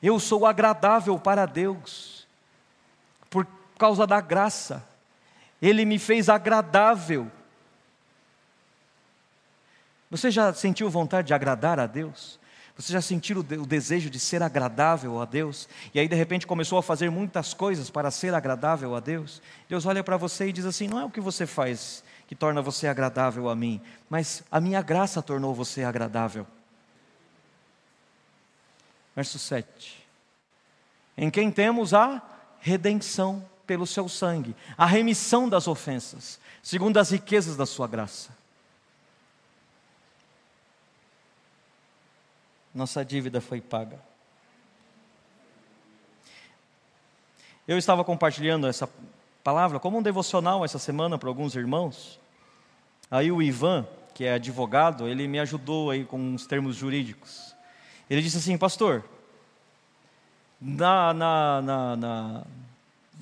Eu 0.01 0.19
sou 0.19 0.45
agradável 0.47 1.17
para 1.19 1.45
Deus, 1.45 2.27
por 3.29 3.47
causa 3.77 4.07
da 4.07 4.19
graça. 4.19 4.87
Ele 5.61 5.85
me 5.85 5.99
fez 5.99 6.27
agradável 6.27 7.31
você 10.11 10.29
já 10.29 10.53
sentiu 10.53 10.89
vontade 10.89 11.27
de 11.27 11.33
agradar 11.33 11.79
a 11.79 11.87
Deus? 11.87 12.37
Você 12.75 12.91
já 12.91 13.01
sentiu 13.01 13.39
o 13.39 13.65
desejo 13.65 14.09
de 14.09 14.19
ser 14.19 14.43
agradável 14.43 15.21
a 15.21 15.25
Deus? 15.25 15.69
E 15.93 15.99
aí 15.99 16.07
de 16.07 16.15
repente 16.15 16.45
começou 16.45 16.77
a 16.77 16.83
fazer 16.83 17.09
muitas 17.09 17.53
coisas 17.53 17.89
para 17.89 18.11
ser 18.11 18.33
agradável 18.33 18.93
a 18.93 18.99
Deus? 18.99 19.41
Deus 19.69 19.85
olha 19.85 20.03
para 20.03 20.17
você 20.17 20.49
e 20.49 20.51
diz 20.51 20.65
assim: 20.65 20.87
não 20.87 20.99
é 20.99 21.05
o 21.05 21.09
que 21.09 21.21
você 21.21 21.47
faz 21.47 22.03
que 22.27 22.35
torna 22.35 22.61
você 22.61 22.87
agradável 22.87 23.49
a 23.49 23.55
mim, 23.55 23.81
mas 24.09 24.43
a 24.51 24.59
minha 24.59 24.81
graça 24.81 25.21
tornou 25.21 25.53
você 25.53 25.83
agradável. 25.83 26.45
Verso 29.15 29.39
7. 29.39 30.05
Em 31.17 31.29
quem 31.29 31.51
temos 31.51 31.93
a 31.93 32.21
redenção 32.59 33.45
pelo 33.65 33.87
seu 33.87 34.09
sangue, 34.09 34.55
a 34.77 34.85
remissão 34.85 35.47
das 35.47 35.67
ofensas, 35.67 36.39
segundo 36.63 36.97
as 36.97 37.11
riquezas 37.11 37.55
da 37.55 37.65
sua 37.65 37.87
graça 37.87 38.40
nossa 42.73 43.03
dívida 43.03 43.41
foi 43.41 43.59
paga. 43.59 43.99
Eu 47.67 47.77
estava 47.77 48.03
compartilhando 48.03 48.67
essa 48.67 48.89
palavra 49.43 49.79
como 49.79 49.97
um 49.97 50.01
devocional 50.01 50.65
essa 50.65 50.79
semana 50.79 51.17
para 51.17 51.29
alguns 51.29 51.55
irmãos. 51.55 52.19
Aí 53.09 53.31
o 53.31 53.41
Ivan, 53.41 53.87
que 54.13 54.23
é 54.23 54.33
advogado, 54.33 55.07
ele 55.07 55.27
me 55.27 55.39
ajudou 55.39 55.91
aí 55.91 56.05
com 56.05 56.19
uns 56.19 56.45
termos 56.45 56.75
jurídicos. 56.75 57.55
Ele 58.09 58.21
disse 58.21 58.37
assim, 58.37 58.57
pastor, 58.57 59.03
na, 60.59 61.13
na, 61.13 61.61
na, 61.61 61.95
na 61.95 62.43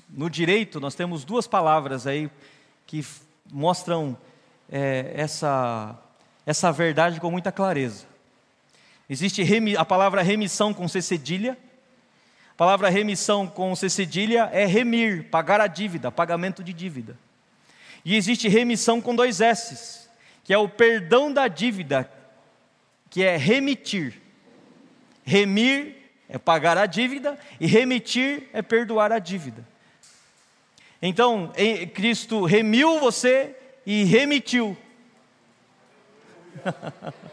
no 0.08 0.28
direito 0.28 0.80
nós 0.80 0.94
temos 0.94 1.24
duas 1.24 1.46
palavras 1.46 2.06
aí 2.06 2.30
que 2.86 3.04
mostram 3.52 4.16
é, 4.70 5.12
essa, 5.14 5.96
essa 6.44 6.72
verdade 6.72 7.20
com 7.20 7.30
muita 7.30 7.52
clareza. 7.52 8.09
Existe 9.10 9.42
a 9.76 9.84
palavra 9.84 10.22
remissão 10.22 10.72
com 10.72 10.86
C 10.86 11.02
cedilha. 11.02 11.58
A 12.52 12.54
palavra 12.54 12.88
remissão 12.88 13.44
com 13.44 13.74
C 13.74 13.90
cedilha 13.90 14.48
é 14.52 14.64
remir, 14.64 15.24
pagar 15.24 15.60
a 15.60 15.66
dívida, 15.66 16.12
pagamento 16.12 16.62
de 16.62 16.72
dívida. 16.72 17.18
E 18.04 18.14
existe 18.14 18.46
remissão 18.46 19.00
com 19.00 19.12
dois 19.16 19.40
S, 19.40 20.08
que 20.44 20.54
é 20.54 20.58
o 20.58 20.68
perdão 20.68 21.32
da 21.32 21.48
dívida, 21.48 22.08
que 23.10 23.24
é 23.24 23.36
remitir. 23.36 24.14
Remir 25.24 25.96
é 26.28 26.38
pagar 26.38 26.78
a 26.78 26.86
dívida 26.86 27.36
e 27.58 27.66
remitir 27.66 28.48
é 28.52 28.62
perdoar 28.62 29.10
a 29.10 29.18
dívida. 29.18 29.66
Então, 31.02 31.52
Cristo 31.94 32.44
remiu 32.44 33.00
você 33.00 33.56
e 33.84 34.04
remitiu. 34.04 34.78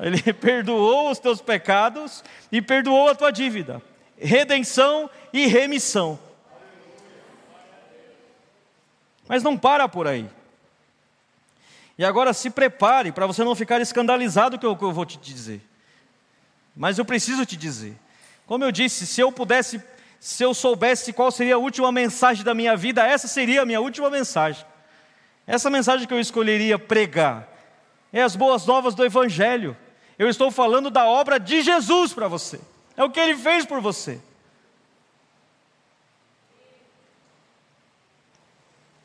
Ele 0.00 0.20
perdoou 0.32 1.10
os 1.10 1.18
teus 1.18 1.40
pecados 1.40 2.22
e 2.50 2.62
perdoou 2.62 3.08
a 3.08 3.14
tua 3.14 3.30
dívida. 3.30 3.82
Redenção 4.16 5.10
e 5.32 5.46
remissão. 5.46 6.18
Mas 9.28 9.42
não 9.42 9.56
para 9.58 9.88
por 9.88 10.06
aí. 10.06 10.28
E 11.98 12.04
agora 12.04 12.32
se 12.32 12.48
prepare 12.48 13.10
para 13.10 13.26
você 13.26 13.42
não 13.42 13.54
ficar 13.54 13.80
escandalizado 13.80 14.58
com 14.58 14.68
o 14.68 14.76
que 14.76 14.84
eu 14.84 14.92
vou 14.92 15.04
te 15.04 15.18
dizer. 15.18 15.60
Mas 16.74 16.96
eu 16.96 17.04
preciso 17.04 17.44
te 17.44 17.56
dizer. 17.56 17.96
Como 18.46 18.64
eu 18.64 18.70
disse, 18.70 19.04
se 19.04 19.20
eu 19.20 19.32
pudesse, 19.32 19.82
se 20.20 20.44
eu 20.44 20.54
soubesse 20.54 21.12
qual 21.12 21.30
seria 21.30 21.56
a 21.56 21.58
última 21.58 21.90
mensagem 21.90 22.44
da 22.44 22.54
minha 22.54 22.76
vida, 22.76 23.04
essa 23.04 23.26
seria 23.26 23.62
a 23.62 23.66
minha 23.66 23.80
última 23.80 24.08
mensagem. 24.08 24.64
Essa 25.46 25.68
mensagem 25.68 26.06
que 26.06 26.14
eu 26.14 26.20
escolheria 26.20 26.78
pregar 26.78 27.48
é 28.12 28.22
as 28.22 28.36
boas 28.36 28.64
novas 28.64 28.94
do 28.94 29.04
Evangelho. 29.04 29.76
Eu 30.18 30.28
estou 30.28 30.50
falando 30.50 30.90
da 30.90 31.06
obra 31.06 31.38
de 31.38 31.62
Jesus 31.62 32.12
para 32.12 32.26
você. 32.26 32.60
É 32.96 33.04
o 33.04 33.10
que 33.10 33.20
ele 33.20 33.36
fez 33.36 33.64
por 33.64 33.80
você. 33.80 34.20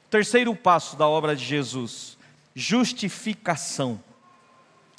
Terceiro 0.10 0.56
passo 0.56 0.96
da 0.96 1.08
obra 1.08 1.36
de 1.36 1.46
Jesus: 1.46 2.18
justificação. 2.56 4.04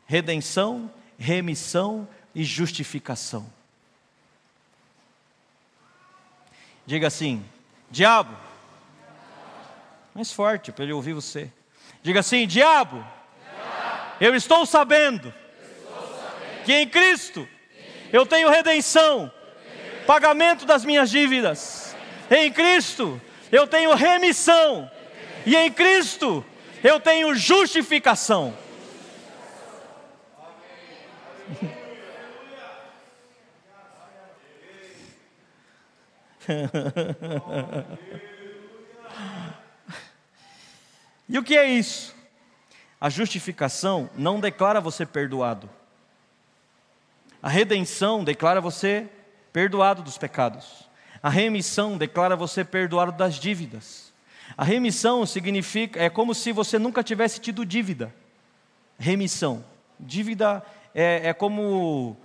Redenção, 0.07 0.93
remissão 1.19 2.07
e 2.33 2.45
justificação. 2.45 3.51
Diga 6.87 7.09
assim: 7.09 7.45
diabo. 7.91 8.37
Mais 10.15 10.31
forte 10.33 10.71
para 10.71 10.85
ele 10.85 10.93
ouvir 10.93 11.15
você. 11.15 11.51
Diga 12.05 12.21
assim: 12.21 12.47
diabo. 12.47 12.99
diabo. 12.99 14.17
Eu 14.21 14.37
estou 14.37 14.65
sabendo 14.65 15.35
que 16.65 16.73
em 16.73 16.89
Cristo 16.89 17.47
eu 18.12 18.25
tenho 18.25 18.49
redenção, 18.49 19.29
pagamento 20.07 20.65
das 20.65 20.85
minhas 20.85 21.11
dívidas. 21.11 21.97
Em 22.31 22.53
Cristo 22.53 23.21
eu 23.53 23.67
tenho 23.67 23.93
remissão. 23.95 24.91
E 25.47 25.57
em 25.57 25.71
Cristo 25.71 26.45
eu 26.83 26.99
tenho 26.99 27.35
justificação. 27.35 28.55
e 41.29 41.39
o 41.39 41.43
que 41.43 41.57
é 41.57 41.67
isso? 41.67 42.15
A 43.01 43.09
justificação 43.11 44.11
não 44.15 44.41
declara 44.41 44.81
você 44.81 45.07
perdoado. 45.07 45.71
A 47.45 47.49
redenção 47.51 48.24
declara 48.24 48.59
você 48.59 49.07
perdoado 49.53 50.01
dos 50.01 50.16
pecados. 50.16 50.88
A 51.22 51.28
remissão 51.28 51.99
declara 51.99 52.34
você 52.34 52.64
perdoado 52.64 53.12
das 53.12 53.34
dívidas. 53.34 54.14
A 54.57 54.64
remissão 54.64 55.26
significa 55.26 56.03
é 56.03 56.09
como 56.09 56.34
se 56.34 56.53
você 56.53 56.78
nunca 56.78 57.05
tivesse 57.05 57.38
tido 57.38 57.66
dívida. 57.66 58.14
Remissão. 58.99 59.62
Dívida 60.01 60.64
é, 60.95 61.28
é 61.28 61.34
como 61.34 62.16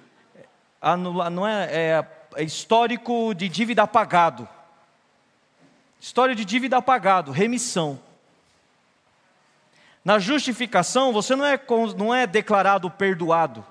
não 1.30 1.46
é, 1.46 1.66
é, 1.66 2.08
é 2.38 2.44
histórico 2.44 3.34
de 3.34 3.50
dívida 3.50 3.84
apagado. 3.84 4.48
História 6.00 6.34
de 6.34 6.46
dívida 6.46 6.78
apagado, 6.78 7.34
remissão. 7.34 8.00
Na 10.02 10.18
justificação, 10.18 11.12
você 11.12 11.36
não 11.36 11.46
é, 11.46 11.60
não 11.98 12.16
é 12.16 12.26
declarado 12.26 12.90
perdoado. 12.90 13.66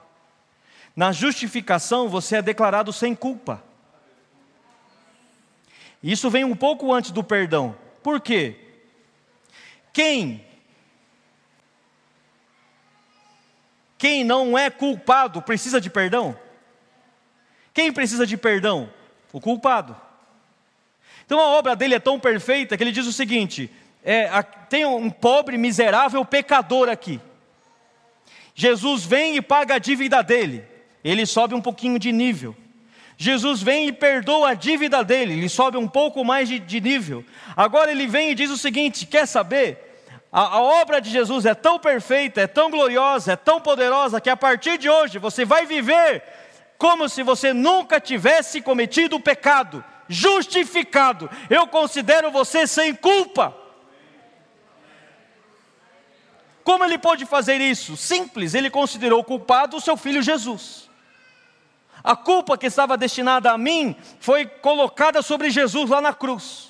Na 0.98 1.12
justificação, 1.12 2.08
você 2.08 2.38
é 2.38 2.42
declarado 2.42 2.92
sem 2.92 3.14
culpa. 3.14 3.62
Isso 6.02 6.28
vem 6.28 6.42
um 6.42 6.56
pouco 6.56 6.92
antes 6.92 7.12
do 7.12 7.22
perdão. 7.22 7.78
Por 8.02 8.20
quê? 8.20 8.56
Quem 9.92 10.44
quem 13.96 14.24
não 14.24 14.58
é 14.58 14.70
culpado 14.70 15.40
precisa 15.40 15.80
de 15.80 15.88
perdão? 15.88 16.36
Quem 17.72 17.92
precisa 17.92 18.26
de 18.26 18.36
perdão? 18.36 18.92
O 19.32 19.40
culpado. 19.40 19.96
Então 21.24 21.38
a 21.38 21.46
obra 21.46 21.76
dele 21.76 21.94
é 21.94 22.00
tão 22.00 22.18
perfeita 22.18 22.76
que 22.76 22.82
ele 22.82 22.90
diz 22.90 23.06
o 23.06 23.12
seguinte: 23.12 23.70
é, 24.02 24.42
tem 24.68 24.84
um 24.84 25.10
pobre, 25.10 25.56
miserável 25.56 26.24
pecador 26.24 26.88
aqui. 26.88 27.20
Jesus 28.52 29.04
vem 29.04 29.36
e 29.36 29.40
paga 29.40 29.76
a 29.76 29.78
dívida 29.78 30.24
dele, 30.24 30.66
ele 31.02 31.26
sobe 31.26 31.54
um 31.54 31.60
pouquinho 31.60 31.98
de 31.98 32.12
nível. 32.12 32.56
Jesus 33.16 33.60
vem 33.60 33.88
e 33.88 33.92
perdoa 33.92 34.50
a 34.50 34.54
dívida 34.54 35.02
dele, 35.02 35.32
ele 35.32 35.48
sobe 35.48 35.76
um 35.76 35.88
pouco 35.88 36.24
mais 36.24 36.48
de, 36.48 36.60
de 36.60 36.80
nível. 36.80 37.24
Agora 37.56 37.90
ele 37.90 38.06
vem 38.06 38.30
e 38.30 38.34
diz 38.34 38.50
o 38.50 38.56
seguinte: 38.56 39.06
quer 39.06 39.26
saber? 39.26 39.86
A, 40.30 40.40
a 40.40 40.62
obra 40.62 41.00
de 41.00 41.10
Jesus 41.10 41.44
é 41.44 41.54
tão 41.54 41.78
perfeita, 41.78 42.40
é 42.40 42.46
tão 42.46 42.70
gloriosa, 42.70 43.32
é 43.32 43.36
tão 43.36 43.60
poderosa, 43.60 44.20
que 44.20 44.30
a 44.30 44.36
partir 44.36 44.78
de 44.78 44.88
hoje 44.88 45.18
você 45.18 45.44
vai 45.44 45.66
viver 45.66 46.22
como 46.78 47.08
se 47.08 47.24
você 47.24 47.52
nunca 47.52 48.00
tivesse 48.00 48.60
cometido 48.60 49.18
pecado, 49.18 49.84
justificado. 50.08 51.28
Eu 51.50 51.66
considero 51.66 52.30
você 52.30 52.66
sem 52.66 52.94
culpa. 52.94 53.54
Como 56.62 56.84
ele 56.84 56.98
pode 56.98 57.26
fazer 57.26 57.60
isso? 57.60 57.96
Simples, 57.96 58.54
ele 58.54 58.70
considerou 58.70 59.24
culpado 59.24 59.76
o 59.76 59.80
seu 59.80 59.96
filho 59.96 60.22
Jesus. 60.22 60.87
A 62.02 62.14
culpa 62.16 62.56
que 62.56 62.66
estava 62.66 62.96
destinada 62.96 63.50
a 63.50 63.58
mim 63.58 63.96
foi 64.20 64.46
colocada 64.46 65.22
sobre 65.22 65.50
Jesus 65.50 65.90
lá 65.90 66.00
na 66.00 66.14
cruz. 66.14 66.68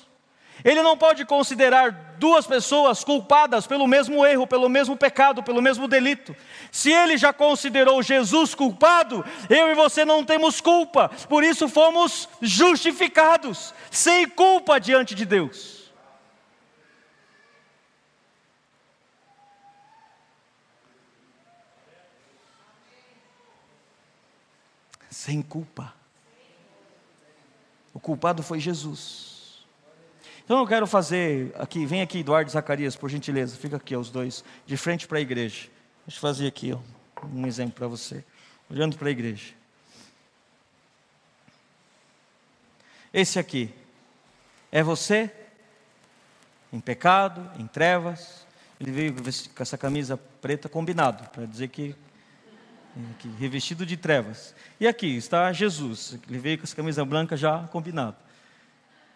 Ele 0.63 0.81
não 0.81 0.97
pode 0.97 1.25
considerar 1.25 2.15
duas 2.17 2.45
pessoas 2.45 3.03
culpadas 3.03 3.65
pelo 3.65 3.87
mesmo 3.87 4.25
erro, 4.25 4.45
pelo 4.45 4.67
mesmo 4.67 4.97
pecado, 4.97 5.41
pelo 5.41 5.61
mesmo 5.61 5.87
delito. 5.87 6.35
Se 6.69 6.91
ele 6.91 7.17
já 7.17 7.31
considerou 7.31 8.03
Jesus 8.03 8.53
culpado, 8.53 9.23
eu 9.49 9.71
e 9.71 9.75
você 9.75 10.03
não 10.03 10.25
temos 10.25 10.59
culpa, 10.59 11.09
por 11.29 11.43
isso 11.43 11.69
fomos 11.69 12.27
justificados, 12.41 13.73
sem 13.89 14.27
culpa 14.27 14.79
diante 14.79 15.15
de 15.15 15.25
Deus. 15.25 15.78
Sem 25.29 25.43
culpa. 25.43 25.93
O 27.93 27.99
culpado 27.99 28.41
foi 28.41 28.59
Jesus. 28.59 29.63
Então 30.43 30.57
eu 30.57 30.65
quero 30.65 30.87
fazer 30.87 31.53
aqui, 31.59 31.85
vem 31.85 32.01
aqui 32.01 32.19
Eduardo 32.19 32.49
Zacarias, 32.49 32.95
por 32.95 33.09
gentileza, 33.09 33.55
fica 33.55 33.77
aqui 33.77 33.95
os 33.95 34.09
dois, 34.09 34.43
de 34.65 34.75
frente 34.75 35.07
para 35.07 35.19
a 35.19 35.21
igreja. 35.21 35.69
Deixa 36.07 36.17
eu 36.17 36.21
fazer 36.21 36.47
aqui 36.47 36.73
ó, 36.73 36.79
um 37.27 37.45
exemplo 37.45 37.73
para 37.73 37.87
você, 37.87 38.23
olhando 38.71 38.97
para 38.97 39.09
a 39.09 39.11
igreja. 39.11 39.53
Esse 43.13 43.37
aqui 43.37 43.71
é 44.71 44.81
você, 44.81 45.31
em 46.73 46.79
pecado, 46.79 47.51
em 47.59 47.67
trevas. 47.67 48.47
Ele 48.79 48.91
veio 48.91 49.13
com 49.13 49.61
essa 49.61 49.77
camisa 49.77 50.17
preta 50.41 50.67
combinado, 50.67 51.29
para 51.29 51.45
dizer 51.45 51.67
que 51.67 51.95
Aqui, 53.11 53.29
revestido 53.39 53.85
de 53.85 53.95
trevas. 53.95 54.53
E 54.79 54.87
aqui 54.87 55.15
está 55.15 55.51
Jesus. 55.53 56.17
Ele 56.27 56.39
veio 56.39 56.57
com 56.57 56.63
essa 56.63 56.75
camisa 56.75 57.05
branca 57.05 57.37
já 57.37 57.67
combinado. 57.67 58.17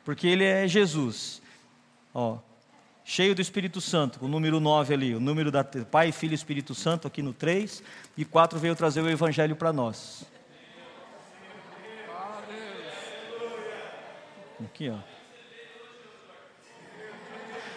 Porque 0.06 0.28
ele 0.28 0.44
é 0.44 0.68
Jesus. 0.68 1.42
Ó, 2.14 2.38
cheio 3.04 3.34
do 3.34 3.42
Espírito 3.42 3.82
Santo, 3.82 4.24
o 4.24 4.28
número 4.28 4.60
9 4.60 4.94
ali, 4.94 5.16
o 5.16 5.20
número 5.20 5.52
da 5.52 5.64
Pai, 5.64 6.12
Filho 6.12 6.34
e 6.34 6.36
Espírito 6.36 6.76
Santo 6.76 7.08
aqui 7.08 7.22
no 7.22 7.34
3, 7.34 7.84
e 8.16 8.24
4 8.24 8.60
veio 8.60 8.76
trazer 8.76 9.02
o 9.02 9.10
Evangelho 9.10 9.56
para 9.56 9.74
nós. 9.74 10.26
Aqui, 14.64 14.90
ó. 14.90 15.13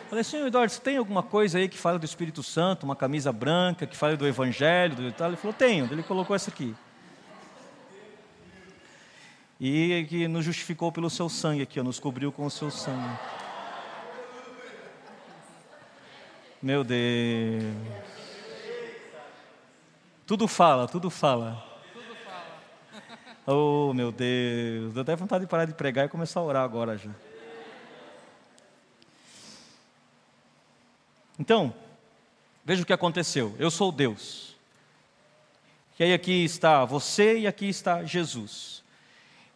Falei, 0.08 0.22
senhor 0.22 0.46
Eduardo, 0.46 0.72
você 0.72 0.80
tem 0.80 0.96
alguma 0.96 1.22
coisa 1.22 1.58
aí 1.58 1.68
que 1.68 1.76
fala 1.76 1.98
do 1.98 2.04
Espírito 2.04 2.42
Santo, 2.42 2.84
uma 2.84 2.94
camisa 2.94 3.32
branca, 3.32 3.86
que 3.86 3.96
fala 3.96 4.16
do 4.16 4.26
Evangelho, 4.26 4.94
do 4.94 5.12
tal? 5.12 5.28
Ele 5.28 5.36
falou, 5.36 5.52
tenho. 5.52 5.88
Ele 5.90 6.02
colocou 6.02 6.36
essa 6.36 6.48
aqui. 6.48 6.74
E 9.58 10.06
que 10.08 10.28
nos 10.28 10.44
justificou 10.44 10.92
pelo 10.92 11.10
seu 11.10 11.28
sangue 11.28 11.62
aqui, 11.62 11.80
ó, 11.80 11.82
nos 11.82 11.98
cobriu 11.98 12.30
com 12.30 12.46
o 12.46 12.50
seu 12.50 12.70
sangue. 12.70 13.18
Meu 16.62 16.84
Deus. 16.84 17.64
Tudo 20.24 20.46
fala, 20.46 20.86
tudo 20.86 21.10
fala. 21.10 21.64
Oh, 23.46 23.92
meu 23.94 24.12
Deus. 24.12 24.92
Deu 24.92 25.02
até 25.02 25.16
vontade 25.16 25.44
de 25.44 25.50
parar 25.50 25.64
de 25.64 25.74
pregar 25.74 26.06
e 26.06 26.08
começar 26.08 26.40
a 26.40 26.42
orar 26.42 26.64
agora 26.64 26.96
já. 26.96 27.10
Então, 31.38 31.74
veja 32.64 32.82
o 32.82 32.86
que 32.86 32.92
aconteceu. 32.92 33.54
Eu 33.58 33.70
sou 33.70 33.92
Deus. 33.92 34.56
E 35.98 36.04
aí 36.04 36.12
aqui 36.12 36.44
está 36.44 36.84
você 36.84 37.38
e 37.38 37.46
aqui 37.46 37.68
está 37.68 38.04
Jesus. 38.04 38.82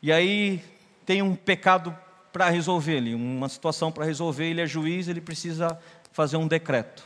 E 0.02 0.10
aí 0.10 0.64
tem 1.04 1.20
um 1.20 1.34
pecado 1.34 1.96
para 2.32 2.48
resolver 2.48 2.96
ele, 2.96 3.14
uma 3.14 3.48
situação 3.48 3.90
para 3.90 4.04
resolver, 4.04 4.48
ele 4.48 4.60
é 4.60 4.66
juiz, 4.66 5.08
ele 5.08 5.20
precisa 5.20 5.78
fazer 6.12 6.36
um 6.36 6.46
decreto 6.46 7.04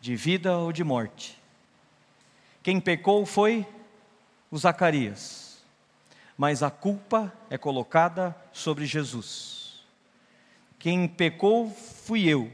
de 0.00 0.14
vida 0.16 0.56
ou 0.56 0.72
de 0.72 0.84
morte. 0.84 1.38
Quem 2.62 2.80
pecou 2.80 3.26
foi 3.26 3.66
o 4.50 4.56
Zacarias, 4.56 5.62
mas 6.36 6.62
a 6.62 6.70
culpa 6.70 7.32
é 7.50 7.58
colocada 7.58 8.36
sobre 8.52 8.86
Jesus. 8.86 9.84
Quem 10.78 11.06
pecou 11.06 11.70
fui 11.70 12.28
eu, 12.28 12.50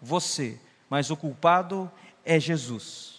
você, 0.00 0.58
mas 0.92 1.10
o 1.10 1.16
culpado 1.16 1.90
é 2.22 2.38
Jesus. 2.38 3.14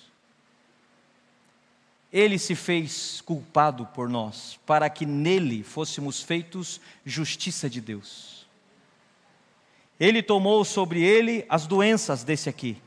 Ele 2.11 2.38
se 2.38 2.53
fez 2.53 3.19
culpado 3.21 3.88
por 3.88 4.07
nós, 4.07 4.59
para 4.63 4.88
que 4.91 5.07
nele 5.07 5.63
fôssemos 5.63 6.21
feitos 6.21 6.80
justiça 7.03 7.67
de 7.67 7.82
Deus. 7.82 8.47
Ele 9.99 10.21
tomou 10.21 10.63
sobre 10.63 11.01
ele 11.01 11.47
as 11.49 11.65
doenças 11.65 12.24
desse 12.24 12.47
aqui, 12.47 12.80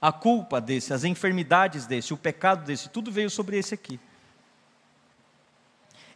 a 0.00 0.10
culpa 0.10 0.58
desse, 0.58 0.94
as 0.94 1.04
enfermidades 1.04 1.84
desse, 1.84 2.14
o 2.14 2.16
pecado 2.16 2.64
desse, 2.64 2.88
tudo 2.88 3.12
veio 3.12 3.28
sobre 3.28 3.58
esse 3.58 3.74
aqui. 3.74 4.00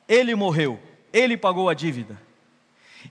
Ele 0.08 0.34
morreu, 0.34 0.80
ele 1.12 1.36
pagou 1.36 1.68
a 1.68 1.74
dívida. 1.74 2.18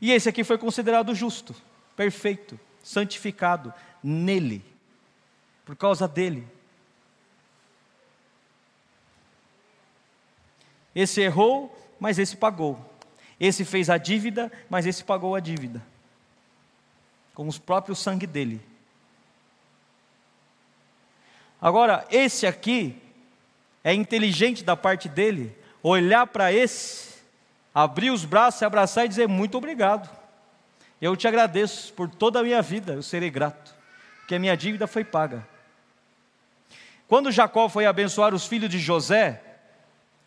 E 0.01 0.11
esse 0.11 0.27
aqui 0.27 0.43
foi 0.43 0.57
considerado 0.57 1.13
justo, 1.13 1.55
perfeito, 1.95 2.59
santificado, 2.83 3.73
nele, 4.03 4.63
por 5.65 5.75
causa 5.75 6.07
dele. 6.07 6.47
Esse 10.93 11.21
errou, 11.21 11.75
mas 11.99 12.19
esse 12.19 12.35
pagou. 12.35 12.83
Esse 13.39 13.63
fez 13.63 13.89
a 13.89 13.97
dívida, 13.97 14.51
mas 14.69 14.85
esse 14.85 15.03
pagou 15.03 15.35
a 15.35 15.39
dívida. 15.39 15.81
Com 17.33 17.47
os 17.47 17.57
próprios 17.57 17.99
sangue 17.99 18.27
dele. 18.27 18.61
Agora, 21.61 22.05
esse 22.09 22.45
aqui 22.45 23.01
é 23.83 23.93
inteligente 23.93 24.63
da 24.63 24.75
parte 24.75 25.07
dele 25.07 25.55
olhar 25.81 26.27
para 26.27 26.51
esse, 26.51 27.17
abrir 27.73 28.11
os 28.11 28.25
braços, 28.25 28.59
se 28.59 28.65
abraçar 28.65 29.05
e 29.05 29.09
dizer 29.09 29.27
muito 29.27 29.57
obrigado. 29.57 30.18
Eu 31.01 31.15
te 31.15 31.27
agradeço 31.27 31.93
por 31.93 32.09
toda 32.09 32.39
a 32.39 32.43
minha 32.43 32.61
vida, 32.61 32.93
eu 32.93 33.03
serei 33.03 33.29
grato 33.29 33.79
que 34.29 34.35
a 34.35 34.39
minha 34.39 34.55
dívida 34.55 34.85
foi 34.85 35.03
paga. 35.03 35.43
Quando 37.07 37.31
Jacó 37.31 37.67
foi 37.67 37.87
abençoar 37.87 38.35
os 38.35 38.45
filhos 38.45 38.69
de 38.69 38.77
José, 38.77 39.41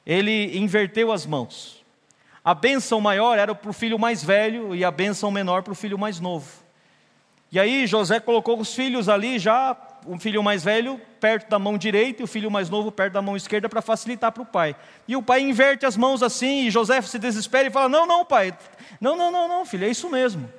ele 0.04 0.58
inverteu 0.58 1.12
as 1.12 1.24
mãos. 1.24 1.84
A 2.44 2.52
bênção 2.52 3.00
maior 3.00 3.38
era 3.38 3.54
para 3.54 3.70
o 3.70 3.72
filho 3.72 3.96
mais 4.00 4.24
velho 4.24 4.74
e 4.74 4.84
a 4.84 4.90
bênção 4.90 5.30
menor 5.30 5.62
para 5.62 5.72
o 5.72 5.76
filho 5.76 5.96
mais 5.96 6.18
novo. 6.18 6.50
E 7.52 7.60
aí 7.60 7.86
José 7.86 8.18
colocou 8.18 8.58
os 8.58 8.74
filhos 8.74 9.08
ali 9.08 9.38
já, 9.38 9.76
o 10.04 10.18
filho 10.18 10.42
mais 10.42 10.64
velho 10.64 11.00
perto 11.20 11.48
da 11.48 11.58
mão 11.60 11.78
direita 11.78 12.22
e 12.22 12.24
o 12.24 12.26
filho 12.26 12.50
mais 12.50 12.68
novo 12.68 12.90
perto 12.90 13.12
da 13.12 13.22
mão 13.22 13.36
esquerda 13.36 13.68
para 13.68 13.80
facilitar 13.80 14.32
para 14.32 14.42
o 14.42 14.46
pai. 14.46 14.74
E 15.06 15.14
o 15.14 15.22
pai 15.22 15.42
inverte 15.42 15.86
as 15.86 15.96
mãos 15.96 16.20
assim 16.24 16.66
e 16.66 16.70
José 16.72 17.00
se 17.02 17.20
desespera 17.20 17.68
e 17.68 17.70
fala: 17.70 17.88
Não, 17.88 18.04
não, 18.04 18.24
pai, 18.24 18.52
não, 19.00 19.16
não, 19.16 19.30
não, 19.30 19.46
não, 19.46 19.64
filho, 19.64 19.84
é 19.84 19.90
isso 19.90 20.10
mesmo. 20.10 20.50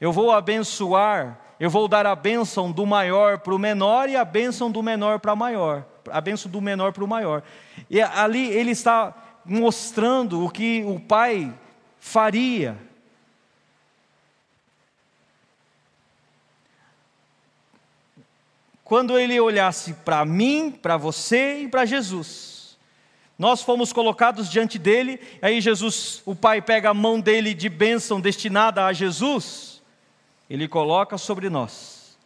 Eu 0.00 0.12
vou 0.12 0.30
abençoar, 0.30 1.38
eu 1.58 1.68
vou 1.68 1.88
dar 1.88 2.06
a 2.06 2.14
bênção 2.14 2.70
do 2.70 2.86
maior 2.86 3.38
para 3.38 3.54
o 3.54 3.58
menor 3.58 4.08
e 4.08 4.16
a 4.16 4.24
bênção 4.24 4.70
do 4.70 4.82
menor 4.82 5.18
para 5.18 5.32
o 5.32 5.36
maior, 5.36 5.84
a 6.10 6.20
bênção 6.20 6.50
do 6.50 6.60
menor 6.60 6.92
para 6.92 7.04
o 7.04 7.08
maior. 7.08 7.42
E 7.90 8.00
ali 8.00 8.46
ele 8.46 8.70
está 8.70 9.14
mostrando 9.44 10.44
o 10.44 10.50
que 10.50 10.84
o 10.86 11.00
pai 11.00 11.52
faria. 11.98 12.76
Quando 18.84 19.18
ele 19.18 19.38
olhasse 19.38 19.92
para 19.92 20.24
mim, 20.24 20.70
para 20.70 20.96
você 20.96 21.60
e 21.60 21.68
para 21.68 21.84
Jesus. 21.84 22.78
Nós 23.38 23.62
fomos 23.62 23.92
colocados 23.92 24.50
diante 24.50 24.78
dele, 24.78 25.20
aí 25.42 25.60
Jesus, 25.60 26.22
o 26.24 26.34
pai 26.34 26.60
pega 26.62 26.90
a 26.90 26.94
mão 26.94 27.20
dele 27.20 27.54
de 27.54 27.68
bênção 27.68 28.20
destinada 28.20 28.84
a 28.84 28.92
Jesus, 28.92 29.67
ele 30.48 30.66
coloca 30.66 31.18
sobre 31.18 31.50
nós. 31.50 32.16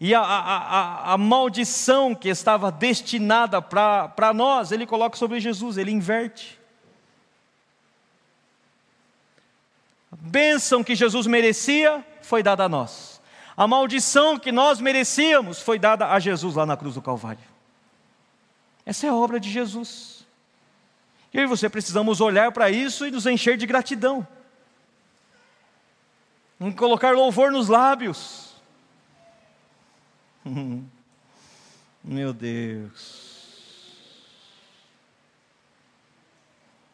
E 0.00 0.14
a, 0.14 0.20
a, 0.20 0.56
a, 0.56 1.12
a 1.12 1.18
maldição 1.18 2.14
que 2.14 2.28
estava 2.28 2.72
destinada 2.72 3.60
para 3.60 4.32
nós, 4.34 4.72
ele 4.72 4.86
coloca 4.86 5.16
sobre 5.16 5.38
Jesus, 5.40 5.76
ele 5.76 5.90
inverte. 5.90 6.58
A 10.10 10.16
bênção 10.16 10.82
que 10.82 10.94
Jesus 10.94 11.26
merecia 11.26 12.04
foi 12.22 12.42
dada 12.42 12.64
a 12.64 12.68
nós. 12.68 13.20
A 13.54 13.66
maldição 13.66 14.38
que 14.38 14.50
nós 14.50 14.80
merecíamos 14.80 15.60
foi 15.60 15.78
dada 15.78 16.10
a 16.10 16.18
Jesus 16.18 16.54
lá 16.54 16.64
na 16.64 16.78
cruz 16.78 16.94
do 16.94 17.02
Calvário. 17.02 17.44
Essa 18.86 19.06
é 19.06 19.10
a 19.10 19.14
obra 19.14 19.38
de 19.38 19.50
Jesus. 19.50 20.26
Eu 21.32 21.42
e 21.42 21.46
você 21.46 21.68
precisamos 21.68 22.22
olhar 22.22 22.50
para 22.52 22.70
isso 22.70 23.06
e 23.06 23.10
nos 23.10 23.26
encher 23.26 23.58
de 23.58 23.66
gratidão. 23.66 24.26
Em 26.60 26.70
colocar 26.70 27.12
louvor 27.12 27.50
nos 27.50 27.68
lábios. 27.68 28.54
Meu 32.04 32.34
Deus. 32.34 33.30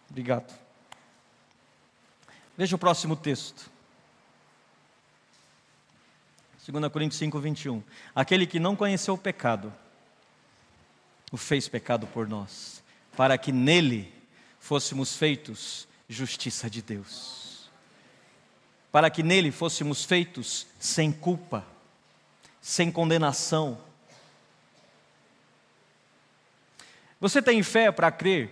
Obrigado. 0.08 0.56
Veja 2.56 2.76
o 2.76 2.78
próximo 2.78 3.16
texto. 3.16 3.70
2 6.66 6.88
Coríntios 6.90 7.18
5, 7.18 7.38
21. 7.38 7.82
Aquele 8.14 8.46
que 8.46 8.58
não 8.58 8.74
conheceu 8.74 9.14
o 9.14 9.18
pecado, 9.18 9.72
o 11.30 11.36
fez 11.36 11.68
pecado 11.68 12.06
por 12.08 12.26
nós, 12.26 12.82
para 13.16 13.38
que 13.38 13.52
nele 13.52 14.12
fôssemos 14.58 15.16
feitos 15.16 15.86
justiça 16.08 16.68
de 16.68 16.82
Deus. 16.82 17.45
Para 18.96 19.10
que 19.10 19.22
nele 19.22 19.52
fôssemos 19.52 20.06
feitos 20.06 20.66
sem 20.80 21.12
culpa, 21.12 21.62
sem 22.62 22.90
condenação. 22.90 23.76
Você 27.20 27.42
tem 27.42 27.62
fé 27.62 27.92
para 27.92 28.10
crer 28.10 28.50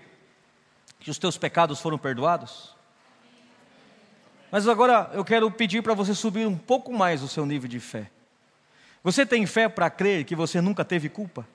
que 1.01 1.11
os 1.11 1.17
teus 1.17 1.39
pecados 1.39 1.81
foram 1.81 1.97
perdoados? 1.97 2.77
Mas 4.51 4.69
agora 4.69 5.11
eu 5.15 5.25
quero 5.25 5.51
pedir 5.51 5.83
para 5.83 5.95
você 5.95 6.15
subir 6.15 6.47
um 6.47 6.59
pouco 6.59 6.93
mais 6.93 7.23
o 7.23 7.29
seu 7.29 7.47
nível 7.47 7.67
de 7.67 7.81
fé. 7.81 8.11
Você 9.03 9.25
tem 9.25 9.47
fé 9.47 9.67
para 9.67 9.89
crer 9.89 10.27
que 10.27 10.37
você 10.37 10.61
nunca 10.61 10.85
teve 10.85 11.09
culpa? 11.09 11.49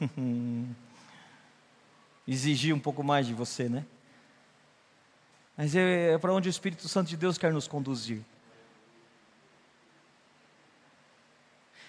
Exigir 2.28 2.74
um 2.74 2.78
pouco 2.78 3.02
mais 3.02 3.26
de 3.26 3.32
você, 3.32 3.70
né? 3.70 3.86
Mas 5.56 5.74
é, 5.74 6.12
é 6.12 6.18
para 6.18 6.32
onde 6.32 6.48
o 6.48 6.50
Espírito 6.50 6.86
Santo 6.86 7.08
de 7.08 7.16
Deus 7.16 7.38
quer 7.38 7.52
nos 7.52 7.66
conduzir. 7.66 8.22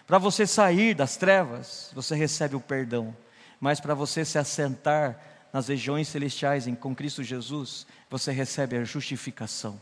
Para 0.07 0.17
você 0.17 0.47
sair 0.47 0.95
das 0.95 1.17
trevas, 1.17 1.91
você 1.93 2.15
recebe 2.15 2.55
o 2.55 2.61
perdão. 2.61 3.15
Mas 3.59 3.81
para 3.81 3.93
você 3.93 4.23
se 4.23 4.39
assentar 4.39 5.21
nas 5.51 5.67
regiões 5.67 6.07
celestiais 6.07 6.67
em, 6.67 6.73
com 6.73 6.95
Cristo 6.95 7.21
Jesus, 7.21 7.85
você 8.09 8.31
recebe 8.31 8.77
a 8.77 8.83
justificação. 8.85 9.79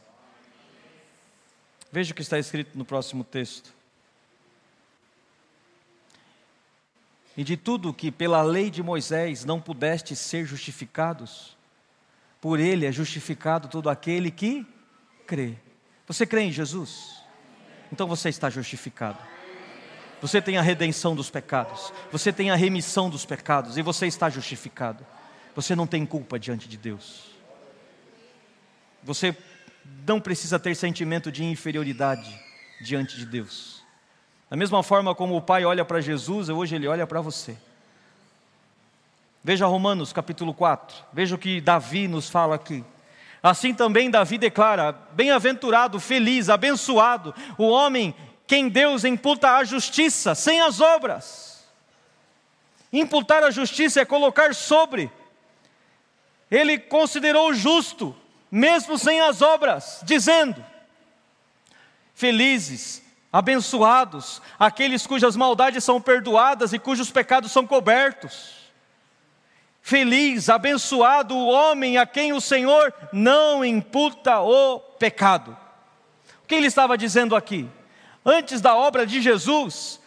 Veja 1.91 2.11
o 2.11 2.15
que 2.15 2.23
está 2.23 2.39
escrito 2.39 2.75
no 2.77 2.83
próximo 2.83 3.23
texto. 3.23 3.76
E 7.37 7.43
de 7.43 7.55
tudo 7.55 7.93
que 7.93 8.11
pela 8.11 8.41
lei 8.41 8.71
de 8.71 8.81
Moisés 8.81 9.45
não 9.45 9.61
pudeste 9.61 10.15
ser 10.15 10.43
justificados, 10.43 11.55
por 12.41 12.59
ele 12.59 12.87
é 12.87 12.91
justificado 12.91 13.67
todo 13.67 13.89
aquele 13.91 14.31
que 14.31 14.65
crê. 15.27 15.53
Você 16.07 16.25
crê 16.25 16.41
em 16.41 16.51
Jesus? 16.51 17.21
Então 17.91 18.07
você 18.07 18.29
está 18.29 18.49
justificado. 18.49 19.19
Você 20.19 20.41
tem 20.41 20.57
a 20.57 20.63
redenção 20.63 21.15
dos 21.15 21.29
pecados, 21.29 21.93
você 22.11 22.33
tem 22.33 22.49
a 22.49 22.55
remissão 22.55 23.07
dos 23.07 23.23
pecados 23.23 23.77
e 23.77 23.83
você 23.83 24.07
está 24.07 24.31
justificado. 24.31 25.05
Você 25.55 25.75
não 25.75 25.85
tem 25.85 26.07
culpa 26.07 26.39
diante 26.39 26.67
de 26.67 26.75
Deus. 26.75 27.25
Você 29.03 29.35
não 30.07 30.19
precisa 30.19 30.57
ter 30.57 30.75
sentimento 30.75 31.31
de 31.31 31.43
inferioridade 31.43 32.35
diante 32.81 33.15
de 33.15 33.25
Deus. 33.25 33.76
Da 34.49 34.55
mesma 34.55 34.81
forma 34.81 35.13
como 35.13 35.35
o 35.35 35.41
Pai 35.41 35.65
olha 35.65 35.83
para 35.83 35.99
Jesus, 35.99 36.49
hoje 36.49 36.75
ele 36.75 36.87
olha 36.87 37.05
para 37.05 37.19
você. 37.19 37.57
Veja 39.43 39.65
Romanos 39.65 40.13
capítulo 40.13 40.53
4, 40.53 40.95
veja 41.11 41.35
o 41.35 41.37
que 41.37 41.61
Davi 41.61 42.07
nos 42.07 42.29
fala 42.29 42.55
aqui. 42.55 42.83
Assim 43.41 43.73
também 43.73 44.09
Davi 44.09 44.37
declara: 44.37 44.91
Bem-aventurado, 45.11 45.99
feliz, 45.99 46.49
abençoado, 46.49 47.33
o 47.57 47.67
homem 47.67 48.15
quem 48.47 48.69
Deus 48.69 49.03
imputa 49.03 49.51
a 49.51 49.63
justiça, 49.63 50.33
sem 50.33 50.61
as 50.61 50.79
obras. 50.79 51.65
Imputar 52.91 53.43
a 53.43 53.51
justiça 53.51 53.99
é 54.01 54.05
colocar 54.05 54.55
sobre, 54.55 55.11
ele 56.49 56.79
considerou 56.79 57.53
justo, 57.53 58.15
mesmo 58.49 58.97
sem 58.97 59.19
as 59.19 59.41
obras, 59.41 59.99
dizendo: 60.03 60.63
Felizes, 62.15 63.03
abençoados, 63.31 64.41
aqueles 64.57 65.05
cujas 65.05 65.35
maldades 65.35 65.83
são 65.83 66.01
perdoadas 66.01 66.73
e 66.73 66.79
cujos 66.79 67.11
pecados 67.11 67.51
são 67.51 67.65
cobertos. 67.67 68.55
Feliz, 69.81 70.49
abençoado 70.49 71.35
o 71.35 71.47
homem 71.47 71.97
a 71.97 72.05
quem 72.05 72.33
o 72.33 72.41
Senhor 72.41 72.93
não 73.13 73.63
imputa 73.63 74.39
o 74.39 74.79
pecado. 74.79 75.57
O 76.43 76.47
que 76.47 76.55
ele 76.55 76.67
estava 76.67 76.97
dizendo 76.97 77.35
aqui? 77.35 77.69
Antes 78.25 78.59
da 78.59 78.75
obra 78.75 79.05
de 79.05 79.21
Jesus, 79.21 80.01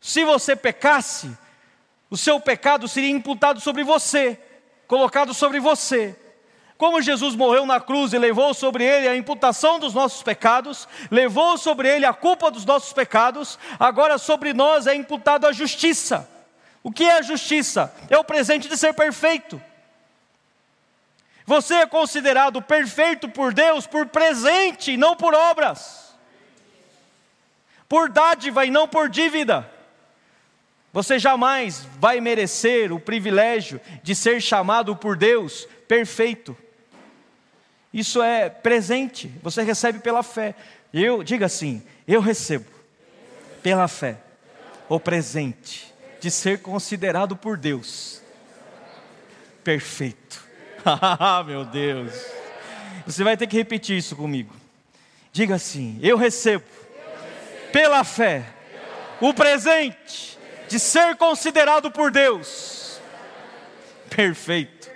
se 0.00 0.24
você 0.24 0.56
pecasse, 0.56 1.36
o 2.10 2.16
seu 2.16 2.40
pecado 2.40 2.88
seria 2.88 3.10
imputado 3.10 3.60
sobre 3.60 3.84
você 3.84 4.40
colocado 4.88 5.34
sobre 5.34 5.60
você. 5.60 6.16
Como 6.78 7.02
Jesus 7.02 7.34
morreu 7.34 7.66
na 7.66 7.80
cruz 7.80 8.12
e 8.12 8.18
levou 8.18 8.54
sobre 8.54 8.84
ele 8.84 9.08
a 9.08 9.16
imputação 9.16 9.80
dos 9.80 9.92
nossos 9.92 10.22
pecados, 10.22 10.88
levou 11.10 11.58
sobre 11.58 11.88
ele 11.88 12.06
a 12.06 12.14
culpa 12.14 12.52
dos 12.52 12.64
nossos 12.64 12.92
pecados, 12.92 13.58
agora 13.80 14.16
sobre 14.16 14.54
nós 14.54 14.86
é 14.86 14.94
imputado 14.94 15.44
a 15.44 15.52
justiça. 15.52 16.30
O 16.80 16.92
que 16.92 17.02
é 17.02 17.18
a 17.18 17.22
justiça? 17.22 17.92
É 18.08 18.16
o 18.16 18.22
presente 18.22 18.68
de 18.68 18.76
ser 18.76 18.94
perfeito. 18.94 19.60
Você 21.44 21.74
é 21.74 21.86
considerado 21.86 22.62
perfeito 22.62 23.28
por 23.28 23.52
Deus 23.52 23.84
por 23.84 24.06
presente, 24.06 24.96
não 24.96 25.16
por 25.16 25.34
obras, 25.34 26.14
por 27.88 28.08
dádiva 28.08 28.64
e 28.64 28.70
não 28.70 28.86
por 28.86 29.08
dívida. 29.08 29.68
Você 30.92 31.18
jamais 31.18 31.84
vai 31.98 32.20
merecer 32.20 32.92
o 32.92 33.00
privilégio 33.00 33.80
de 34.00 34.14
ser 34.14 34.40
chamado 34.40 34.94
por 34.94 35.16
Deus 35.16 35.66
perfeito. 35.88 36.56
Isso 37.92 38.22
é 38.22 38.48
presente, 38.48 39.32
você 39.42 39.62
recebe 39.62 39.98
pela 40.00 40.22
fé. 40.22 40.54
Eu, 40.92 41.22
diga 41.22 41.46
assim, 41.46 41.82
eu 42.06 42.20
recebo 42.20 42.66
pela 43.62 43.88
fé 43.88 44.18
o 44.88 45.00
presente 45.00 45.92
de 46.20 46.30
ser 46.30 46.60
considerado 46.60 47.36
por 47.36 47.56
Deus 47.56 48.22
perfeito. 49.68 50.48
Ah, 50.90 51.44
meu 51.46 51.66
Deus. 51.66 52.14
Você 53.04 53.22
vai 53.22 53.36
ter 53.36 53.46
que 53.46 53.56
repetir 53.56 53.98
isso 53.98 54.16
comigo. 54.16 54.54
Diga 55.30 55.56
assim: 55.56 55.98
eu 56.00 56.16
recebo 56.16 56.64
pela 57.70 58.02
fé 58.04 58.46
o 59.20 59.34
presente 59.34 60.38
de 60.66 60.78
ser 60.78 61.16
considerado 61.16 61.90
por 61.90 62.10
Deus 62.10 62.98
perfeito. 64.08 64.90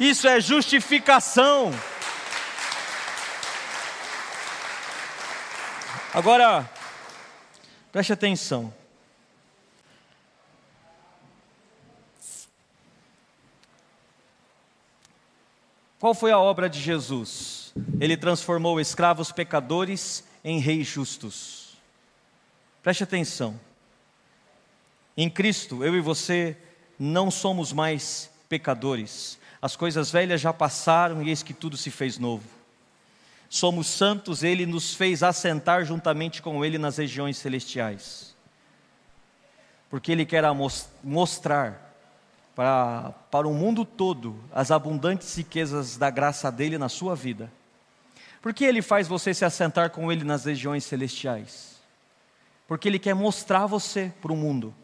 Isso 0.00 0.26
é 0.26 0.40
justificação. 0.40 1.70
Agora, 6.14 6.66
preste 7.92 8.10
atenção. 8.10 8.72
Qual 15.98 16.14
foi 16.14 16.30
a 16.30 16.38
obra 16.38 16.66
de 16.66 16.80
Jesus? 16.80 17.74
Ele 18.00 18.16
transformou 18.16 18.80
escravos 18.80 19.30
pecadores 19.30 20.24
em 20.42 20.58
reis 20.60 20.86
justos. 20.86 21.76
Preste 22.82 23.04
atenção. 23.04 23.60
Em 25.14 25.28
Cristo, 25.28 25.84
eu 25.84 25.94
e 25.94 26.00
você 26.00 26.56
não 26.98 27.30
somos 27.30 27.70
mais 27.70 28.30
pecadores. 28.48 29.38
As 29.60 29.76
coisas 29.76 30.10
velhas 30.10 30.40
já 30.40 30.52
passaram 30.52 31.22
e 31.22 31.28
eis 31.28 31.42
que 31.42 31.52
tudo 31.52 31.76
se 31.76 31.90
fez 31.90 32.18
novo. 32.18 32.48
Somos 33.48 33.88
santos, 33.88 34.42
ele 34.42 34.64
nos 34.64 34.94
fez 34.94 35.22
assentar 35.22 35.84
juntamente 35.84 36.40
com 36.40 36.64
ele 36.64 36.78
nas 36.78 36.98
regiões 36.98 37.36
celestiais. 37.36 38.34
Porque 39.90 40.12
ele 40.12 40.24
quer 40.24 40.44
mostrar 41.02 41.94
para, 42.54 43.12
para 43.30 43.48
o 43.48 43.52
mundo 43.52 43.84
todo 43.84 44.38
as 44.52 44.70
abundantes 44.70 45.34
riquezas 45.36 45.96
da 45.96 46.10
graça 46.10 46.50
dele 46.50 46.78
na 46.78 46.88
sua 46.88 47.16
vida. 47.16 47.50
Por 48.40 48.54
que 48.54 48.64
ele 48.64 48.80
faz 48.80 49.06
você 49.06 49.34
se 49.34 49.44
assentar 49.44 49.90
com 49.90 50.10
ele 50.10 50.24
nas 50.24 50.44
regiões 50.44 50.84
celestiais? 50.84 51.80
Porque 52.66 52.88
ele 52.88 52.98
quer 52.98 53.14
mostrar 53.14 53.66
você 53.66 54.12
para 54.22 54.32
o 54.32 54.36
mundo. 54.36 54.74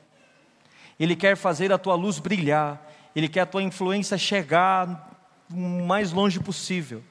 Ele 0.98 1.14
quer 1.14 1.36
fazer 1.36 1.72
a 1.72 1.78
tua 1.78 1.94
luz 1.94 2.18
brilhar, 2.18 2.85
ele 3.16 3.30
quer 3.30 3.40
a 3.40 3.46
tua 3.46 3.62
influência 3.62 4.18
chegar 4.18 5.10
o 5.50 5.56
mais 5.56 6.12
longe 6.12 6.38
possível. 6.38 7.02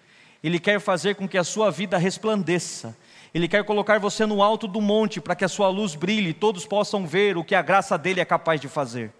Ele 0.43 0.59
quer 0.59 0.79
fazer 0.79 1.15
com 1.15 1.27
que 1.27 1.35
a 1.35 1.43
sua 1.43 1.71
vida 1.71 1.97
resplandeça. 1.97 2.95
Ele 3.33 3.47
quer 3.47 3.63
colocar 3.63 3.99
você 3.99 4.23
no 4.23 4.43
alto 4.43 4.67
do 4.67 4.79
monte 4.79 5.19
para 5.19 5.35
que 5.35 5.43
a 5.43 5.47
sua 5.47 5.67
luz 5.67 5.95
brilhe 5.95 6.29
e 6.29 6.33
todos 6.33 6.63
possam 6.63 7.07
ver 7.07 7.37
o 7.37 7.43
que 7.43 7.55
a 7.55 7.61
graça 7.63 7.97
dele 7.97 8.21
é 8.21 8.25
capaz 8.25 8.61
de 8.61 8.67
fazer. 8.67 9.11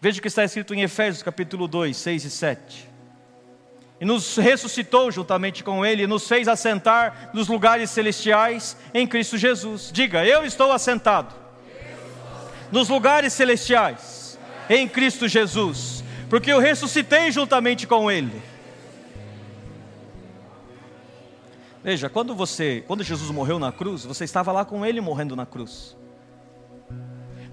Veja 0.00 0.18
o 0.18 0.22
que 0.22 0.28
está 0.28 0.42
escrito 0.42 0.72
em 0.72 0.80
Efésios 0.80 1.22
capítulo 1.22 1.68
2, 1.68 1.94
6 1.94 2.24
e 2.24 2.30
7. 2.30 2.88
E 4.00 4.06
nos 4.06 4.36
ressuscitou 4.36 5.10
juntamente 5.10 5.62
com 5.62 5.84
Ele, 5.84 6.04
e 6.04 6.06
nos 6.06 6.26
fez 6.26 6.48
assentar 6.48 7.30
nos 7.34 7.46
lugares 7.46 7.90
celestiais 7.90 8.74
em 8.94 9.06
Cristo 9.06 9.36
Jesus. 9.36 9.90
Diga, 9.92 10.24
eu 10.24 10.46
estou 10.46 10.72
assentado 10.72 11.34
nos 12.72 12.88
lugares 12.88 13.34
celestiais 13.34 14.17
em 14.68 14.88
Cristo 14.88 15.28
Jesus, 15.28 16.04
porque 16.28 16.52
eu 16.52 16.58
ressuscitei 16.58 17.30
juntamente 17.30 17.86
com 17.86 18.10
Ele. 18.10 18.42
Veja, 21.82 22.08
quando 22.08 22.34
você, 22.34 22.84
quando 22.86 23.02
Jesus 23.02 23.30
morreu 23.30 23.58
na 23.58 23.72
cruz, 23.72 24.04
você 24.04 24.24
estava 24.24 24.52
lá 24.52 24.64
com 24.64 24.84
Ele 24.84 25.00
morrendo 25.00 25.34
na 25.34 25.46
cruz. 25.46 25.96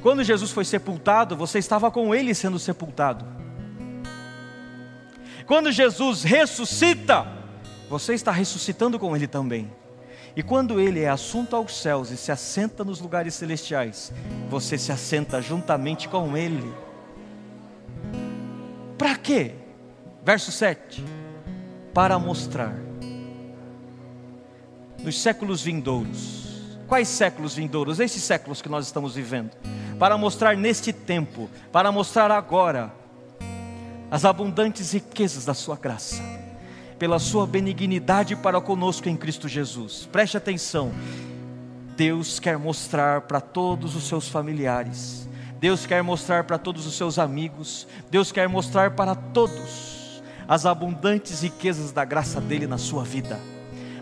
Quando 0.05 0.23
Jesus 0.23 0.51
foi 0.51 0.63
sepultado, 0.63 1.35
você 1.35 1.57
estava 1.57 1.89
com 1.89 2.13
ele 2.13 2.35
sendo 2.35 2.59
sepultado. 2.59 3.25
Quando 5.47 5.71
Jesus 5.71 6.21
ressuscita, 6.21 7.25
você 7.89 8.13
está 8.13 8.31
ressuscitando 8.31 8.99
com 8.99 9.15
ele 9.15 9.25
também. 9.25 9.71
E 10.35 10.43
quando 10.43 10.79
ele 10.79 10.99
é 10.99 11.09
assunto 11.09 11.55
aos 11.55 11.81
céus 11.81 12.11
e 12.11 12.17
se 12.17 12.31
assenta 12.31 12.83
nos 12.83 13.01
lugares 13.01 13.33
celestiais, 13.33 14.13
você 14.47 14.77
se 14.77 14.91
assenta 14.91 15.41
juntamente 15.41 16.07
com 16.07 16.37
ele. 16.37 16.71
Para 18.97 19.15
quê? 19.15 19.53
Verso 20.23 20.51
7. 20.51 21.03
Para 21.93 22.17
mostrar 22.19 22.75
nos 25.03 25.21
séculos 25.21 25.61
vindouros. 25.61 26.45
Quais 26.87 27.07
séculos 27.07 27.55
vindouros? 27.55 27.99
Esses 27.99 28.23
séculos 28.23 28.61
que 28.61 28.69
nós 28.69 28.85
estamos 28.85 29.15
vivendo 29.15 29.51
para 29.97 30.17
mostrar 30.17 30.55
neste 30.55 30.91
tempo, 30.91 31.49
para 31.71 31.91
mostrar 31.91 32.31
agora, 32.31 32.93
as 34.11 34.25
abundantes 34.25 34.93
riquezas 34.93 35.45
da 35.45 35.53
Sua 35.53 35.75
graça, 35.75 36.21
pela 36.99 37.19
Sua 37.19 37.47
benignidade 37.47 38.35
para 38.35 38.59
conosco 38.61 39.09
em 39.09 39.15
Cristo 39.15 39.47
Jesus. 39.47 40.07
Preste 40.11 40.37
atenção, 40.37 40.91
Deus 41.95 42.39
quer 42.39 42.57
mostrar 42.57 43.21
para 43.21 43.39
todos 43.39 43.95
os 43.95 44.07
seus 44.07 44.27
familiares, 44.27 45.27
Deus 45.59 45.85
quer 45.85 46.01
mostrar 46.03 46.43
para 46.43 46.57
todos 46.57 46.85
os 46.85 46.95
seus 46.95 47.17
amigos, 47.17 47.87
Deus 48.09 48.31
quer 48.31 48.47
mostrar 48.47 48.91
para 48.91 49.15
todos 49.15 50.21
as 50.47 50.65
abundantes 50.65 51.41
riquezas 51.41 51.91
da 51.91 52.05
graça 52.05 52.39
dele 52.39 52.67
na 52.67 52.77
sua 52.77 53.03
vida. 53.03 53.39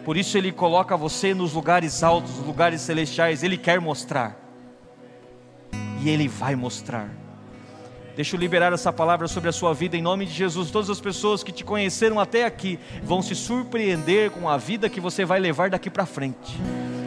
Por 0.04 0.18
isso 0.18 0.38
ele 0.38 0.52
coloca 0.52 0.98
você 0.98 1.34
nos 1.34 1.54
lugares 1.54 2.04
altos, 2.04 2.38
lugares 2.40 2.82
celestiais, 2.82 3.44
ele 3.44 3.58
quer 3.58 3.80
mostrar 3.80 4.44
e 6.04 6.10
Ele 6.10 6.28
vai 6.28 6.54
mostrar. 6.54 7.10
Deixa 8.16 8.36
eu 8.36 8.40
liberar 8.40 8.72
essa 8.72 8.94
palavra 8.94 9.28
sobre 9.28 9.50
a 9.50 9.52
sua 9.52 9.74
vida 9.74 9.98
em 9.98 10.02
nome 10.02 10.28
de 10.28 10.34
Jesus. 10.34 10.70
Todas 10.70 10.88
as 10.88 11.02
pessoas 11.02 11.44
que 11.44 11.52
te 11.52 11.64
conheceram 11.64 12.20
até 12.20 12.46
aqui 12.46 12.80
vão 13.02 13.24
se 13.24 13.34
surpreender 13.34 14.30
com 14.30 14.48
a 14.48 14.56
vida 14.56 14.88
que 14.88 15.00
você 15.00 15.26
vai 15.26 15.40
levar 15.40 15.72
daqui 15.72 15.90
para 15.90 16.06
frente, 16.06 16.62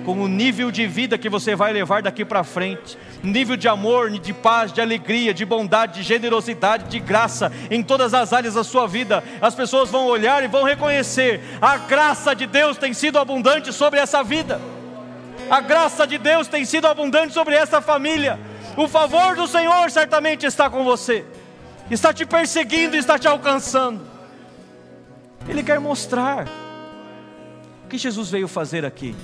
com 0.04 0.20
o 0.20 0.26
nível 0.26 0.68
de 0.72 0.84
vida 0.84 1.16
que 1.16 1.28
você 1.28 1.54
vai 1.54 1.72
levar 1.72 2.02
daqui 2.02 2.24
para 2.24 2.42
frente, 2.42 2.98
nível 3.22 3.56
de 3.56 3.68
amor, 3.68 4.10
de 4.10 4.32
paz, 4.32 4.72
de 4.72 4.80
alegria, 4.80 5.32
de 5.32 5.44
bondade, 5.44 6.00
de 6.00 6.02
generosidade, 6.02 6.88
de 6.88 6.98
graça 6.98 7.52
em 7.70 7.84
todas 7.84 8.12
as 8.12 8.32
áreas 8.32 8.54
da 8.54 8.64
sua 8.64 8.88
vida. 8.88 9.22
As 9.40 9.54
pessoas 9.54 9.88
vão 9.88 10.06
olhar 10.06 10.42
e 10.42 10.48
vão 10.48 10.64
reconhecer: 10.64 11.40
a 11.62 11.76
graça 11.76 12.34
de 12.34 12.48
Deus 12.48 12.78
tem 12.78 12.92
sido 12.92 13.16
abundante 13.16 13.72
sobre 13.72 14.00
essa 14.00 14.24
vida, 14.24 14.60
a 15.48 15.60
graça 15.60 16.04
de 16.04 16.18
Deus 16.18 16.48
tem 16.48 16.64
sido 16.64 16.88
abundante 16.88 17.32
sobre 17.32 17.54
essa 17.54 17.80
família. 17.80 18.55
O 18.76 18.86
favor 18.86 19.34
do 19.34 19.46
Senhor 19.46 19.90
certamente 19.90 20.44
está 20.44 20.68
com 20.68 20.84
você, 20.84 21.24
está 21.90 22.12
te 22.12 22.26
perseguindo, 22.26 22.94
está 22.94 23.18
te 23.18 23.26
alcançando. 23.26 24.02
Ele 25.48 25.62
quer 25.62 25.80
mostrar 25.80 26.46
o 27.84 27.88
que 27.88 27.96
Jesus 27.96 28.30
veio 28.30 28.46
fazer 28.46 28.84
aqui. 28.84 29.16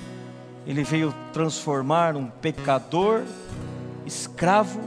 Ele 0.66 0.82
veio 0.82 1.14
transformar 1.32 2.16
um 2.16 2.28
pecador, 2.28 3.22
escravo, 4.06 4.80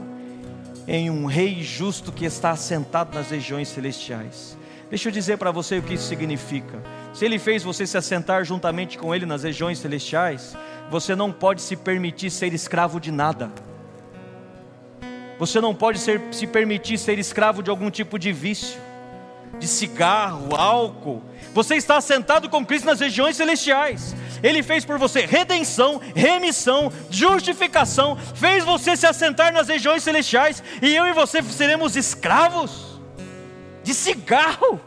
em 0.88 1.10
um 1.10 1.26
rei 1.26 1.62
justo 1.62 2.10
que 2.10 2.24
está 2.24 2.50
assentado 2.50 3.14
nas 3.14 3.30
regiões 3.30 3.68
celestiais. 3.68 4.56
Deixa 4.88 5.08
eu 5.08 5.12
dizer 5.12 5.36
para 5.36 5.50
você 5.50 5.78
o 5.78 5.82
que 5.82 5.94
isso 5.94 6.08
significa. 6.08 6.82
Se 7.12 7.24
ele 7.24 7.38
fez 7.38 7.62
você 7.62 7.86
se 7.86 7.98
assentar 7.98 8.44
juntamente 8.44 8.98
com 8.98 9.14
ele 9.14 9.26
nas 9.26 9.42
regiões 9.42 9.78
celestiais, 9.78 10.56
você 10.90 11.14
não 11.14 11.32
pode 11.32 11.60
se 11.60 11.76
permitir 11.76 12.30
ser 12.30 12.52
escravo 12.54 12.98
de 12.98 13.12
nada. 13.12 13.50
Você 15.38 15.60
não 15.60 15.74
pode 15.74 15.98
ser, 15.98 16.20
se 16.32 16.46
permitir 16.46 16.98
ser 16.98 17.18
escravo 17.18 17.62
de 17.62 17.70
algum 17.70 17.90
tipo 17.90 18.18
de 18.18 18.32
vício, 18.32 18.80
de 19.58 19.68
cigarro, 19.68 20.54
álcool. 20.56 21.22
Você 21.52 21.76
está 21.76 22.00
sentado 22.00 22.48
com 22.48 22.64
Cristo 22.64 22.86
nas 22.86 23.00
regiões 23.00 23.36
celestiais. 23.36 24.14
Ele 24.42 24.62
fez 24.62 24.84
por 24.84 24.98
você 24.98 25.26
redenção, 25.26 26.00
remissão, 26.14 26.92
justificação, 27.10 28.16
fez 28.34 28.64
você 28.64 28.96
se 28.96 29.06
assentar 29.06 29.52
nas 29.52 29.68
regiões 29.68 30.02
celestiais, 30.02 30.62
e 30.80 30.94
eu 30.94 31.06
e 31.06 31.12
você 31.12 31.42
seremos 31.42 31.96
escravos 31.96 33.00
de 33.82 33.94
cigarro, 33.94 34.80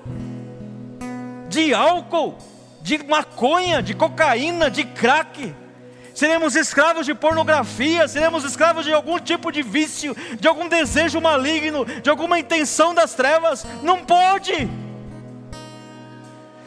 de 1.48 1.74
álcool, 1.74 2.38
de 2.82 3.04
maconha, 3.04 3.82
de 3.82 3.94
cocaína, 3.94 4.70
de 4.70 4.84
crack 4.84 5.54
seremos 6.20 6.54
escravos 6.54 7.06
de 7.06 7.16
pornografia, 7.16 8.06
seremos 8.06 8.44
escravos 8.44 8.84
de 8.84 8.92
algum 8.92 9.18
tipo 9.18 9.54
de 9.54 9.62
vício, 9.64 10.14
de 10.38 10.50
algum 10.50 10.68
desejo 10.68 11.22
maligno, 11.22 11.86
de 11.86 12.10
alguma 12.10 12.38
intenção 12.38 12.94
das 12.94 13.14
trevas. 13.14 13.66
Não 13.82 14.04
pode. 14.04 14.70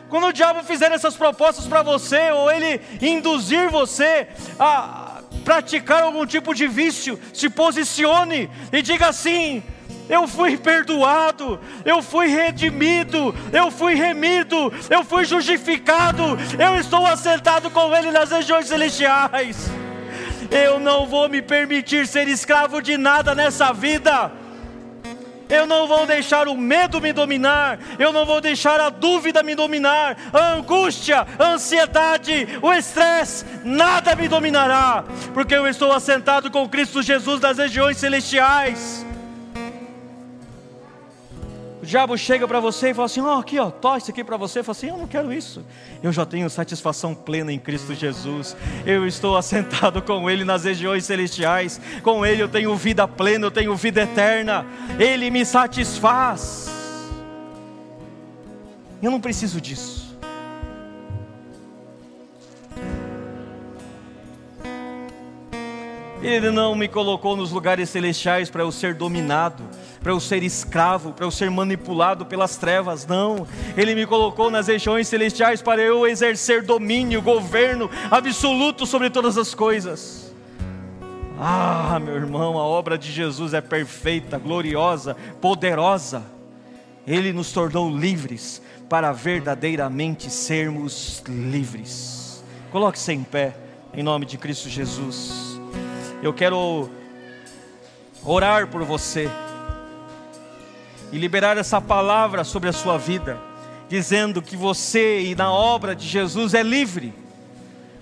Quando 0.09 0.29
o 0.29 0.33
diabo 0.33 0.65
fizer 0.65 0.91
essas 0.91 1.17
propostas 1.17 1.67
para 1.67 1.83
você, 1.83 2.31
ou 2.31 2.51
ele 2.51 2.81
induzir 3.03 3.69
você 3.69 4.27
a 4.59 5.21
praticar 5.45 6.03
algum 6.03 6.25
tipo 6.25 6.55
de 6.55 6.67
vício, 6.67 7.21
se 7.35 7.51
posicione 7.51 8.49
e 8.73 8.81
diga 8.81 9.09
assim: 9.09 9.63
eu 10.09 10.27
fui 10.27 10.57
perdoado, 10.57 11.59
eu 11.85 12.03
fui 12.03 12.27
redimido, 12.27 13.35
eu 13.53 13.71
fui 13.71 13.95
remido, 13.95 14.73
eu 14.91 15.05
fui 15.05 15.25
justificado, 15.25 16.23
eu 16.59 16.79
estou 16.79 17.07
assentado 17.07 17.71
com 17.71 17.95
Ele 17.95 18.11
nas 18.11 18.31
regiões 18.31 18.67
celestiais. 18.67 19.71
Eu 20.51 20.79
não 20.79 21.07
vou 21.07 21.29
me 21.29 21.41
permitir 21.41 22.07
ser 22.07 22.29
escravo 22.29 22.83
de 22.83 22.99
nada 22.99 23.35
nessa 23.35 23.73
vida. 23.73 24.31
Eu 25.49 25.67
não 25.67 25.87
vou 25.87 26.07
deixar 26.07 26.49
o 26.49 26.57
medo 26.57 26.99
me 26.99 27.13
dominar, 27.13 27.79
eu 27.99 28.11
não 28.11 28.25
vou 28.25 28.41
deixar 28.41 28.81
a 28.81 28.89
dúvida 28.89 29.43
me 29.43 29.55
dominar, 29.55 30.17
a 30.33 30.55
angústia, 30.55 31.27
a 31.39 31.49
ansiedade, 31.49 32.49
o 32.63 32.73
estresse, 32.73 33.45
nada 33.63 34.15
me 34.17 34.29
dominará, 34.29 35.05
porque 35.35 35.55
eu 35.55 35.67
estou 35.67 35.93
assentado 35.93 36.51
com 36.51 36.67
Cristo 36.67 37.03
Jesus 37.03 37.39
nas 37.39 37.59
regiões 37.59 37.99
celestiais. 37.99 39.05
O 41.83 41.85
diabo 41.85 42.17
chega 42.17 42.47
para 42.47 42.61
você 42.61 42.91
e 42.91 42.95
fala 42.95 43.07
assim: 43.07 43.21
ó, 43.21 43.37
oh, 43.37 43.41
aqui, 43.41 43.59
ó, 43.59 43.69
tó 43.69 43.97
isso 43.97 44.09
aqui 44.09 44.23
para 44.23 44.37
você. 44.37 44.61
E 44.61 44.63
fala 44.63 44.79
assim: 44.79 44.87
eu 44.87 44.97
não 44.97 45.09
quero 45.09 45.33
isso. 45.33 45.65
Eu 46.01 46.13
já 46.13 46.25
tenho 46.25 46.49
satisfação 46.49 47.13
plena 47.13 47.53
em 47.53 47.59
Cristo 47.59 47.93
Jesus. 47.93 48.57
Eu 48.87 49.05
estou 49.05 49.37
assentado 49.37 50.01
com 50.01 50.31
Ele 50.31 50.45
nas 50.45 50.63
regiões 50.63 51.05
celestiais. 51.05 51.81
Com 52.05 52.25
Ele 52.25 52.41
eu 52.41 52.49
tenho 52.49 52.75
vida 52.77 53.09
plena, 53.09 53.47
eu 53.47 53.51
tenho 53.51 53.75
vida 53.75 54.03
eterna. 54.03 54.65
Ele 54.97 55.29
me 55.29 55.45
satisfaz. 55.45 56.71
Eu 59.03 59.11
não 59.11 59.21
preciso 59.21 59.61
disso. 59.61 60.02
Ele 66.23 66.53
não 66.53 66.77
me 66.77 66.87
colocou 66.87 67.37
nos 67.37 67.51
lugares 67.51 67.91
celestiais 67.91 68.49
para 68.49 68.63
eu 68.63 68.71
ser 68.71 68.95
dominado, 68.95 69.65
para 70.01 70.13
eu 70.13 70.21
ser 70.21 70.45
escravo, 70.45 71.13
para 71.13 71.27
eu 71.27 71.33
ser 71.33 71.51
manipulado 71.51 72.25
pelas 72.25 72.57
trevas, 72.57 73.05
não. 73.05 73.45
Ele 73.77 73.93
me 73.95 74.07
colocou 74.07 74.49
nas 74.49 74.69
regiões 74.69 75.09
celestiais 75.09 75.61
para 75.61 75.83
eu 75.83 76.07
exercer 76.07 76.63
domínio, 76.63 77.21
governo 77.21 77.91
absoluto 78.09 78.87
sobre 78.87 79.11
todas 79.11 79.37
as 79.37 79.53
coisas. 79.53 80.33
Ah, 81.41 81.99
meu 82.01 82.15
irmão, 82.15 82.57
a 82.57 82.63
obra 82.63 82.97
de 82.97 83.11
Jesus 83.11 83.53
é 83.53 83.61
perfeita, 83.61 84.39
gloriosa, 84.39 85.17
poderosa. 85.41 86.23
Ele 87.05 87.33
nos 87.33 87.51
tornou 87.51 87.91
livres 87.91 88.63
para 88.89 89.11
verdadeiramente 89.11 90.31
sermos 90.31 91.21
livres. 91.27 92.45
Coloque-se 92.71 93.13
em 93.13 93.25
pé, 93.25 93.57
em 93.93 94.05
nome 94.05 94.25
de 94.25 94.39
Cristo 94.39 94.69
Jesus. 94.69 95.52
Eu 96.23 96.33
quero 96.33 96.89
orar 98.25 98.69
por 98.69 98.85
você 98.85 99.29
e 101.11 101.19
liberar 101.19 101.59
essa 101.59 101.81
palavra 101.81 102.45
sobre 102.45 102.69
a 102.69 102.73
sua 102.73 102.97
vida, 102.97 103.37
dizendo 103.89 104.41
que 104.41 104.57
você 104.57 105.21
e 105.23 105.35
na 105.35 105.53
obra 105.53 105.97
de 105.97 106.07
Jesus 106.07 106.55
é 106.55 106.63
livre 106.63 107.13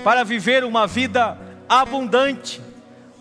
para 0.04 0.22
viver 0.22 0.64
uma 0.64 0.86
vida 0.86 1.38
abundante, 1.66 2.60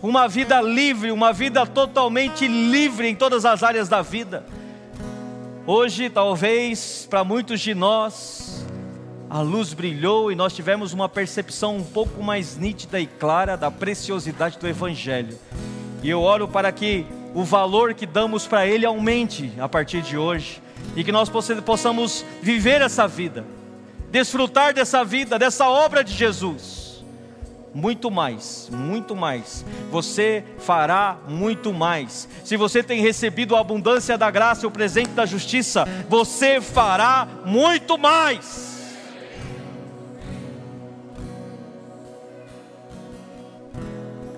uma 0.02 0.28
vida 0.28 0.60
livre, 0.60 1.10
uma 1.10 1.32
vida 1.32 1.64
totalmente 1.64 2.46
livre 2.46 3.08
em 3.08 3.14
todas 3.14 3.46
as 3.46 3.62
áreas 3.62 3.88
da 3.88 4.02
vida. 4.02 4.44
Hoje, 5.66 6.10
talvez, 6.10 7.06
para 7.08 7.24
muitos 7.24 7.58
de 7.60 7.74
nós, 7.74 8.66
a 9.30 9.40
luz 9.42 9.72
brilhou 9.72 10.32
e 10.32 10.34
nós 10.34 10.52
tivemos 10.52 10.92
uma 10.92 11.08
percepção 11.08 11.76
um 11.76 11.84
pouco 11.84 12.20
mais 12.20 12.56
nítida 12.56 12.98
e 12.98 13.06
clara 13.06 13.56
da 13.56 13.70
preciosidade 13.70 14.58
do 14.58 14.66
Evangelho. 14.66 15.38
E 16.02 16.10
eu 16.10 16.20
oro 16.20 16.48
para 16.48 16.72
que 16.72 17.06
o 17.32 17.44
valor 17.44 17.94
que 17.94 18.06
damos 18.06 18.48
para 18.48 18.66
ele 18.66 18.84
aumente 18.84 19.52
a 19.60 19.68
partir 19.68 20.02
de 20.02 20.18
hoje 20.18 20.60
e 20.96 21.04
que 21.04 21.12
nós 21.12 21.30
possamos 21.64 22.26
viver 22.42 22.82
essa 22.82 23.06
vida, 23.06 23.44
desfrutar 24.10 24.74
dessa 24.74 25.04
vida, 25.04 25.38
dessa 25.38 25.68
obra 25.68 26.02
de 26.02 26.12
Jesus. 26.12 27.04
Muito 27.72 28.10
mais, 28.10 28.68
muito 28.72 29.14
mais. 29.14 29.64
Você 29.92 30.42
fará 30.58 31.18
muito 31.28 31.72
mais. 31.72 32.28
Se 32.42 32.56
você 32.56 32.82
tem 32.82 33.00
recebido 33.00 33.54
a 33.54 33.60
abundância 33.60 34.18
da 34.18 34.28
graça 34.28 34.64
e 34.64 34.66
o 34.66 34.72
presente 34.72 35.10
da 35.10 35.24
justiça, 35.24 35.86
você 36.08 36.60
fará 36.60 37.28
muito 37.46 37.96
mais. 37.96 38.69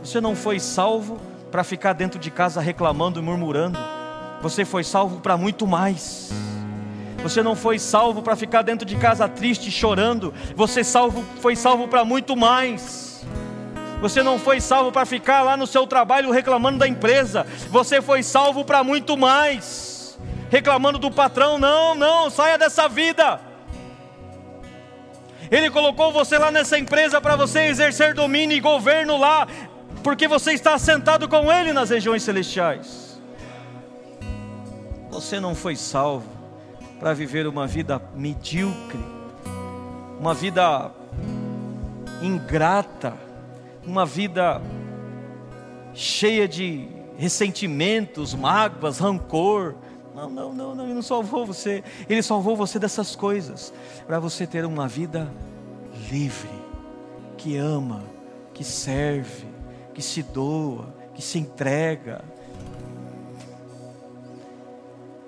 Você 0.03 0.21
não 0.21 0.35
foi 0.35 0.59
salvo 0.59 1.21
para 1.51 1.63
ficar 1.63 1.93
dentro 1.93 2.19
de 2.19 2.29
casa 2.29 2.61
reclamando 2.61 3.21
e 3.21 3.23
murmurando. 3.23 3.79
Você 4.41 4.65
foi 4.65 4.83
salvo 4.83 5.21
para 5.21 5.37
muito 5.37 5.65
mais. 5.65 6.31
Você 7.23 7.41
não 7.41 7.55
foi 7.55 7.79
salvo 7.79 8.21
para 8.21 8.35
ficar 8.35 8.63
dentro 8.63 8.85
de 8.85 8.97
casa 8.97 9.29
triste 9.29 9.69
e 9.69 9.71
chorando. 9.71 10.35
Você 10.57 10.83
salvo, 10.83 11.25
foi 11.41 11.55
salvo 11.55 11.87
para 11.87 12.05
muito 12.05 12.37
mais. 12.37 13.25
Você 14.01 14.25
não 14.25 14.41
foi 14.41 14.61
salvo 14.61 14.91
para 14.91 15.07
ficar 15.07 15.43
lá 15.43 15.57
no 15.57 15.69
seu 15.69 15.87
trabalho 15.87 16.33
reclamando 16.33 16.79
da 16.79 16.89
empresa. 16.89 17.47
Você 17.71 18.03
foi 18.03 18.25
salvo 18.25 18.65
para 18.65 18.83
muito 18.83 19.17
mais. 19.17 20.19
Reclamando 20.51 20.99
do 20.99 21.13
patrão, 21.13 21.59
não, 21.59 21.95
não, 21.95 22.29
saia 22.29 22.59
dessa 22.59 22.89
vida. 22.89 23.41
Ele 25.49 25.71
colocou 25.71 26.11
você 26.13 26.39
lá 26.39 26.51
nessa 26.51 26.77
empresa 26.77 27.21
para 27.21 27.37
você 27.37 27.67
exercer 27.67 28.15
domínio 28.15 28.57
e 28.57 28.61
governo 28.61 29.17
lá 29.17 29.47
porque 30.03 30.27
você 30.27 30.53
está 30.53 30.77
sentado 30.79 31.29
com 31.29 31.51
Ele 31.51 31.73
nas 31.73 31.91
regiões 31.91 32.23
celestiais. 32.23 33.21
Você 35.11 35.39
não 35.39 35.55
foi 35.55 35.77
salvo 35.77 36.29
para 36.99 37.13
viver 37.13 37.47
uma 37.47 37.67
vida 37.67 38.01
medíocre, 38.15 39.05
uma 40.19 40.35
vida 40.35 40.91
ingrata, 42.23 43.15
uma 43.85 44.07
vida 44.07 44.61
cheia 45.95 46.49
de 46.49 46.89
ressentimentos, 47.17 48.35
mágoas, 48.35 48.99
rancor. 48.99 49.75
Não, 50.15 50.31
não, 50.31 50.53
não, 50.53 50.75
não, 50.75 50.85
ele 50.85 50.95
não 50.95 51.03
salvou 51.03 51.45
você. 51.45 51.85
Ele 52.09 52.23
salvou 52.23 52.57
você 52.57 52.79
dessas 52.79 53.15
coisas 53.15 53.73
para 54.07 54.19
você 54.19 54.47
ter 54.47 54.65
uma 54.65 54.89
vida 54.89 55.31
livre, 56.11 56.51
que 57.37 57.57
ama, 57.57 58.03
que 58.55 58.65
serve, 58.65 59.52
que 59.95 60.03
se 60.03 60.23
doa, 60.23 60.95
que 61.15 61.23
se 61.23 61.39
entrega. 61.39 62.25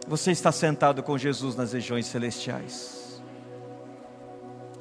Você 0.06 0.30
está 0.30 0.52
sentado 0.52 1.02
com 1.02 1.16
Jesus 1.16 1.56
nas 1.56 1.72
regiões 1.72 2.06
celestiais. 2.06 3.22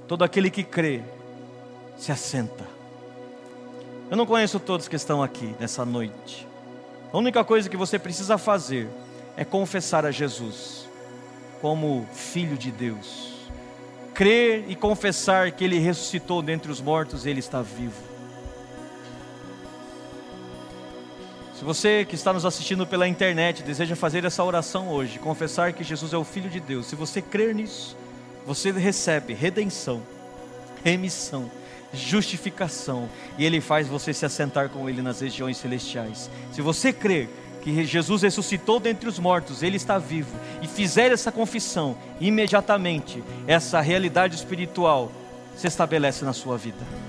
Todo 0.08 0.24
aquele 0.24 0.50
que 0.50 0.64
crê, 0.64 1.02
se 1.98 2.12
assenta. 2.12 2.66
Eu 4.12 4.18
não 4.18 4.26
conheço 4.26 4.60
todos 4.60 4.88
que 4.88 4.96
estão 4.96 5.24
aqui 5.24 5.56
nessa 5.60 5.86
noite. 5.86 6.48
A 7.12 7.18
única 7.18 7.44
coisa 7.44 7.70
que 7.70 7.78
você 7.78 7.98
precisa 7.98 8.38
fazer 8.38 8.90
é 9.38 9.46
confessar 9.46 10.06
a 10.06 10.12
Jesus 10.12 10.88
como 11.62 12.06
Filho 12.12 12.58
de 12.58 12.72
Deus. 12.72 13.34
Crer 14.14 14.66
e 14.68 14.76
confessar 14.76 15.52
que 15.52 15.64
Ele 15.64 15.80
ressuscitou 15.80 16.42
dentre 16.42 16.72
os 16.72 16.82
mortos 16.82 17.26
e 17.26 17.30
Ele 17.30 17.40
está 17.40 17.62
vivo. 17.62 18.13
Se 21.58 21.64
você 21.64 22.04
que 22.04 22.16
está 22.16 22.34
nos 22.34 22.46
assistindo 22.46 22.86
pela 22.86 23.08
internet 23.08 23.62
deseja 23.62 23.96
fazer 23.96 24.26
essa 24.26 24.44
oração 24.44 24.90
hoje, 24.90 25.20
confessar 25.20 25.72
que 25.72 25.84
Jesus 25.84 26.12
é 26.12 26.18
o 26.18 26.24
Filho 26.24 26.50
de 26.50 26.60
Deus, 26.60 26.88
se 26.88 26.96
você 26.96 27.22
crer 27.22 27.54
nisso, 27.54 27.96
você 28.46 28.72
recebe 28.72 29.34
redenção, 29.34 30.02
remissão, 30.84 31.50
justificação, 31.94 33.08
e 33.38 33.46
Ele 33.46 33.62
faz 33.62 33.88
você 33.88 34.14
se 34.14 34.26
assentar 34.26 34.70
com 34.70 34.90
Ele 34.90 35.02
nas 35.02 35.22
regiões 35.22 35.58
celestiais. 35.58 36.30
Se 36.52 36.62
você 36.62 36.92
crer 36.92 37.30
que 37.62 37.86
Jesus 37.86 38.24
ressuscitou 38.24 38.80
dentre 38.80 39.08
os 39.08 39.20
mortos, 39.20 39.62
Ele 39.62 39.78
está 39.78 40.00
vivo, 40.00 40.36
e 40.62 40.68
fizer 40.68 41.12
essa 41.12 41.32
confissão, 41.32 41.96
imediatamente 42.20 43.24
essa 43.48 43.80
realidade 43.80 44.36
espiritual 44.36 45.12
se 45.56 45.68
estabelece 45.68 46.26
na 46.26 46.34
sua 46.34 46.58
vida. 46.58 47.04